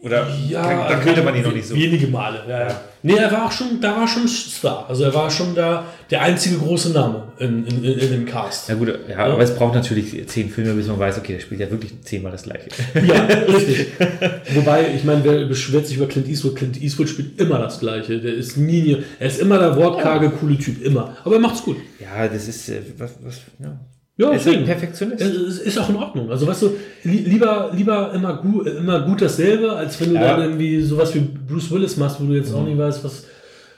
Oder 0.00 0.28
Ja, 0.48 0.62
da, 0.62 0.88
da 0.90 0.96
kannte 0.96 1.22
man 1.22 1.34
ihn 1.34 1.42
noch 1.42 1.54
nicht 1.54 1.66
so. 1.66 1.74
Wenige 1.74 2.06
Male, 2.06 2.42
ja, 2.46 2.68
ja. 2.68 2.80
Nee, 3.02 3.14
er 3.14 3.30
war 3.32 3.46
auch 3.46 3.52
schon, 3.52 3.80
da 3.80 3.96
war 3.96 4.06
schon 4.06 4.28
Star. 4.28 4.84
Also 4.88 5.04
er 5.04 5.14
war 5.14 5.30
schon 5.30 5.54
da 5.54 5.86
der 6.10 6.22
einzige 6.22 6.58
große 6.58 6.90
Name 6.90 7.28
in, 7.38 7.66
in, 7.66 7.84
in, 7.84 7.98
in 7.98 8.10
dem 8.10 8.26
Cast. 8.26 8.68
Ja 8.68 8.74
gut, 8.74 8.92
ja, 9.08 9.16
aber 9.18 9.42
es 9.42 9.54
braucht 9.54 9.74
natürlich 9.74 10.28
zehn 10.28 10.50
Filme, 10.50 10.74
bis 10.74 10.86
man 10.88 10.98
weiß, 10.98 11.18
okay, 11.18 11.34
der 11.34 11.40
spielt 11.40 11.60
ja 11.60 11.70
wirklich 11.70 12.02
zehnmal 12.02 12.32
das 12.32 12.42
gleiche. 12.42 12.68
Ja, 12.94 13.24
richtig. 13.24 13.86
Wobei, 14.54 14.92
ich 14.94 15.04
meine, 15.04 15.24
wer 15.24 15.46
beschwert 15.46 15.86
sich 15.86 15.96
über 15.96 16.06
Clint 16.06 16.28
Eastwood? 16.28 16.56
Clint 16.56 16.82
Eastwood 16.82 17.08
spielt 17.08 17.40
immer 17.40 17.58
das 17.58 17.80
Gleiche. 17.80 18.20
Der 18.20 18.34
ist 18.34 18.56
nie, 18.56 19.02
er 19.18 19.26
ist 19.26 19.40
immer 19.40 19.58
der 19.58 19.76
wortkarge, 19.76 20.30
coole 20.30 20.58
Typ, 20.58 20.84
immer. 20.84 21.16
Aber 21.24 21.36
er 21.36 21.40
macht's 21.40 21.62
gut. 21.62 21.76
Ja, 22.00 22.28
das 22.28 22.48
ist, 22.48 22.68
äh, 22.68 22.82
was, 22.98 23.14
was, 23.22 23.40
ja. 23.60 23.78
Ja, 24.18 24.30
ist 24.32 24.46
deswegen. 24.46 24.64
Perfektionist. 24.64 25.20
Es 25.20 25.30
ist, 25.36 25.58
ist 25.60 25.78
auch 25.78 25.90
in 25.90 25.96
Ordnung. 25.96 26.30
Also, 26.30 26.46
weißt 26.46 26.62
du, 26.62 26.76
li 27.04 27.18
lieber, 27.18 27.70
lieber 27.74 28.12
immer, 28.14 28.36
gu 28.38 28.62
immer 28.62 29.00
gut 29.02 29.20
dasselbe, 29.20 29.72
als 29.72 30.00
wenn 30.00 30.10
du 30.10 30.14
Ja. 30.14 30.36
dann 30.36 30.42
irgendwie 30.42 30.80
sowas 30.80 31.14
wie 31.14 31.20
Bruce 31.20 31.70
Willis 31.70 31.96
machst, 31.98 32.20
wo 32.20 32.24
du 32.24 32.32
jetzt 32.34 32.52
auch 32.54 32.64
nicht 32.64 32.78
weißt, 32.78 33.04
was. 33.04 33.24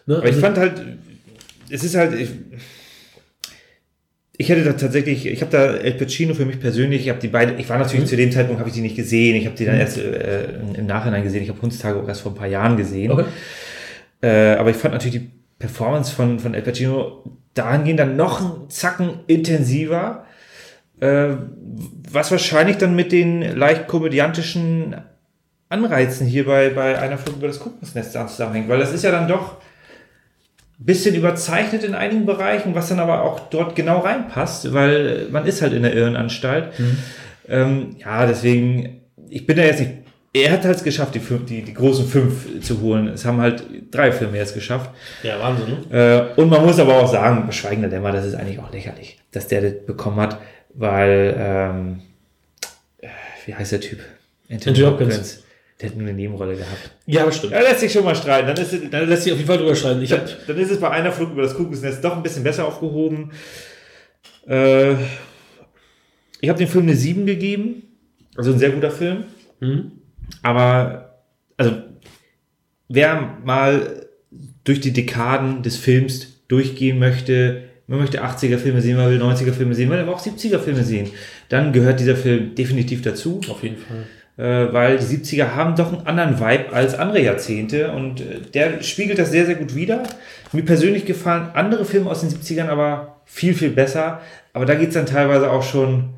Ne? 0.07 0.17
Aber 0.17 0.25
ich 0.25 0.31
Also- 0.37 0.41
fand 0.41 0.59
halt, 0.59 0.83
es 1.71 1.83
ist 1.83 1.97
halt, 1.97 2.15
ich, 2.15 2.31
ich 4.37 4.49
hätte 4.49 4.63
da 4.65 4.73
tatsächlich, 4.75 5.27
ich 5.27 5.41
habe 5.41 5.51
da 5.51 5.75
El 5.75 5.95
Pacino 5.95 6.33
für 6.35 6.47
mich 6.47 6.61
persönlich, 6.61 7.03
ich 7.03 7.09
habe 7.09 7.19
die 7.19 7.27
beiden, 7.29 7.59
ich 7.59 7.69
war 7.69 7.79
natürlich 7.79 8.07
zu 8.07 8.17
dem 8.17 8.31
Zeitpunkt, 8.31 8.61
habe 8.61 8.69
ich 8.69 8.75
die 8.77 8.83
nicht 8.83 8.95
gesehen, 8.97 9.35
ich 9.35 9.47
habe 9.47 9.57
die 9.57 9.65
dann 9.65 9.77
erst 9.77 9.99
äh, 9.99 10.61
im 10.77 10.87
Nachhinein 10.87 11.25
gesehen, 11.25 11.43
ich 11.43 11.49
habe 11.49 11.61
Hundstage 11.61 11.99
auch 12.01 12.07
erst 12.07 12.21
vor 12.21 12.31
ein 12.33 12.37
paar 12.37 12.47
Jahren 12.47 12.77
gesehen. 12.77 13.11
Okay. 13.11 13.25
Äh, 14.23 14.55
aber 14.55 14.71
ich 14.71 14.77
fand 14.77 14.95
natürlich 14.95 15.21
die 15.21 15.31
Performance 15.59 16.13
von, 16.15 16.39
von 16.39 16.55
El 16.55 16.63
Pacino 16.63 17.25
dahingehend 17.55 17.99
dann 17.99 18.15
noch 18.17 18.41
einen 18.41 18.71
Zacken 18.71 19.11
intensiver, 19.27 20.25
äh, 21.01 21.37
was 22.11 22.31
wahrscheinlich 22.31 22.79
dann 22.79 22.97
mit 22.97 23.13
den 23.13 23.57
leicht 23.57 23.87
komödiantischen 23.87 24.97
Anreizen 25.69 26.27
hier 26.27 26.47
bei, 26.47 26.71
bei 26.71 26.99
einer 26.99 27.19
Flug 27.19 27.37
über 27.37 27.49
das 27.49 27.61
Kuckucksnest 27.61 28.13
zusammenhängt, 28.13 28.69
weil 28.69 28.79
das 28.79 28.93
ist 28.93 29.05
ja 29.05 29.11
dann 29.11 29.29
doch 29.29 29.57
ein 30.81 30.87
bisschen 30.87 31.15
überzeichnet 31.15 31.85
in 31.85 31.95
einigen 31.95 32.25
Bereichen, 32.25 32.75
was 32.75 32.89
dann 32.89 33.01
aber 33.01 33.23
auch 33.23 33.51
dort 33.51 33.77
genau 33.77 33.99
reinpasst, 33.99 34.73
weil 34.73 35.27
man 35.31 35.45
ist 35.45 35.61
halt 35.61 35.73
in 35.73 35.83
der 35.83 35.95
Irrenanstalt. 35.95 36.73
Ähm, 37.49 37.97
ja, 37.99 38.27
deswegen, 38.27 39.01
ich 39.29 39.47
bin 39.47 39.57
da 39.57 39.65
jetzt 39.65 39.81
nicht 39.81 39.93
er 40.33 40.53
hat 40.53 40.65
halt 40.65 40.85
geschafft, 40.85 41.15
die, 41.15 41.21
fünf, 41.21 41.47
die, 41.47 41.63
die 41.63 41.75
großen 41.75 42.07
fünf 42.07 42.63
zu 42.63 42.81
holen. 42.81 43.09
Es 43.09 43.25
haben 43.25 43.41
halt 43.41 43.65
drei 43.91 44.13
Filme 44.13 44.37
jetzt 44.37 44.55
geschafft. 44.55 44.91
Ja, 45.23 45.41
Wahnsinn, 45.41 45.79
ne? 45.91 46.33
Äh, 46.37 46.41
und 46.41 46.51
man 46.51 46.65
muss 46.65 46.79
aber 46.79 47.01
auch 47.01 47.11
sagen, 47.11 47.51
Schweigender 47.51 47.89
Dämmer, 47.89 48.13
das 48.13 48.27
ist 48.27 48.35
eigentlich 48.35 48.59
auch 48.59 48.71
lächerlich, 48.71 49.19
dass 49.33 49.49
der 49.49 49.63
das 49.63 49.73
bekommen 49.87 50.21
hat, 50.21 50.39
weil, 50.79 51.35
ähm, 51.39 52.01
äh, 53.01 53.09
wie 53.47 53.55
heißt 53.55 53.73
der 53.73 53.81
Typ? 53.81 53.99
Anthony 54.51 54.79
Hopkins. 54.81 55.43
Der 55.81 55.91
hat 55.91 55.97
nur 55.97 56.09
eine 56.09 56.17
Nebenrolle 56.17 56.57
gehabt. 56.57 56.91
Ja, 57.07 57.25
das 57.25 57.37
stimmt. 57.37 57.53
Ja, 57.53 57.61
lässt 57.61 57.81
sich 57.81 57.93
schon 57.93 58.05
mal 58.05 58.15
streiten. 58.17 58.49
Dann 58.49 58.57
ist, 58.57 58.73
es- 58.73 58.91
Da 58.91 58.99
lässt 59.01 59.23
sich 59.25 59.33
auf 59.33 59.39
jeden 59.39 59.49
Fall 59.49 59.59
drüber 59.59 59.77
schreiben. 59.77 60.03
Ich 60.03 60.11
dann, 60.11 60.21
hab, 60.23 60.47
dann 60.47 60.59
ist 60.59 60.71
es 60.73 60.81
bei 60.81 60.91
einer 60.91 61.13
Flug 61.13 61.31
über 61.33 61.43
das 61.43 61.55
Kuckucksnest 61.55 62.03
doch 62.03 62.17
ein 62.17 62.23
bisschen 62.23 62.43
besser 62.43 62.67
aufgehoben. 62.67 63.31
Äh, 64.49 64.95
ich 66.41 66.49
habe 66.49 66.59
dem 66.59 66.69
Film 66.69 66.85
eine 66.85 66.97
7 66.97 67.27
gegeben. 67.27 67.83
Also 68.37 68.53
ein 68.53 68.59
sehr 68.59 68.71
guter 68.71 68.91
Film. 68.91 69.25
hm? 69.61 69.93
Aber, 70.43 71.23
also, 71.57 71.77
wer 72.89 73.39
mal 73.45 74.07
durch 74.65 74.81
die 74.81 74.93
Dekaden 74.93 75.63
des 75.63 75.77
Films 75.77 76.43
durchgehen 76.49 76.99
möchte, 76.99 77.68
man 77.89 77.99
möchte 78.01 78.23
80er-Filme 78.23 78.81
sehen, 78.81 78.97
man 78.97 79.11
will 79.11 79.21
90er-Filme 79.21 79.75
sehen, 79.75 79.89
man 79.89 79.99
will 79.99 80.05
aber 80.05 80.15
auch 80.15 80.25
70er-Filme 80.25 80.85
sehen, 80.85 81.11
dann 81.49 81.73
gehört 81.73 81.99
dieser 81.99 82.17
Film 82.17 82.55
definitiv 82.55 83.03
dazu, 83.03 83.41
Auf 83.49 83.63
jeden 83.63 83.79
Fall. 83.79 84.05
äh, 84.69 84.73
weil 84.73 84.99
die 84.99 85.05
70er 85.05 85.55
haben 85.57 85.75
doch 85.75 85.93
einen 85.93 86.07
anderen 86.07 86.39
Vibe 86.39 86.73
als 86.73 86.95
andere 86.95 87.23
Jahrzehnte 87.23 87.91
und 87.93 88.21
äh, 88.21 88.41
der 88.55 88.83
spiegelt 88.83 89.19
das 89.19 89.31
sehr, 89.31 89.47
sehr 89.47 89.57
gut 89.57 89.75
wider. 89.75 90.03
Mir 90.53 90.65
persönlich 90.65 91.07
gefallen 91.07 91.49
andere 91.55 91.85
Filme 91.85 92.11
aus 92.11 92.21
den 92.21 92.31
70ern 92.31 92.69
aber 92.69 93.17
viel, 93.25 93.55
viel 93.55 93.71
besser, 93.71 94.21
aber 94.53 94.67
da 94.67 94.75
geht 94.75 94.89
es 94.89 94.95
dann 94.95 95.07
teilweise 95.07 95.51
auch 95.51 95.63
schon, 95.63 96.11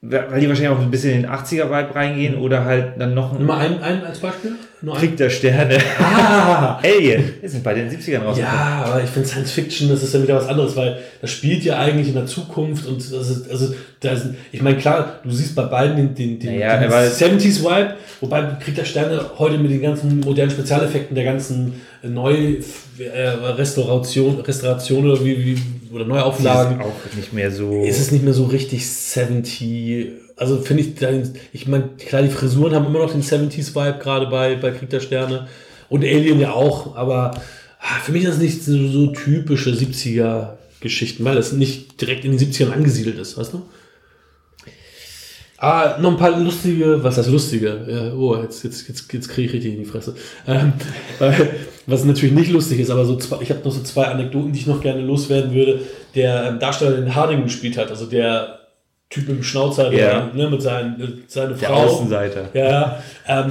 weil 0.00 0.38
die 0.40 0.48
wahrscheinlich 0.48 0.68
auch 0.76 0.80
ein 0.80 0.92
bisschen 0.92 1.12
in 1.14 1.22
den 1.22 1.30
80er-Vibe 1.30 1.92
reingehen 1.94 2.36
oder 2.36 2.64
halt 2.64 2.92
dann 3.00 3.14
noch 3.14 3.36
Nimm 3.36 3.48
mal 3.48 3.58
einen, 3.58 3.82
einen 3.82 4.04
als 4.04 4.20
Beispiel. 4.20 4.52
Nur. 4.80 4.94
Krieg 4.94 5.16
der 5.16 5.28
Sterne. 5.28 5.76
Ah! 5.98 6.78
Alien. 6.84 7.34
Wir 7.40 7.48
sind 7.48 7.64
bei 7.64 7.74
den 7.74 7.90
70ern 7.90 8.20
rausgekommen. 8.22 8.36
Ja, 8.38 8.84
aber 8.86 9.02
ich 9.02 9.10
finde 9.10 9.26
Science 9.28 9.50
Fiction, 9.50 9.88
das 9.88 10.04
ist 10.04 10.14
ja 10.14 10.22
wieder 10.22 10.36
was 10.36 10.46
anderes, 10.46 10.76
weil 10.76 10.98
das 11.20 11.32
spielt 11.32 11.64
ja 11.64 11.78
eigentlich 11.80 12.06
in 12.06 12.14
der 12.14 12.26
Zukunft 12.26 12.86
und 12.86 12.98
das 12.98 13.28
ist, 13.28 13.50
also, 13.50 13.74
da 13.98 14.12
ist, 14.12 14.26
ich 14.52 14.62
meine, 14.62 14.76
klar, 14.76 15.18
du 15.24 15.30
siehst 15.32 15.56
bei 15.56 15.64
beiden 15.64 15.96
den, 15.96 16.14
den, 16.14 16.38
den, 16.38 16.54
Naja, 16.60 16.76
den 16.78 16.92
aber- 16.92 17.02
70s 17.02 17.60
Vibe, 17.64 17.94
wobei 18.20 18.42
Krieg 18.62 18.76
der 18.76 18.84
Sterne 18.84 19.20
heute 19.36 19.58
mit 19.58 19.72
den 19.72 19.82
ganzen 19.82 20.20
modernen 20.20 20.52
Spezialeffekten, 20.52 21.16
der 21.16 21.24
ganzen 21.24 21.80
Neu 22.04 22.58
äh, 23.00 23.28
Restauration, 23.58 24.38
Restauration 24.42 25.10
oder 25.10 25.24
wie, 25.24 25.44
wie 25.44 25.58
oder 25.92 26.04
Neuauflagen, 26.04 26.80
ist 26.80 26.86
auch 26.86 27.16
nicht 27.16 27.32
mehr 27.32 27.50
so. 27.50 27.84
ist 27.84 28.00
es 28.00 28.10
nicht 28.10 28.24
mehr 28.24 28.34
so 28.34 28.44
richtig 28.44 28.88
70. 28.88 30.12
Also 30.36 30.58
finde 30.58 30.84
ich, 30.84 30.92
ich 31.52 31.66
meine, 31.66 31.88
klar, 31.98 32.22
die 32.22 32.28
Frisuren 32.28 32.74
haben 32.74 32.86
immer 32.86 33.00
noch 33.00 33.12
den 33.12 33.22
70s 33.22 33.74
Vibe, 33.74 33.98
gerade 34.00 34.26
bei, 34.26 34.54
bei 34.56 34.70
Krieg 34.70 34.90
der 34.90 35.00
Sterne. 35.00 35.48
Und 35.88 36.04
Alien 36.04 36.38
ja 36.38 36.52
auch, 36.52 36.96
aber 36.96 37.32
ah, 37.80 38.00
für 38.04 38.12
mich 38.12 38.24
ist 38.24 38.34
das 38.34 38.38
nicht 38.38 38.62
so, 38.62 38.88
so 38.88 39.06
typische 39.08 39.70
70er 39.70 40.50
Geschichten, 40.80 41.24
weil 41.24 41.34
das 41.34 41.52
nicht 41.52 42.00
direkt 42.00 42.24
in 42.24 42.36
den 42.36 42.40
70ern 42.40 42.70
angesiedelt 42.70 43.18
ist, 43.18 43.36
weißt 43.36 43.52
du? 43.54 43.62
Ah, 45.60 45.96
noch 46.00 46.12
ein 46.12 46.16
paar 46.16 46.38
lustige, 46.38 47.02
was 47.02 47.18
heißt 47.18 47.30
lustige? 47.30 47.80
Ja, 47.88 48.14
oh, 48.14 48.36
jetzt, 48.40 48.62
jetzt, 48.62 48.88
jetzt, 48.88 49.12
jetzt 49.12 49.28
kriege 49.28 49.48
ich 49.48 49.54
richtig 49.54 49.72
in 49.74 49.80
die 49.80 49.84
Fresse. 49.84 50.14
Ähm, 50.46 50.72
weil, 51.18 51.50
was 51.86 52.04
natürlich 52.04 52.34
nicht 52.34 52.52
lustig 52.52 52.78
ist, 52.78 52.90
aber 52.90 53.04
so 53.04 53.16
zwei, 53.16 53.42
ich 53.42 53.50
habe 53.50 53.60
noch 53.64 53.72
so 53.72 53.82
zwei 53.82 54.04
Anekdoten, 54.04 54.52
die 54.52 54.60
ich 54.60 54.66
noch 54.68 54.80
gerne 54.80 55.00
loswerden 55.02 55.52
würde. 55.52 55.80
Der 56.14 56.44
ähm, 56.44 56.60
Darsteller, 56.60 56.96
den 56.96 57.12
Harding 57.14 57.42
gespielt 57.42 57.76
hat, 57.76 57.90
also 57.90 58.06
der 58.06 58.60
Typ 59.10 59.26
mit 59.26 59.38
dem 59.38 59.42
Schnauzer, 59.42 59.90
der, 59.90 60.12
Ja. 60.12 60.30
ne, 60.32 60.48
mit 60.48 60.62
seinen, 60.62 60.96
mit 60.98 61.30
seiner 61.30 61.54
der 61.54 61.68
Frau. 61.68 61.86
Außenseiter. 61.86 62.50
Ja, 62.54 63.02
ähm, 63.26 63.50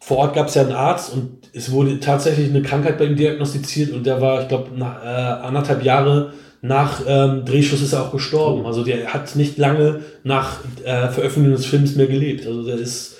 vor 0.00 0.18
Ort 0.18 0.34
gab 0.34 0.48
es 0.48 0.54
ja 0.54 0.62
einen 0.62 0.72
Arzt 0.72 1.12
und 1.12 1.38
es 1.54 1.70
wurde 1.70 2.00
tatsächlich 2.00 2.50
eine 2.50 2.62
Krankheit 2.62 2.98
bei 2.98 3.04
ihm 3.04 3.16
diagnostiziert 3.16 3.92
und 3.92 4.04
der 4.04 4.20
war, 4.20 4.42
ich 4.42 4.48
glaube, 4.48 4.76
nach 4.76 5.02
äh, 5.02 5.46
anderthalb 5.46 5.82
Jahre 5.82 6.32
nach 6.60 7.02
ähm, 7.06 7.44
Drehschluss 7.44 7.82
ist 7.82 7.92
er 7.92 8.02
auch 8.02 8.12
gestorben. 8.12 8.66
Also 8.66 8.82
der 8.84 9.12
hat 9.12 9.36
nicht 9.36 9.58
lange 9.58 10.00
nach 10.24 10.58
äh, 10.84 11.08
Veröffentlichung 11.08 11.56
des 11.56 11.66
Films 11.66 11.94
mehr 11.94 12.06
gelebt. 12.06 12.46
Also 12.46 12.64
der 12.64 12.76
ist, 12.76 13.16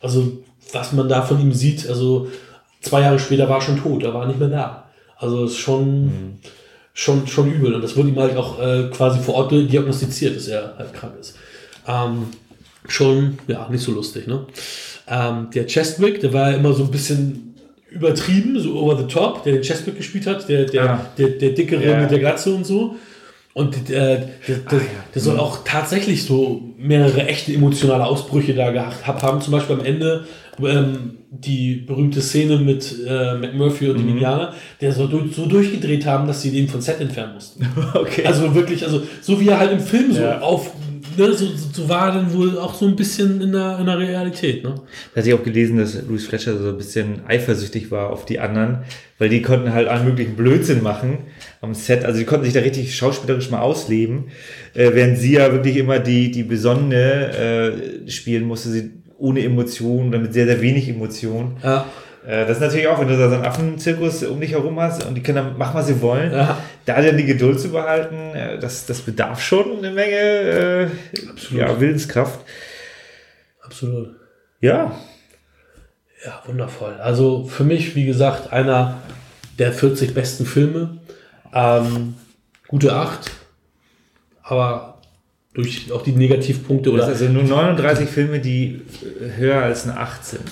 also 0.00 0.38
was 0.72 0.92
man 0.92 1.08
da 1.08 1.22
von 1.22 1.40
ihm 1.40 1.52
sieht, 1.52 1.88
also 1.88 2.28
zwei 2.80 3.02
Jahre 3.02 3.18
später 3.18 3.48
war 3.48 3.56
er 3.56 3.62
schon 3.62 3.82
tot, 3.82 4.02
er 4.04 4.14
war 4.14 4.26
nicht 4.26 4.38
mehr 4.38 4.48
da. 4.48 4.84
Also 5.18 5.46
ist 5.46 5.58
schon, 5.58 6.38
schon, 6.94 7.26
schon 7.26 7.52
übel. 7.52 7.74
Und 7.74 7.82
das 7.82 7.96
wurde 7.96 8.10
ihm 8.10 8.18
halt 8.18 8.36
auch 8.36 8.60
äh, 8.60 8.88
quasi 8.92 9.18
vor 9.20 9.34
Ort 9.34 9.52
diagnostiziert, 9.52 10.36
dass 10.36 10.48
er 10.48 10.74
halt 10.78 10.92
krank 10.92 11.14
ist. 11.20 11.36
Ähm, 11.88 12.26
schon, 12.86 13.38
ja, 13.48 13.68
nicht 13.68 13.82
so 13.82 13.92
lustig, 13.92 14.26
ne? 14.26 14.46
Ähm, 15.08 15.48
der 15.54 15.66
Chestwick, 15.66 16.20
der 16.20 16.32
war 16.32 16.50
ja 16.50 16.56
immer 16.56 16.72
so 16.72 16.84
ein 16.84 16.90
bisschen 16.90 17.55
übertrieben, 17.96 18.58
so 18.60 18.76
over 18.78 18.96
the 18.98 19.06
top, 19.12 19.42
der 19.44 19.54
den 19.54 19.62
Chestwick 19.62 19.96
gespielt 19.96 20.26
hat, 20.26 20.48
der, 20.48 20.64
der, 20.66 20.90
Ah. 20.90 21.06
der, 21.18 21.28
der 21.30 21.50
dickere 21.50 21.84
Ja. 21.84 22.00
mit 22.00 22.10
der 22.10 22.18
Glatze 22.20 22.54
und 22.54 22.64
so. 22.66 22.96
Und 23.54 23.74
äh, 23.88 23.92
der, 23.92 24.16
der, 24.48 24.56
der, 24.70 24.80
der 25.14 25.22
soll 25.22 25.38
auch 25.38 25.64
tatsächlich 25.64 26.24
so 26.24 26.60
mehrere 26.76 27.26
echte 27.26 27.54
emotionale 27.54 28.04
Ausbrüche 28.04 28.52
da 28.54 28.70
gehabt 28.70 29.22
haben. 29.22 29.40
Zum 29.40 29.52
Beispiel 29.52 29.76
am 29.76 29.84
Ende 29.84 30.26
ähm, 30.62 31.16
die 31.30 31.76
berühmte 31.76 32.20
Szene 32.20 32.58
mit 32.58 32.94
äh, 33.06 33.34
McMurphy 33.34 33.88
und 33.88 33.98
dem 33.98 34.08
Indianer, 34.10 34.52
der 34.82 34.92
soll 34.92 35.08
durch, 35.08 35.34
so 35.34 35.46
durchgedreht 35.46 36.04
haben, 36.04 36.26
dass 36.26 36.42
sie 36.42 36.50
den 36.50 36.68
von 36.68 36.82
Set 36.82 37.00
entfernen 37.00 37.32
mussten. 37.34 37.66
Okay. 37.94 38.26
Also 38.26 38.54
wirklich, 38.54 38.84
also 38.84 39.02
so 39.22 39.40
wie 39.40 39.48
er 39.48 39.58
halt 39.58 39.72
im 39.72 39.80
Film 39.80 40.12
so 40.12 40.20
Ja. 40.20 40.40
auf, 40.40 40.70
ne, 41.16 41.32
so, 41.32 41.46
so, 41.46 41.68
so 41.72 41.88
war 41.88 42.12
dann 42.12 42.32
wohl 42.32 42.58
auch 42.58 42.74
so 42.74 42.86
ein 42.86 42.96
bisschen 42.96 43.40
in 43.40 43.52
der, 43.52 43.78
in 43.78 43.86
der 43.86 43.98
Realität, 43.98 44.64
ne? 44.64 44.74
Da 45.14 45.20
hatte 45.20 45.28
ich 45.28 45.34
auch 45.34 45.42
gelesen, 45.42 45.78
dass 45.78 46.00
Louis 46.08 46.26
Fletcher 46.26 46.58
so 46.58 46.68
ein 46.68 46.76
bisschen 46.76 47.26
eifersüchtig 47.26 47.90
war 47.90 48.10
auf 48.10 48.24
die 48.24 48.38
anderen, 48.38 48.84
weil 49.18 49.28
die 49.28 49.42
konnten 49.42 49.72
halt 49.72 49.88
allen 49.88 50.04
möglichen 50.04 50.36
Blödsinn 50.36 50.82
machen 50.82 51.18
am 51.60 51.74
Set. 51.74 52.04
Also 52.04 52.18
die 52.18 52.24
konnten 52.24 52.44
sich 52.44 52.54
da 52.54 52.60
richtig 52.60 52.94
schauspielerisch 52.94 53.50
mal 53.50 53.60
ausleben, 53.60 54.24
äh, 54.74 54.90
während 54.92 55.18
sie 55.18 55.32
ja 55.32 55.52
wirklich 55.52 55.76
immer 55.76 55.98
die, 55.98 56.30
die 56.30 56.42
Besonnene 56.42 58.04
äh, 58.06 58.10
spielen 58.10 58.44
musste, 58.44 58.70
sie 58.70 58.90
ohne 59.18 59.42
Emotionen 59.42 60.08
oder 60.08 60.18
mit 60.18 60.34
sehr, 60.34 60.46
sehr 60.46 60.60
wenig 60.60 60.88
Emotionen. 60.88 61.56
Ja. 61.62 61.86
Äh, 62.26 62.44
das 62.46 62.56
ist 62.56 62.60
natürlich 62.60 62.88
auch, 62.88 62.98
wenn 63.00 63.08
du 63.08 63.16
da 63.16 63.28
so 63.28 63.36
einen 63.36 63.44
Affenzirkus 63.44 64.22
um 64.24 64.40
dich 64.40 64.52
herum 64.52 64.80
hast 64.80 65.04
und 65.06 65.14
die 65.14 65.22
dann 65.22 65.56
machen, 65.56 65.74
was 65.74 65.86
sie 65.86 66.00
wollen, 66.02 66.32
Ja. 66.32 66.58
da 66.84 67.00
dann 67.00 67.16
die 67.16 67.24
Geduld 67.24 67.60
zu 67.60 67.70
behalten, 67.70 68.34
äh, 68.34 68.58
das, 68.58 68.86
das 68.86 69.00
bedarf 69.00 69.40
schon 69.40 69.78
eine 69.78 69.90
Menge 69.92 70.16
äh, 70.16 70.86
ja, 71.52 71.78
Willenskraft. 71.80 72.40
Absolut. 73.62 74.16
Ja, 74.60 74.92
Ja, 76.24 76.42
wundervoll. 76.46 76.94
Also 76.94 77.44
für 77.44 77.64
mich, 77.64 77.94
wie 77.94 78.06
gesagt, 78.06 78.52
einer 78.52 78.98
der 79.58 79.72
40 79.72 80.12
besten 80.14 80.44
Filme. 80.46 80.98
Ähm, 81.54 82.14
gute 82.68 82.92
8. 82.94 83.30
Aber 84.42 85.00
durch 85.54 85.90
auch 85.92 86.02
die 86.02 86.12
Negativpunkte 86.12 86.90
Das 86.90 86.98
oder. 86.98 87.06
also 87.08 87.24
nur 87.26 87.44
39 87.44 88.08
Filme, 88.08 88.40
die 88.40 88.82
äh, 89.20 89.36
höher 89.36 89.62
als 89.62 89.84
eine 89.88 89.98
8 89.98 90.24
sind. 90.24 90.42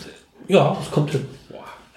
Ja, 0.49 0.77
es 0.81 0.91
kommt 0.91 1.11
hin. 1.11 1.25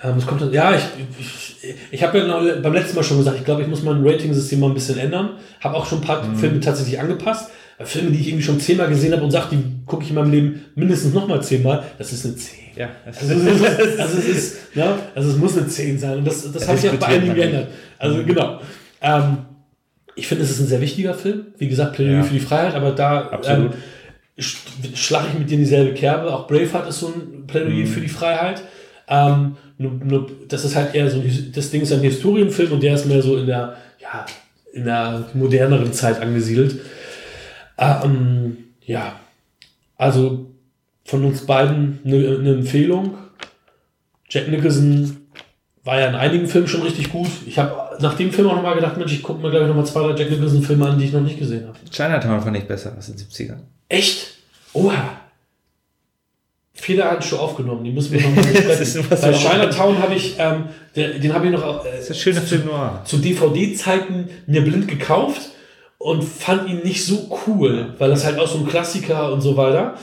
Ähm, 0.04 0.18
es 0.18 0.26
kommt. 0.28 0.54
Ja, 0.54 0.76
ich, 0.76 0.84
ich, 1.20 1.66
ich 1.92 2.04
habe 2.04 2.20
ja 2.20 2.28
noch 2.28 2.62
beim 2.62 2.74
letzten 2.74 2.96
Mal 2.96 3.04
schon 3.04 3.18
gesagt, 3.18 3.38
ich 3.40 3.46
glaube, 3.46 3.64
ich 3.64 3.68
muss 3.68 3.82
mein 3.84 4.06
Rating-System 4.06 4.60
mal 4.60 4.68
ein 4.68 4.74
bisschen 4.76 4.98
ändern. 5.00 5.32
Habe 5.60 5.76
auch 5.76 5.86
schon 5.88 6.00
ein 6.00 6.04
paar 6.04 6.24
Filme 6.36 6.60
tatsächlich 6.60 7.00
angepasst. 7.00 7.50
Weil 7.80 7.88
Filme, 7.88 8.12
die 8.12 8.20
ich 8.20 8.28
irgendwie 8.28 8.44
schon 8.44 8.60
zehnmal 8.60 8.90
gesehen 8.90 9.14
habe 9.14 9.24
und 9.24 9.30
sage, 9.32 9.48
die 9.56 9.64
gucke 9.86 10.04
ich 10.04 10.10
in 10.10 10.16
meinem 10.16 10.32
Leben 10.32 10.66
mindestens 10.76 11.14
nochmal 11.14 11.44
zehnmal, 11.44 11.84
das 12.00 12.12
ist 12.12 12.26
eine 12.26 12.36
10. 12.36 12.58
Ja, 12.76 12.90
Also 13.06 13.34
es 13.34 13.46
ist, 13.62 14.00
also 14.00 14.18
es, 14.18 14.28
ist 14.28 14.76
ne? 14.76 14.96
also 15.16 15.30
es 15.32 15.38
muss 15.38 15.58
eine 15.58 15.68
10 15.68 16.00
sein. 16.00 16.18
Und 16.20 16.26
das, 16.28 16.52
das 16.52 16.68
habe 16.68 16.78
ich 16.80 16.90
auch 16.90 16.96
bei 16.96 17.08
einigen 17.08 17.36
geändert. 17.36 17.68
Also 18.00 18.24
genau. 18.24 18.62
Ähm, 19.02 19.38
ich 20.16 20.28
finde, 20.28 20.44
es 20.44 20.50
ist 20.52 20.60
ein 20.60 20.68
sehr 20.68 20.82
wichtiger 20.82 21.14
Film. 21.14 21.48
Wie 21.60 21.68
gesagt, 21.68 21.94
Plädoyer 21.94 22.18
Ja. 22.18 22.24
für 22.24 22.34
die 22.34 22.40
Freiheit, 22.40 22.74
aber 22.74 22.92
da 22.92 23.40
ähm, 23.46 23.70
sch- 24.40 24.58
schlage 24.96 25.28
ich 25.34 25.40
mit 25.40 25.50
dir 25.50 25.56
in 25.56 25.60
dieselbe 25.62 25.94
Kerbe. 25.94 26.34
Auch 26.34 26.48
Braveheart 26.48 26.90
ist 26.90 27.00
so 27.00 27.08
ein 27.08 27.46
Plädoyer 27.46 27.70
Mhm. 27.74 27.88
für 27.88 28.02
die 28.02 28.10
Freiheit. 28.10 28.64
Ähm, 29.08 29.56
nur, 29.78 29.92
nur, 29.92 30.32
das 30.48 30.66
ist 30.66 30.76
halt 30.76 30.96
eher 30.96 31.10
so, 31.10 31.24
das 31.54 31.70
Ding 31.70 31.82
ist 31.82 31.92
ein 31.92 32.02
Historienfilm 32.02 32.72
und 32.72 32.84
der 32.84 32.96
ist 32.96 33.06
mehr 33.06 33.22
so 33.22 33.38
in 33.38 33.46
der, 33.46 33.78
ja, 34.00 34.26
in 34.74 34.86
der 34.86 35.30
moderneren 35.34 35.94
Zeit 35.94 36.20
angesiedelt. 36.20 36.80
Ähm, 37.78 38.58
ja, 38.84 39.20
also 39.98 40.48
von 41.06 41.24
uns 41.26 41.46
beiden 41.46 42.00
eine, 42.06 42.38
eine 42.40 42.54
Empfehlung. 42.54 43.18
Jack 44.30 44.50
Nicholson 44.50 45.28
war 45.84 46.00
ja 46.00 46.10
in 46.10 46.16
einigen 46.16 46.48
Filmen 46.48 46.68
schon 46.68 46.82
richtig 46.82 47.12
gut. 47.12 47.30
Ich 47.46 47.58
habe 47.58 47.98
nach 48.02 48.16
dem 48.16 48.32
Film 48.32 48.50
auch 48.50 48.56
nochmal 48.56 48.76
gedacht, 48.76 48.98
Mensch, 48.98 49.14
ich 49.14 49.24
gucke 49.24 49.42
mir, 49.42 49.50
glaube 49.50 49.66
ich, 49.66 49.70
nochmal 49.70 49.86
zwei, 49.86 50.02
drei 50.02 50.20
Jack 50.20 50.32
Nicholson-Filme 50.32 50.86
an, 50.86 51.00
die 51.00 51.06
ich 51.06 51.14
noch 51.14 51.22
nicht 51.22 51.40
gesehen 51.40 51.68
habe. 51.68 51.78
Chinatown 51.90 52.42
fand 52.42 52.58
ich 52.58 52.66
besser 52.66 52.94
als 52.96 53.10
in 53.10 53.16
den 53.16 53.26
70ern. 53.26 53.60
Echt? 53.88 54.36
Oha. 54.74 55.17
Schon 57.22 57.40
aufgenommen, 57.40 57.84
die 57.84 57.92
müssen 57.92 58.14
wir 58.14 58.22
nochmal 58.22 58.44
besprechen. 58.54 59.06
Bei 59.10 59.32
Chinatown 59.34 60.00
habe 60.02 60.16
ich, 60.16 60.36
ähm, 60.40 60.64
der, 60.96 61.10
den 61.20 61.34
habe 61.34 61.46
ich 61.48 61.52
noch 61.52 61.86
äh, 61.86 61.90
Das 61.98 62.10
ist 62.10 62.20
schöner 62.20 62.42
Film 62.42 62.66
noir. 62.66 63.02
zu 63.06 63.18
DVD-Zeiten 63.18 64.30
mir 64.48 64.62
blind 64.62 64.88
gekauft 64.88 65.42
und 65.98 66.24
fand 66.24 66.70
ihn 66.70 66.80
nicht 66.84 67.06
so 67.06 67.30
cool, 67.48 67.94
weil 67.98 68.10
das 68.10 68.26
halt 68.26 68.40
auch 68.40 68.48
so 68.48 68.60
ein 68.60 68.68
Klassiker 68.68 69.32
und 69.34 69.42
so 69.42 69.58
weiter. 69.58 69.96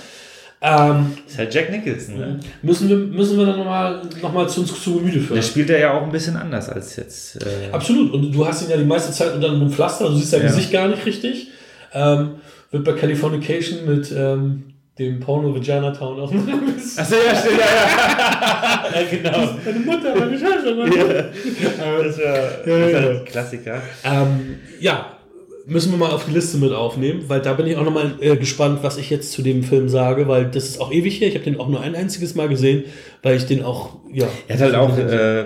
Ähm, 0.66 1.12
ist 1.26 1.36
halt 1.36 1.52
Jack 1.54 1.70
Nicholson, 1.70 2.16
ne? 2.16 2.40
müssen, 2.62 2.88
wir, 2.88 2.96
müssen 2.96 3.36
wir 3.38 3.44
dann 3.44 3.58
nochmal 3.58 4.00
noch 4.22 4.32
mal 4.32 4.48
zu 4.48 4.60
uns 4.62 4.82
zu 4.82 4.94
Gemüte 4.96 5.20
führen. 5.20 5.34
Der 5.36 5.42
spielt 5.42 5.68
er 5.68 5.78
ja 5.78 5.92
auch 5.92 6.02
ein 6.02 6.10
bisschen 6.12 6.36
anders 6.36 6.70
als 6.70 6.96
jetzt. 6.96 7.36
Äh, 7.36 7.70
Absolut. 7.70 8.12
Und 8.14 8.32
du 8.32 8.46
hast 8.46 8.62
ihn 8.62 8.70
ja 8.70 8.76
die 8.78 8.84
meiste 8.84 9.12
Zeit 9.12 9.34
unter 9.34 9.50
einem 9.50 9.70
Pflaster, 9.70 10.08
du 10.08 10.16
siehst 10.16 10.30
sein 10.30 10.40
Ja. 10.40 10.46
Gesicht 10.46 10.72
gar 10.72 10.88
nicht 10.88 11.04
richtig. 11.04 11.48
Ähm, 11.92 12.36
wird 12.70 12.82
bei 12.84 12.92
Californication 12.92 13.84
mit 13.86 14.10
ähm, 14.16 14.73
dem 14.98 15.18
Porno 15.20 15.52
Vagina 15.54 15.90
Town 15.90 16.20
auch 16.20 16.30
noch 16.32 16.46
ein 16.46 16.74
bisschen. 16.74 17.00
Achso, 17.02 17.14
ja, 17.16 17.34
stimmt, 17.34 17.58
ja, 17.58 17.66
ja. 18.94 19.00
ja 19.00 19.06
genau. 19.10 19.54
Meine 19.64 19.78
Mutter, 19.80 20.14
meine 20.16 20.38
Scheiße, 20.38 20.74
meine 20.74 20.90
Mutter. 20.96 21.24
Das 22.04 22.18
war, 22.18 22.24
Ja, 22.24 22.64
das 22.64 22.68
war 22.68 22.90
ja. 22.90 23.10
ein 23.10 23.24
Klassiker. 23.24 23.82
Ähm, 24.04 24.56
ja, 24.80 25.18
müssen 25.66 25.90
wir 25.92 25.98
mal 25.98 26.10
auf 26.10 26.26
die 26.26 26.32
Liste 26.32 26.58
mit 26.58 26.72
aufnehmen, 26.72 27.24
weil 27.26 27.40
da 27.40 27.54
bin 27.54 27.66
ich 27.66 27.76
auch 27.76 27.84
nochmal 27.84 28.14
äh, 28.20 28.36
gespannt, 28.36 28.80
was 28.82 28.96
ich 28.98 29.10
jetzt 29.10 29.32
zu 29.32 29.42
dem 29.42 29.62
Film 29.64 29.88
sage, 29.88 30.28
weil 30.28 30.46
das 30.46 30.64
ist 30.64 30.80
auch 30.80 30.92
ewig 30.92 31.16
hier. 31.16 31.26
Ich 31.28 31.34
habe 31.34 31.44
den 31.44 31.58
auch 31.58 31.68
nur 31.68 31.80
ein 31.80 31.94
einziges 31.96 32.34
Mal 32.34 32.48
gesehen, 32.48 32.84
weil 33.22 33.36
ich 33.36 33.46
den 33.46 33.64
auch, 33.64 33.96
ja. 34.12 34.26
Er 34.46 34.56
hat 34.56 34.62
halt 34.62 34.74
auch, 34.76 34.96
äh, 34.98 35.44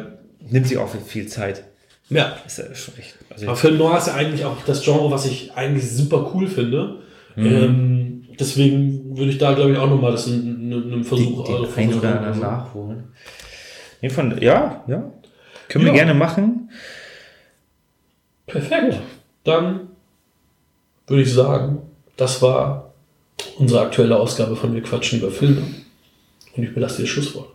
nimmt 0.51 0.67
sich 0.67 0.77
auch 0.77 0.89
viel 1.07 1.27
Zeit. 1.27 1.65
ja. 2.11 2.37
Ist 2.47 2.59
ja 2.59 2.75
schon 2.75 2.95
echt. 2.99 3.15
Also 3.31 3.47
Aber 3.47 3.57
Film 3.57 3.79
Noir 3.79 3.97
ist 3.99 4.09
ja 4.09 4.15
eigentlich 4.15 4.45
auch 4.45 4.57
das 4.67 4.83
Genre, 4.83 5.11
was 5.11 5.25
ich 5.25 5.53
eigentlich 5.55 5.89
super 5.91 6.33
cool 6.35 6.49
finde. 6.49 6.97
Ähm, 7.37 8.08
deswegen 8.39 9.17
würde 9.17 9.31
ich 9.31 9.39
da, 9.39 9.53
glaube 9.55 9.73
ich, 9.73 9.79
auch 9.79 9.89
nochmal 9.89 10.13
das 10.13 10.27
in, 10.27 10.73
in, 10.73 10.93
einem 10.93 11.05
Versuch 11.05 11.45
den 11.45 11.55
also 11.55 11.67
ein 11.67 11.71
Versuch 11.71 11.99
oder 11.99 12.17
anderen 12.17 12.41
nachholen. 12.41 13.05
Nee, 14.01 14.11
von, 14.11 14.41
ja, 14.41 14.85
ja. 14.87 15.13
Können 15.69 15.85
wir 15.85 15.93
Ja. 15.93 15.99
gerne 15.99 16.15
machen. 16.15 16.71
Perfekt. 18.47 18.99
Dann 19.45 19.89
würde 21.07 21.23
ich 21.23 21.33
sagen, 21.33 21.83
das 22.17 22.41
war 22.43 22.95
unsere 23.59 23.83
aktuelle 23.83 24.17
Ausgabe 24.17 24.57
von 24.57 24.75
Wir 24.75 24.83
quatschen 24.83 25.21
über 25.21 25.31
Filme. 25.31 25.63
Und 26.57 26.63
ich 26.63 26.75
belasse 26.75 26.97
dir 26.99 27.03
das 27.03 27.11
Schlusswort. 27.11 27.51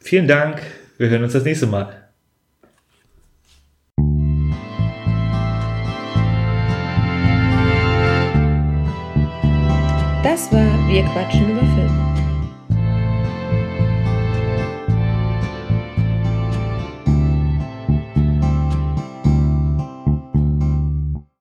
Vielen 0.00 0.28
Dank. 0.28 0.62
Wir 0.98 1.08
hören 1.08 1.24
uns 1.24 1.32
das 1.32 1.44
nächste 1.44 1.66
Mal. 1.66 1.99
Das 10.30 10.52
war 10.52 10.78
Wir 10.86 11.02
quatschen 11.06 11.50
über 11.50 11.60
Filme. 11.74 11.79